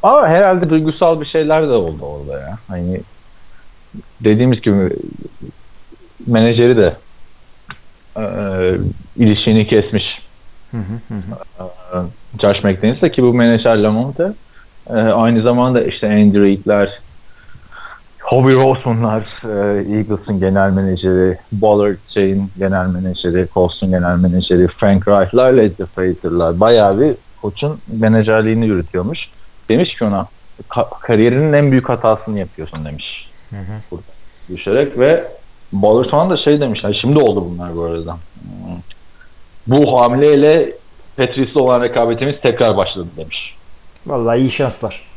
[0.03, 2.57] Ama herhalde duygusal bir şeyler de oldu orada ya.
[2.67, 3.01] Hani
[4.21, 4.89] dediğimiz gibi
[6.27, 6.95] menajeri de
[8.17, 8.23] e,
[9.17, 10.21] ilişkini kesmiş.
[10.71, 11.67] Hı hı hı.
[11.93, 11.97] e,
[12.41, 14.31] Josh McDaniels'la ki bu menajer Lamonte
[14.89, 17.02] e, aynı zamanda işte Andy Reid'ler
[18.33, 25.53] Hobie Roseman'lar e, Eagles'ın genel menajeri Ballard Jane genel menajeri Colts'un genel menajeri Frank Reich'lar
[25.53, 29.27] Leslie Fraser'lar bayağı bir koçun menajerliğini yürütüyormuş.
[29.69, 30.27] Demiş ki ona
[30.69, 33.29] "Ka- kariyerinin en büyük hatasını yapıyorsun demiş.
[33.49, 33.73] Hı hı.
[33.91, 34.03] Burada
[34.49, 35.23] düşerek ve
[35.73, 36.85] Ballard falan da şey demiş.
[36.85, 38.13] "Ay, Şimdi oldu bunlar bu arada.
[38.13, 38.75] Hmm.
[39.67, 40.71] Bu hamleyle
[41.17, 43.55] Patrice'le olan rekabetimiz tekrar başladı demiş.
[44.07, 45.12] Vallahi iyi şanslar.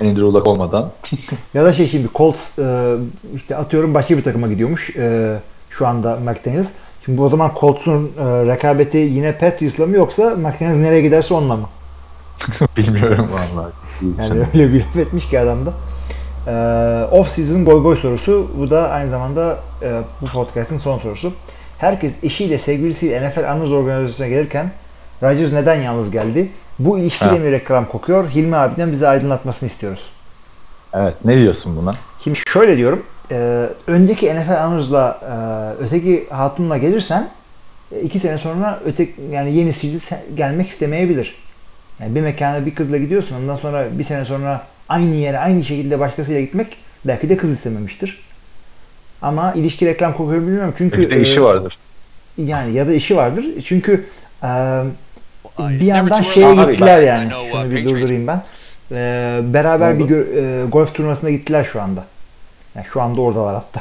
[0.00, 0.90] Andrew Luck olmadan.
[1.54, 2.94] Ya da şey şimdi Colts e,
[3.36, 5.36] işte atıyorum başka bir takıma gidiyormuş e,
[5.70, 6.72] şu anda McDaniels.
[7.04, 11.68] Şimdi o zaman Colts'un e, rekabeti yine Patriots'la mı yoksa McDaniels nereye giderse onunla mı?
[12.76, 13.72] Bilmiyorum vallahi.
[14.18, 15.72] Yani öyle bir laf etmiş ki adam da.
[16.46, 18.50] E, off season goy goy sorusu.
[18.58, 21.32] Bu da aynı zamanda e, bu podcast'in son sorusu.
[21.78, 24.70] Herkes eşiyle sevgilisiyle NFL Anız Organizasyonu'na gelirken
[25.22, 26.50] Rodgers neden yalnız geldi?
[26.80, 27.36] Bu ilişkide Ha.
[27.36, 28.30] mi reklam kokuyor?
[28.30, 30.10] Hilmi abiden bize aydınlatmasını istiyoruz.
[30.94, 31.14] Evet.
[31.24, 31.94] Ne diyorsun buna?
[32.24, 33.02] Şimdi şöyle diyorum.
[33.30, 35.32] e, önceki NFL Honors'la e,
[35.84, 37.28] öteki hatunla gelirsen
[37.96, 41.34] e, iki sene sonra öteki yani yenisi se- gelmek istemeyebilir.
[42.00, 45.98] Yani bir mekana bir kızla gidiyorsun ondan sonra bir sene sonra aynı yere aynı şekilde
[46.00, 48.22] başkasıyla gitmek belki de kız istememiştir.
[49.22, 51.78] Ama ilişki reklam kokuyor bilmiyorum çünkü Bir de işi e, vardır.
[52.38, 53.44] yani ya da işi vardır.
[53.64, 54.04] Çünkü
[54.42, 54.48] e,
[55.68, 57.30] bir yandan şeye gittiler yani.
[57.52, 58.42] Şunu bir durdurayım ben.
[58.92, 62.04] E, beraber bir gö- e, golf turnuvasına gittiler şu anda.
[62.74, 63.80] Yani şu anda oradalar hatta.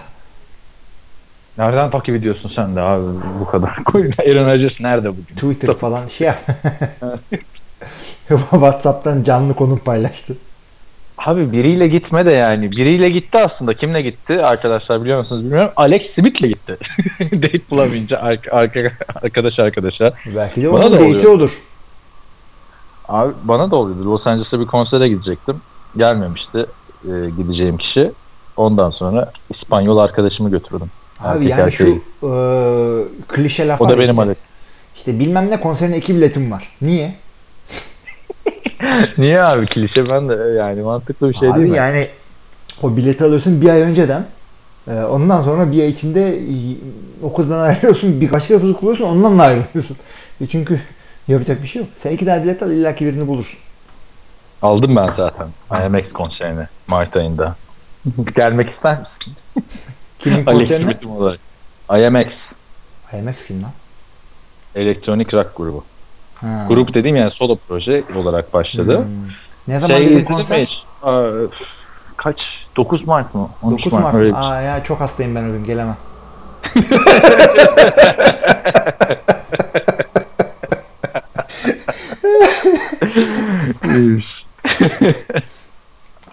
[1.57, 3.05] Nereden takip ediyorsun sen de abi
[3.39, 3.69] bu kadar?
[3.95, 5.35] Aaron Rodgers nerede bugün?
[5.35, 6.39] Twitter falan şey yap.
[8.51, 10.37] WhatsApp'tan canlı konum paylaştı.
[11.17, 12.71] Abi biriyle gitme de yani.
[12.71, 13.73] Biriyle gitti aslında.
[13.73, 14.43] Kimle gitti?
[14.43, 15.71] Arkadaşlar biliyor musunuz bilmiyorum.
[15.75, 16.77] Alex Smith'le gitti.
[17.19, 18.91] Date bulamayınca arka, arka,
[19.23, 20.13] arkadaş arkadaşa.
[20.35, 21.51] Belki de onun da date'i oluyor.
[23.09, 24.05] Abi bana da oluyordu.
[24.05, 25.55] Los Angeles'ta bir konsere gidecektim.
[25.97, 26.65] Gelmemişti
[27.05, 28.11] e, gideceğim kişi.
[28.57, 30.87] Ondan sonra İspanyol arkadaşımı götürdüm.
[31.19, 32.01] Abi Erkek yani erkeği.
[32.19, 32.33] şu e,
[33.27, 34.35] klişe laf O da benim işte.
[34.95, 36.69] İşte bilmem ne konserine iki biletim var.
[36.81, 37.15] Niye?
[39.17, 41.77] Niye abi klişe ben de yani mantıklı bir şey Abi değil mi?
[41.77, 42.07] yani
[42.81, 44.25] o bileti alıyorsun bir ay önceden.
[44.87, 46.53] E, ondan sonra bir ay içinde e,
[47.23, 48.21] o kızdan ayrılıyorsun.
[48.21, 49.97] Bir başka kızı buluyorsun ondan da ayrılıyorsun.
[50.41, 50.79] E çünkü
[51.29, 51.91] yapacak bir şey yok.
[51.97, 53.59] Sen iki tane bilet al illaki birini bulursun.
[54.61, 55.47] Aldım ben zaten
[55.85, 57.55] IMX konserine Mart ayında.
[58.35, 59.35] Gelmek ister misin?
[60.19, 60.97] Kimin konserine?
[61.17, 61.39] Olarak.
[61.89, 62.27] IMX.
[63.13, 63.71] IMAX kim lan?
[64.75, 65.83] Elektronik rock grubu.
[66.35, 66.65] Ha.
[66.67, 68.97] Grup dediğim yani solo proje olarak başladı.
[68.97, 69.05] Hmm.
[69.67, 70.83] Ne zaman Şey dedin konser?
[71.03, 71.29] Aa,
[72.17, 72.37] kaç?
[72.77, 73.49] 9 Mart mı?
[73.63, 74.15] 13 9 Mart.
[74.15, 74.39] Öyle şey.
[74.41, 75.97] Aa ya çok hastayım ben o gün gelemem.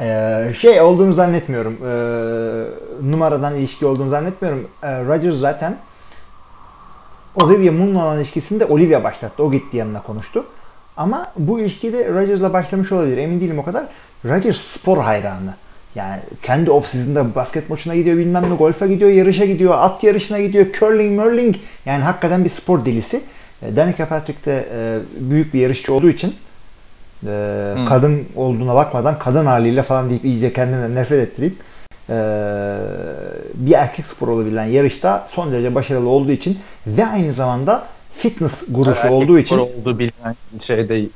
[0.00, 1.76] Ee, şey olduğunu zannetmiyorum.
[1.86, 4.68] Ee, numaradan ilişki olduğunu zannetmiyorum.
[4.84, 5.76] Ee, zaten
[7.34, 9.42] Olivia Munn'la olan ilişkisinde Olivia başlattı.
[9.42, 10.44] O gitti yanına konuştu.
[10.96, 13.18] Ama bu ilişki de Rodgers'la başlamış olabilir.
[13.18, 13.84] Emin değilim o kadar.
[14.24, 15.54] Rodgers spor hayranı.
[15.94, 20.66] Yani kendi off-season'da basket maçına gidiyor, bilmem ne golfa gidiyor, yarışa gidiyor, at yarışına gidiyor,
[20.72, 21.56] curling, murling.
[21.86, 23.20] Yani hakikaten bir spor delisi.
[23.62, 24.98] E, Danica Patrick de e,
[25.30, 26.34] büyük bir yarışçı olduğu için
[27.26, 27.86] e, Hmm.
[27.88, 31.56] kadın olduğuna bakmadan kadın haliyle falan deyip iyice kendinden nefret ettirip
[32.10, 32.14] e,
[33.54, 38.96] bir erkek spor olabilen yarışta son derece başarılı olduğu için ve aynı zamanda fitness guruşu
[38.98, 40.36] Erkek olduğu için olduğu bilinen
[40.66, 41.10] şey değil.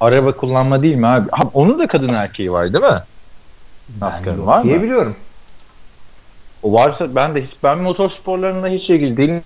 [0.00, 1.28] Araba kullanma değil mi abi?
[1.32, 3.02] Ha, onun da kadın erkeği var değil mi?
[4.00, 4.64] NASCAR'ın var mı?
[4.64, 5.16] diye biliyorum.
[6.62, 9.42] O varsa ben de hiç ben motor sporlarında hiç ilgili değilim.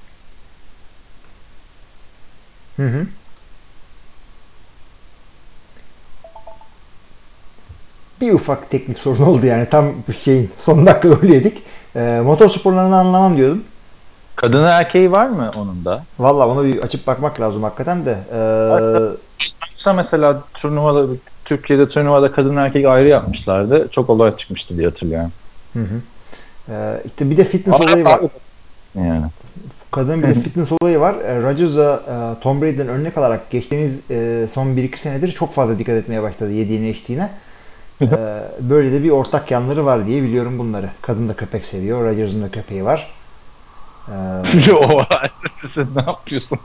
[2.77, 3.07] Hı hı.
[8.21, 9.93] Bir ufak teknik sorun oldu yani tam
[10.25, 11.63] şeyin son dakika golü yedik.
[11.97, 13.65] E, motor sporlarını anlamam diyordum.
[14.37, 16.05] Kadın erkeği var mı onun da?
[16.19, 18.17] Valla ona bir açıp bakmak lazım hakikaten de.
[18.33, 18.39] E,
[19.73, 21.07] Yoksa mesela turnuvada
[21.45, 23.89] Türkiye'de turnuvada kadın erkek ayrı yapmışlardı.
[23.93, 25.33] Çok olay çıkmıştı diye hatırlıyorum.
[25.73, 26.01] hı hı.
[26.73, 28.21] E, işte bir de fitness olayı var.
[28.95, 29.23] Yani.
[29.91, 31.15] Kadının bir de fitness olayı var.
[31.15, 35.95] E, Rodgers'a e, Tom Brady'den örnek alarak geçtiğimiz e, son 1-2 senedir çok fazla dikkat
[35.95, 37.31] etmeye başladı yediğine içtiğine.
[38.03, 38.09] E,
[38.61, 40.91] böyle de bir ortak yanları var diye biliyorum bunları.
[41.03, 42.05] Kadın da köpek seviyor.
[42.05, 43.11] Rodgers'ın da köpeği var.
[44.09, 45.03] E, o
[45.75, 46.59] sen ne yapıyorsun?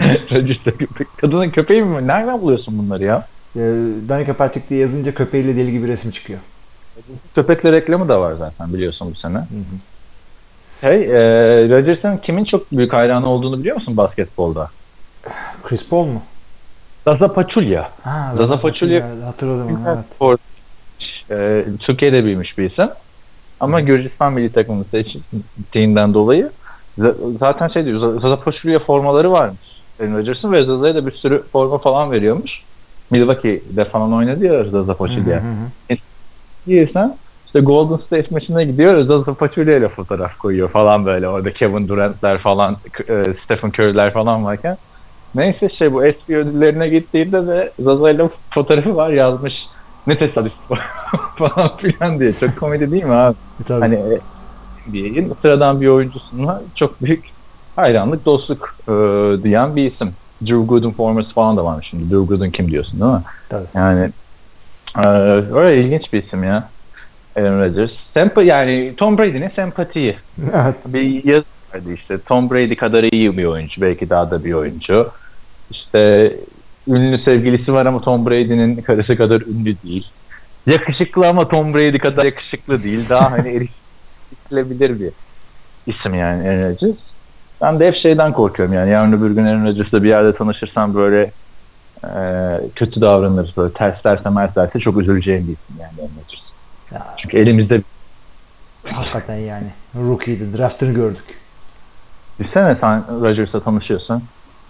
[0.32, 1.08] Register köpek.
[1.16, 2.06] Kadının köpeği mi?
[2.06, 3.28] Nereden buluyorsun bunları ya?
[3.56, 3.60] e,
[4.08, 6.38] Danica Patrick diye yazınca köpeğiyle deli gibi resim çıkıyor.
[7.34, 9.38] Köpekle reklamı da var zaten biliyorsun bu sene.
[9.38, 9.76] Hı hı.
[10.80, 14.70] Hey, e, Rodgers'ın kimin çok büyük hayranı olduğunu biliyor musun basketbolda?
[15.62, 16.22] Chris Paul mu?
[17.08, 17.88] Zaza Pachulia.
[18.02, 19.02] Ha, Zaza Pachulia.
[19.24, 20.04] Hatırladım onu evet.
[20.14, 20.36] Spor,
[21.30, 22.88] e, Türkiye'de büyümüş bir isim.
[23.60, 26.50] Ama Gürcistan milli takımını seçtiğinden dolayı
[27.40, 29.58] zaten şey diyor Zaza Pachulia formaları varmış.
[30.00, 32.62] Aaron Rodgers'ın ve Zaza'ya da bir sürü forma falan veriyormuş.
[33.10, 35.96] Milwaukee'de falan oynadı ya Zaza hı.
[36.66, 37.16] Değilsen
[37.46, 42.38] işte Golden State maçına gidiyor Zaza Pachulia ile fotoğraf koyuyor falan böyle orada Kevin Durant'ler
[42.38, 42.76] falan
[43.08, 44.76] e, Stephen Curry'ler falan varken
[45.34, 49.66] neyse şey bu SP ödüllerine gittiğinde de Zaza ile fotoğrafı var yazmış
[50.06, 50.52] ne tesadüf
[51.36, 53.36] falan filan diye çok komedi değil mi abi?
[53.68, 53.80] Tabii.
[53.80, 54.20] Hani e,
[54.88, 57.24] NBA'in sıradan bir oyuncusuna çok büyük
[57.76, 58.92] hayranlık, dostluk e,
[59.42, 60.12] diyen bir isim.
[60.42, 62.10] Drew Gooden forması falan da varmış şimdi.
[62.10, 63.22] Drew Gooden kim diyorsun değil mi?
[63.48, 63.66] Tabii.
[63.74, 64.10] Yani
[64.98, 65.06] e,
[65.54, 66.68] öyle ilginç bir isim ya.
[67.36, 67.90] Aaron Rodgers.
[68.14, 70.16] Sempa, yani Tom Brady'nin sempatiyi.
[70.54, 70.74] Evet.
[70.86, 71.44] Bir yazı
[71.78, 72.18] vardı işte.
[72.18, 73.80] Tom Brady kadar iyi bir oyuncu.
[73.80, 75.10] Belki daha da bir oyuncu.
[75.70, 76.32] İşte
[76.88, 80.06] ünlü sevgilisi var ama Tom Brady'nin karısı kadar ünlü değil.
[80.66, 83.08] Yakışıklı ama Tom Brady kadar yakışıklı değil.
[83.08, 83.48] Daha hani
[84.50, 85.12] erişilebilir bir
[85.86, 86.96] isim yani Aaron Rodgers.
[87.60, 91.30] Ben de hep şeyden korkuyorum yani yarın öbür gün Aaron Rodgers'la bir yerde tanışırsam böyle
[92.04, 92.10] e,
[92.74, 96.42] kötü davranır böyle terslerse merslerse çok üzüleceğim bir isim yani Aaron Rodgers.
[96.92, 97.82] Ya, Çünkü elimizde
[98.84, 99.68] hakikaten yani.
[99.96, 100.58] Rookie'di.
[100.58, 101.37] Draft'ını gördük.
[102.38, 104.22] Düşünsene sen Rodgers'la tanışıyorsun.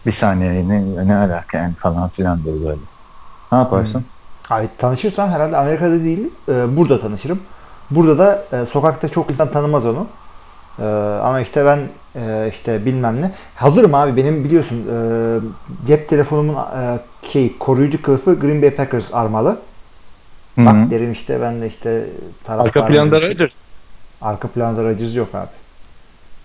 [0.06, 2.80] Bir saniye ne, ne alaka yani falan filan diyor böyle.
[3.52, 4.04] Ne yaparsın?
[4.50, 7.40] Abi tanışırsam herhalde Amerika'da değil, e, burada tanışırım.
[7.90, 10.06] Burada da e, sokakta çok insan tanımaz onu.
[10.78, 10.84] E,
[11.22, 11.78] ama işte ben
[12.20, 13.32] e, işte bilmem ne.
[13.54, 14.96] Hazırım abi benim biliyorsun e,
[15.86, 16.98] cep telefonumun e,
[17.32, 19.58] şey, koruyucu kılıfı Green Bay Packers armalı.
[20.54, 20.66] Hı hı.
[20.66, 22.04] Bak derim işte ben de işte
[22.44, 22.86] taraftarım.
[22.86, 23.50] Arka planda Rodgers.
[24.22, 25.57] Arka planda Rodgers yok abi.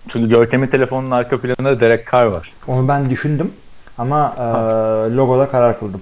[0.08, 2.52] Çünkü Görkem'in telefonunun arka planında Derek Carr var.
[2.66, 3.52] Onu ben düşündüm
[3.98, 4.42] ama e,
[5.16, 6.00] logoda karar kıldım.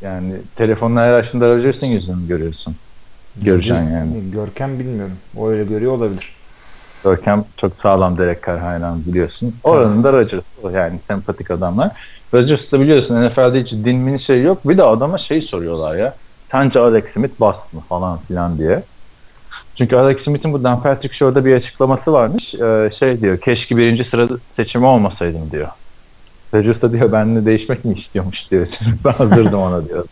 [0.00, 2.76] Yani telefonun her açtığında Rodgers'ın yüzünü görüyorsun.
[3.36, 4.30] Göreceksin yani.
[4.32, 5.16] Görkem bilmiyorum.
[5.36, 6.34] O öyle görüyor olabilir.
[7.04, 9.54] Görkem çok sağlam Derek Carr hayran biliyorsun.
[9.64, 10.42] Oranın da Rodgers.
[10.74, 11.90] Yani sempatik adamlar.
[12.34, 14.68] Rodgers da biliyorsun NFL'de hiç dinmin şey yok.
[14.68, 16.14] Bir de adama şey soruyorlar ya.
[16.52, 18.82] Sence Alex Smith bast mı falan filan diye.
[19.78, 22.54] Çünkü Alex Smith'in bu Dan Patrick Show'da bir açıklaması varmış.
[22.54, 25.68] Ee, şey diyor, keşke birinci sıra seçimi olmasaydım diyor.
[26.54, 28.66] Rodgers da diyor benimle değişmek mi istiyormuş diyor.
[29.04, 30.04] ben hazırdım ona diyor.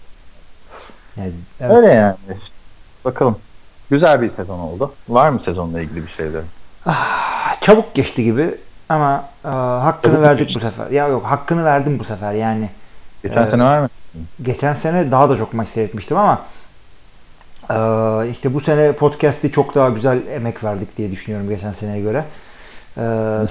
[1.16, 1.72] Yani, evet.
[1.76, 2.16] Öyle yani.
[3.04, 3.36] Bakalım.
[3.90, 4.92] Güzel bir sezon oldu.
[5.08, 6.42] Var mı sezonla ilgili bir şeyler?
[7.60, 8.54] çabuk geçti gibi
[8.88, 10.54] ama e, hakkını Çabuk verdik geçti.
[10.54, 10.90] bu sefer.
[10.90, 12.70] Ya yok hakkını verdim bu sefer yani.
[13.22, 13.50] Geçen Evet.
[13.50, 13.88] sene var mı?
[14.42, 16.42] Geçen sene daha da çok maç seyretmiştim ama
[17.70, 17.74] e,
[18.30, 22.24] işte bu sene podcast'i çok daha güzel emek verdik diye düşünüyorum geçen seneye göre.
[22.96, 23.02] E,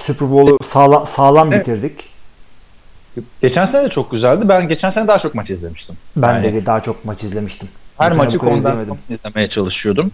[0.04, 1.60] Super Bowl'u sağla- sağlam Evet.
[1.68, 2.08] bitirdik.
[3.42, 4.48] Geçen sene de çok güzeldi.
[4.48, 5.96] Ben geçen sene daha çok maç izlemiştim.
[6.16, 7.68] Ben Yani de daha çok maç izlemiştim.
[7.98, 8.76] Her maçı konudan
[9.10, 10.10] izlemeye çalışıyordum.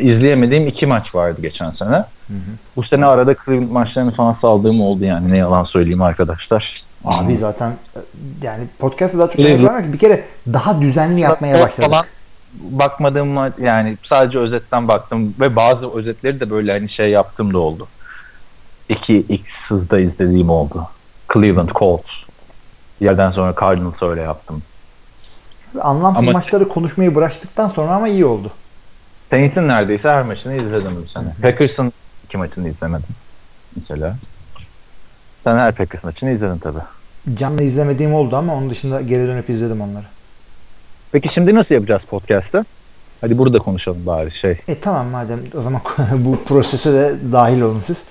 [0.00, 2.04] İzleyemediğim iki maç vardı geçen sene.
[2.76, 5.32] Bu sene arada Cleveland maçlarını falan saldığım oldu yani.
[5.32, 6.84] Ne yalan söyleyeyim arkadaşlar.
[7.04, 7.98] Abi zaten e,
[8.42, 11.90] yani podcast'ı daha çok vermek bir kere daha düzenli yapmaya başladık.
[11.90, 12.04] Falan
[12.60, 17.88] bakmadığım yani sadece özetten baktım ve bazı özetleri de böyle hani şey yaptım da oldu.
[18.90, 20.88] 2x hızda izlediğim oldu.
[21.32, 22.10] Cleveland Colts.
[23.00, 24.62] Yerden sonra Cardinals öyle yaptım.
[25.80, 28.50] Anlamsız Ama- maçları konuşmayı bıraktıktan sonra ama iyi oldu.
[29.30, 31.28] Saints'in neredeyse her maçını izledim bu sene.
[31.42, 31.92] Packers'ın
[32.24, 33.08] iki maçını izlemedim.
[33.76, 34.16] Mesela.
[35.44, 36.78] Sen her Packers maçını izledin tabi.
[37.34, 40.04] Canlı izlemediğim oldu ama onun dışında geri dönüp izledim onları.
[41.14, 42.64] Peki şimdi nasıl yapacağız podcast'ı?
[43.20, 44.58] Hadi burada konuşalım bari şey.
[44.68, 45.80] E tamam madem o zaman
[46.12, 48.02] bu prosese de dahil olun siz.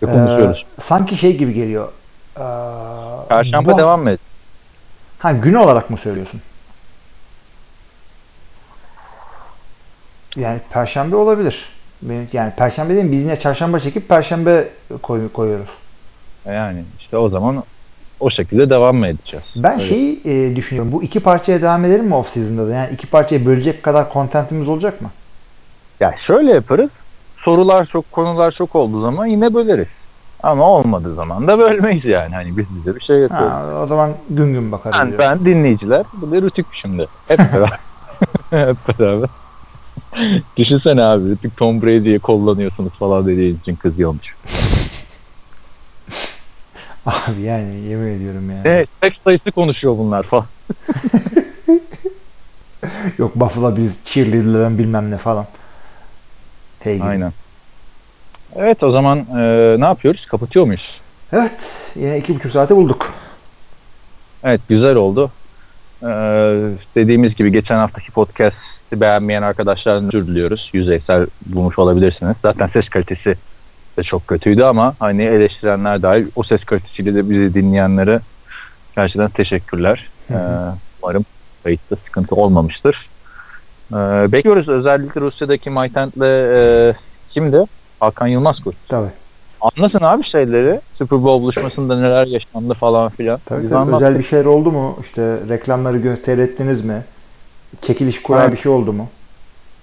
[0.00, 0.66] Konuşuyoruz.
[0.78, 1.88] Ee, sanki şey gibi geliyor.
[2.36, 2.42] Ee,
[3.28, 4.20] Perşembe bu- devam mı et?
[5.18, 6.40] Ha gün olarak mı söylüyorsun?
[10.36, 11.68] Yani perşembe olabilir.
[12.02, 13.12] Benim, yani perşembe değil mi?
[13.12, 14.68] Biz yine çarşamba çekip perşembe
[15.02, 15.70] koy, koyuyoruz.
[16.46, 17.64] Yani işte o zaman
[18.22, 19.46] o şekilde devam mı edeceğiz?
[19.56, 19.88] Ben Öyle.
[19.88, 20.92] şeyi e, düşünüyorum.
[20.92, 22.74] Bu iki parçaya devam edelim mi off season'da da?
[22.74, 25.10] Yani iki parçaya bölecek kadar contentimiz olacak mı?
[26.00, 26.90] Ya şöyle yaparız.
[27.36, 29.88] Sorular çok, konular çok olduğu zaman yine böleriz.
[30.42, 32.34] Ama olmadığı zaman da bölmeyiz yani.
[32.34, 33.50] Hani biz bize bir şey yapıyoruz.
[33.50, 34.96] Ha, o zaman gün gün bakarız.
[35.00, 35.30] Ben, diyorsun.
[35.30, 36.06] ben dinleyiciler.
[36.12, 37.06] Bu da Rütük şimdi.
[37.28, 37.78] Hep beraber.
[38.68, 39.28] Hep beraber.
[40.56, 44.34] Düşünsene abi Tom Brady'ye kullanıyorsunuz falan dediğiniz için kızıyormuş.
[47.06, 48.56] Abi yani yemin ediyorum ya.
[48.64, 48.86] Ne?
[49.02, 50.46] Seks sayısı konuşuyor bunlar falan.
[53.18, 55.46] Yok Buffalo biz cheerleader'dan bilmem ne falan.
[56.80, 57.04] Hey gibi.
[57.04, 57.32] Aynen.
[58.56, 60.26] Evet o zaman e, ne yapıyoruz?
[60.26, 61.00] Kapatıyor muyuz?
[61.32, 61.72] Evet.
[61.94, 63.12] Yine iki buçuk saate bulduk.
[64.44, 65.30] Evet güzel oldu.
[66.02, 66.06] Ee,
[66.94, 70.70] dediğimiz gibi geçen haftaki podcast'i beğenmeyen arkadaşlardan özür diliyoruz.
[70.72, 72.36] Yüzeysel bulmuş olabilirsiniz.
[72.42, 73.36] Zaten ses kalitesi
[73.98, 78.20] de çok kötüydü ama hani eleştirenler dahil o ses kalitesiyle de bizi dinleyenlere
[78.96, 80.08] gerçekten teşekkürler.
[80.28, 80.38] Hı hı.
[80.38, 81.24] Ee, umarım
[81.62, 83.08] kayıtta sıkıntı olmamıştır.
[83.92, 83.96] Ee,
[84.32, 86.94] bekliyoruz özellikle Rusya'daki Maytent'le e,
[87.30, 87.64] kimdi?
[88.00, 88.74] Hakan Yılmaz koç.
[88.88, 89.10] Tabii.
[89.60, 90.80] Anlatın abi şeyleri.
[90.98, 93.40] Super Bowl buluşmasında neler yaşandı falan filan.
[93.44, 93.78] Tabii Biz tabii.
[93.78, 94.06] anlattık.
[94.06, 94.98] Özel bir şeyler oldu mu?
[95.04, 97.02] İşte reklamları seyrettiniz mi?
[97.82, 98.52] Çekiliş kura Aynen.
[98.52, 99.08] bir şey oldu mu?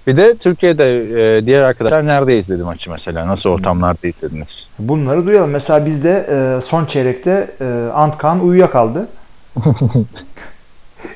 [0.07, 0.97] Bir de Türkiye'de
[1.37, 3.27] e, diğer arkadaşlar nerede izledi maçı mesela?
[3.27, 4.47] Nasıl ortamlarda izlediniz?
[4.79, 5.49] Bunları duyalım.
[5.49, 9.07] Mesela bizde e, son çeyrekte e, Antkan uyuyakaldı.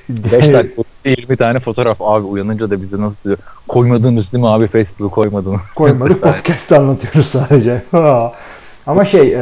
[0.09, 3.37] 5 dakika 20 tane fotoğraf abi uyanınca da bizi nasıl diyor?
[3.67, 5.61] Koymadınız değil mi abi Facebook'u koymadınız.
[5.75, 6.21] Koymadık.
[6.21, 7.81] Podcast'ta anlatıyoruz sadece.
[8.87, 9.39] Ama şey e,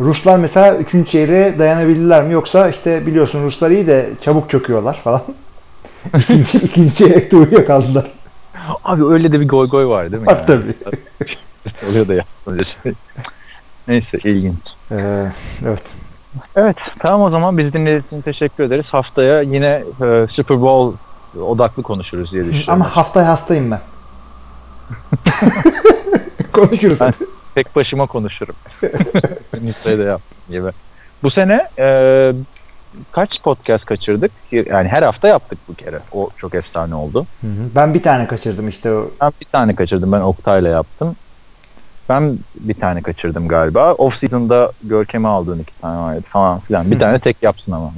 [0.00, 1.08] Ruslar mesela 3.
[1.08, 5.22] çeyreğe dayanabildiler mi yoksa işte biliyorsun Ruslar iyi de çabuk çöküyorlar falan.
[6.18, 8.06] ikinci, ikinci çeyrekte uyuyakaldılar.
[8.84, 10.26] Abi öyle de bir goy goy var değil mi?
[10.26, 10.74] Var tabii.
[11.90, 12.24] Oluyor da ya.
[12.82, 12.92] şey.
[13.88, 14.58] Neyse ilginç.
[14.92, 15.26] Ee,
[15.66, 15.82] evet.
[16.56, 18.86] Evet tamam o zaman biz dinlediğiniz için teşekkür ederiz.
[18.90, 20.96] Haftaya yine e, Super Bowl
[21.40, 22.72] odaklı konuşuruz diye düşünüyorum.
[22.72, 23.80] Ama haftaya hastayım ben.
[26.52, 27.00] Konuşuruz.
[27.00, 27.14] Ben-
[27.54, 28.54] Tek başıma konuşurum.
[29.60, 30.68] Nita'ya da yaptım gibi.
[31.22, 32.32] Bu sene e,
[33.12, 34.32] kaç podcast kaçırdık?
[34.52, 35.98] Yani her hafta yaptık bu kere.
[36.12, 37.26] O çok efsane oldu.
[37.40, 37.50] Hı hı.
[37.74, 39.10] Ben bir tane kaçırdım işte o.
[39.20, 40.12] Ben bir tane kaçırdım.
[40.12, 41.16] Ben Oktay'la yaptım.
[42.08, 43.92] Ben bir tane kaçırdım galiba.
[43.92, 46.90] Off season'da Görkem'e aldığın iki tane vardı falan filan.
[46.90, 47.92] Bir tane tek yapsın ama.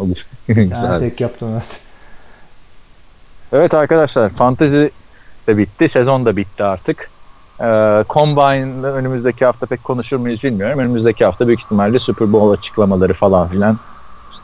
[0.48, 1.80] Bir tane tek yaptım evet.
[3.52, 4.90] Evet arkadaşlar fantezi
[5.46, 5.90] de bitti.
[5.92, 7.10] Sezon da bitti artık.
[7.60, 10.78] Ee, Combine'da önümüzdeki hafta pek konuşur muyuz bilmiyorum.
[10.78, 13.78] Önümüzdeki hafta büyük ihtimalle Super Bowl açıklamaları falan filan.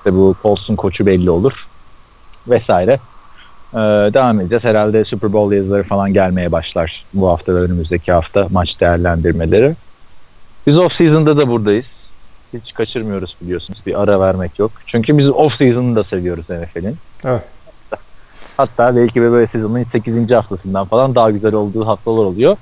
[0.05, 1.67] İşte bu Colts'un koçu belli olur.
[2.49, 3.01] Vesaire.
[3.73, 3.79] Ee,
[4.15, 4.65] devam edeceğiz.
[4.65, 9.77] Herhalde Super Bowl yazıları falan gelmeye başlar bu hafta ve önümüzdeki hafta maç değerlendirmeleri.
[10.67, 11.85] Biz off season'da da buradayız.
[12.53, 13.79] Hiç kaçırmıyoruz biliyorsunuz.
[13.87, 14.73] Bir ara vermek yok.
[14.87, 16.97] Çünkü biz off season'ı da seviyoruz NFL'in.
[17.25, 17.43] Evet.
[18.57, 20.31] Hatta belki de böyle sezonun 8.
[20.31, 22.57] haftasından falan daha güzel olduğu haftalar oluyor.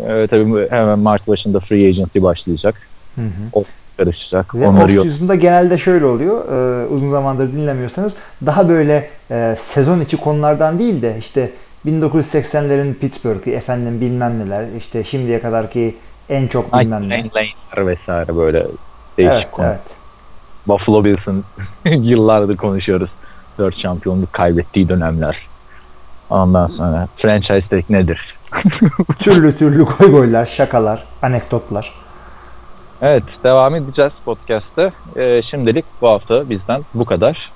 [0.00, 2.88] Ee, tabii hemen Mart başında free agency başlayacak.
[3.14, 3.60] Hı hı.
[3.96, 4.54] Karışacak.
[4.54, 5.06] Ve Onları yok.
[5.06, 6.44] off-season'da genelde şöyle oluyor.
[6.52, 8.12] e, uzun zamandır dinlemiyorsanız
[8.46, 11.50] daha böyle e, sezon içi konulardan değil de işte
[11.86, 15.94] 1980'lerin Pittsburgh'i efendim bilmem neler işte şimdiye kadarki
[16.28, 17.18] en çok bilmem ne.
[17.18, 18.66] Lane'ler vesaire böyle
[19.18, 19.66] değişik Evet, konu.
[19.66, 19.80] evet.
[20.68, 21.44] Buffalo Bills'ın
[21.84, 23.10] yıllardır konuşuyoruz.
[23.58, 25.46] 4 şampiyonluk kaybettiği dönemler.
[26.30, 28.36] Ondan sonra franchise tag nedir?
[29.18, 31.92] Türlü türlü goy goylar, şakalar, anekdotlar.
[33.02, 34.92] Evet devam edeceğiz podcast'te.
[35.16, 37.52] Ee, şimdilik bu hafta bizden bu kadar.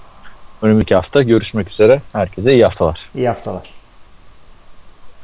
[0.63, 2.03] Önümüzdeki hafta görüşmek üzere.
[2.13, 3.11] Herkese iyi haftalar.
[3.15, 3.80] İyi haftalar.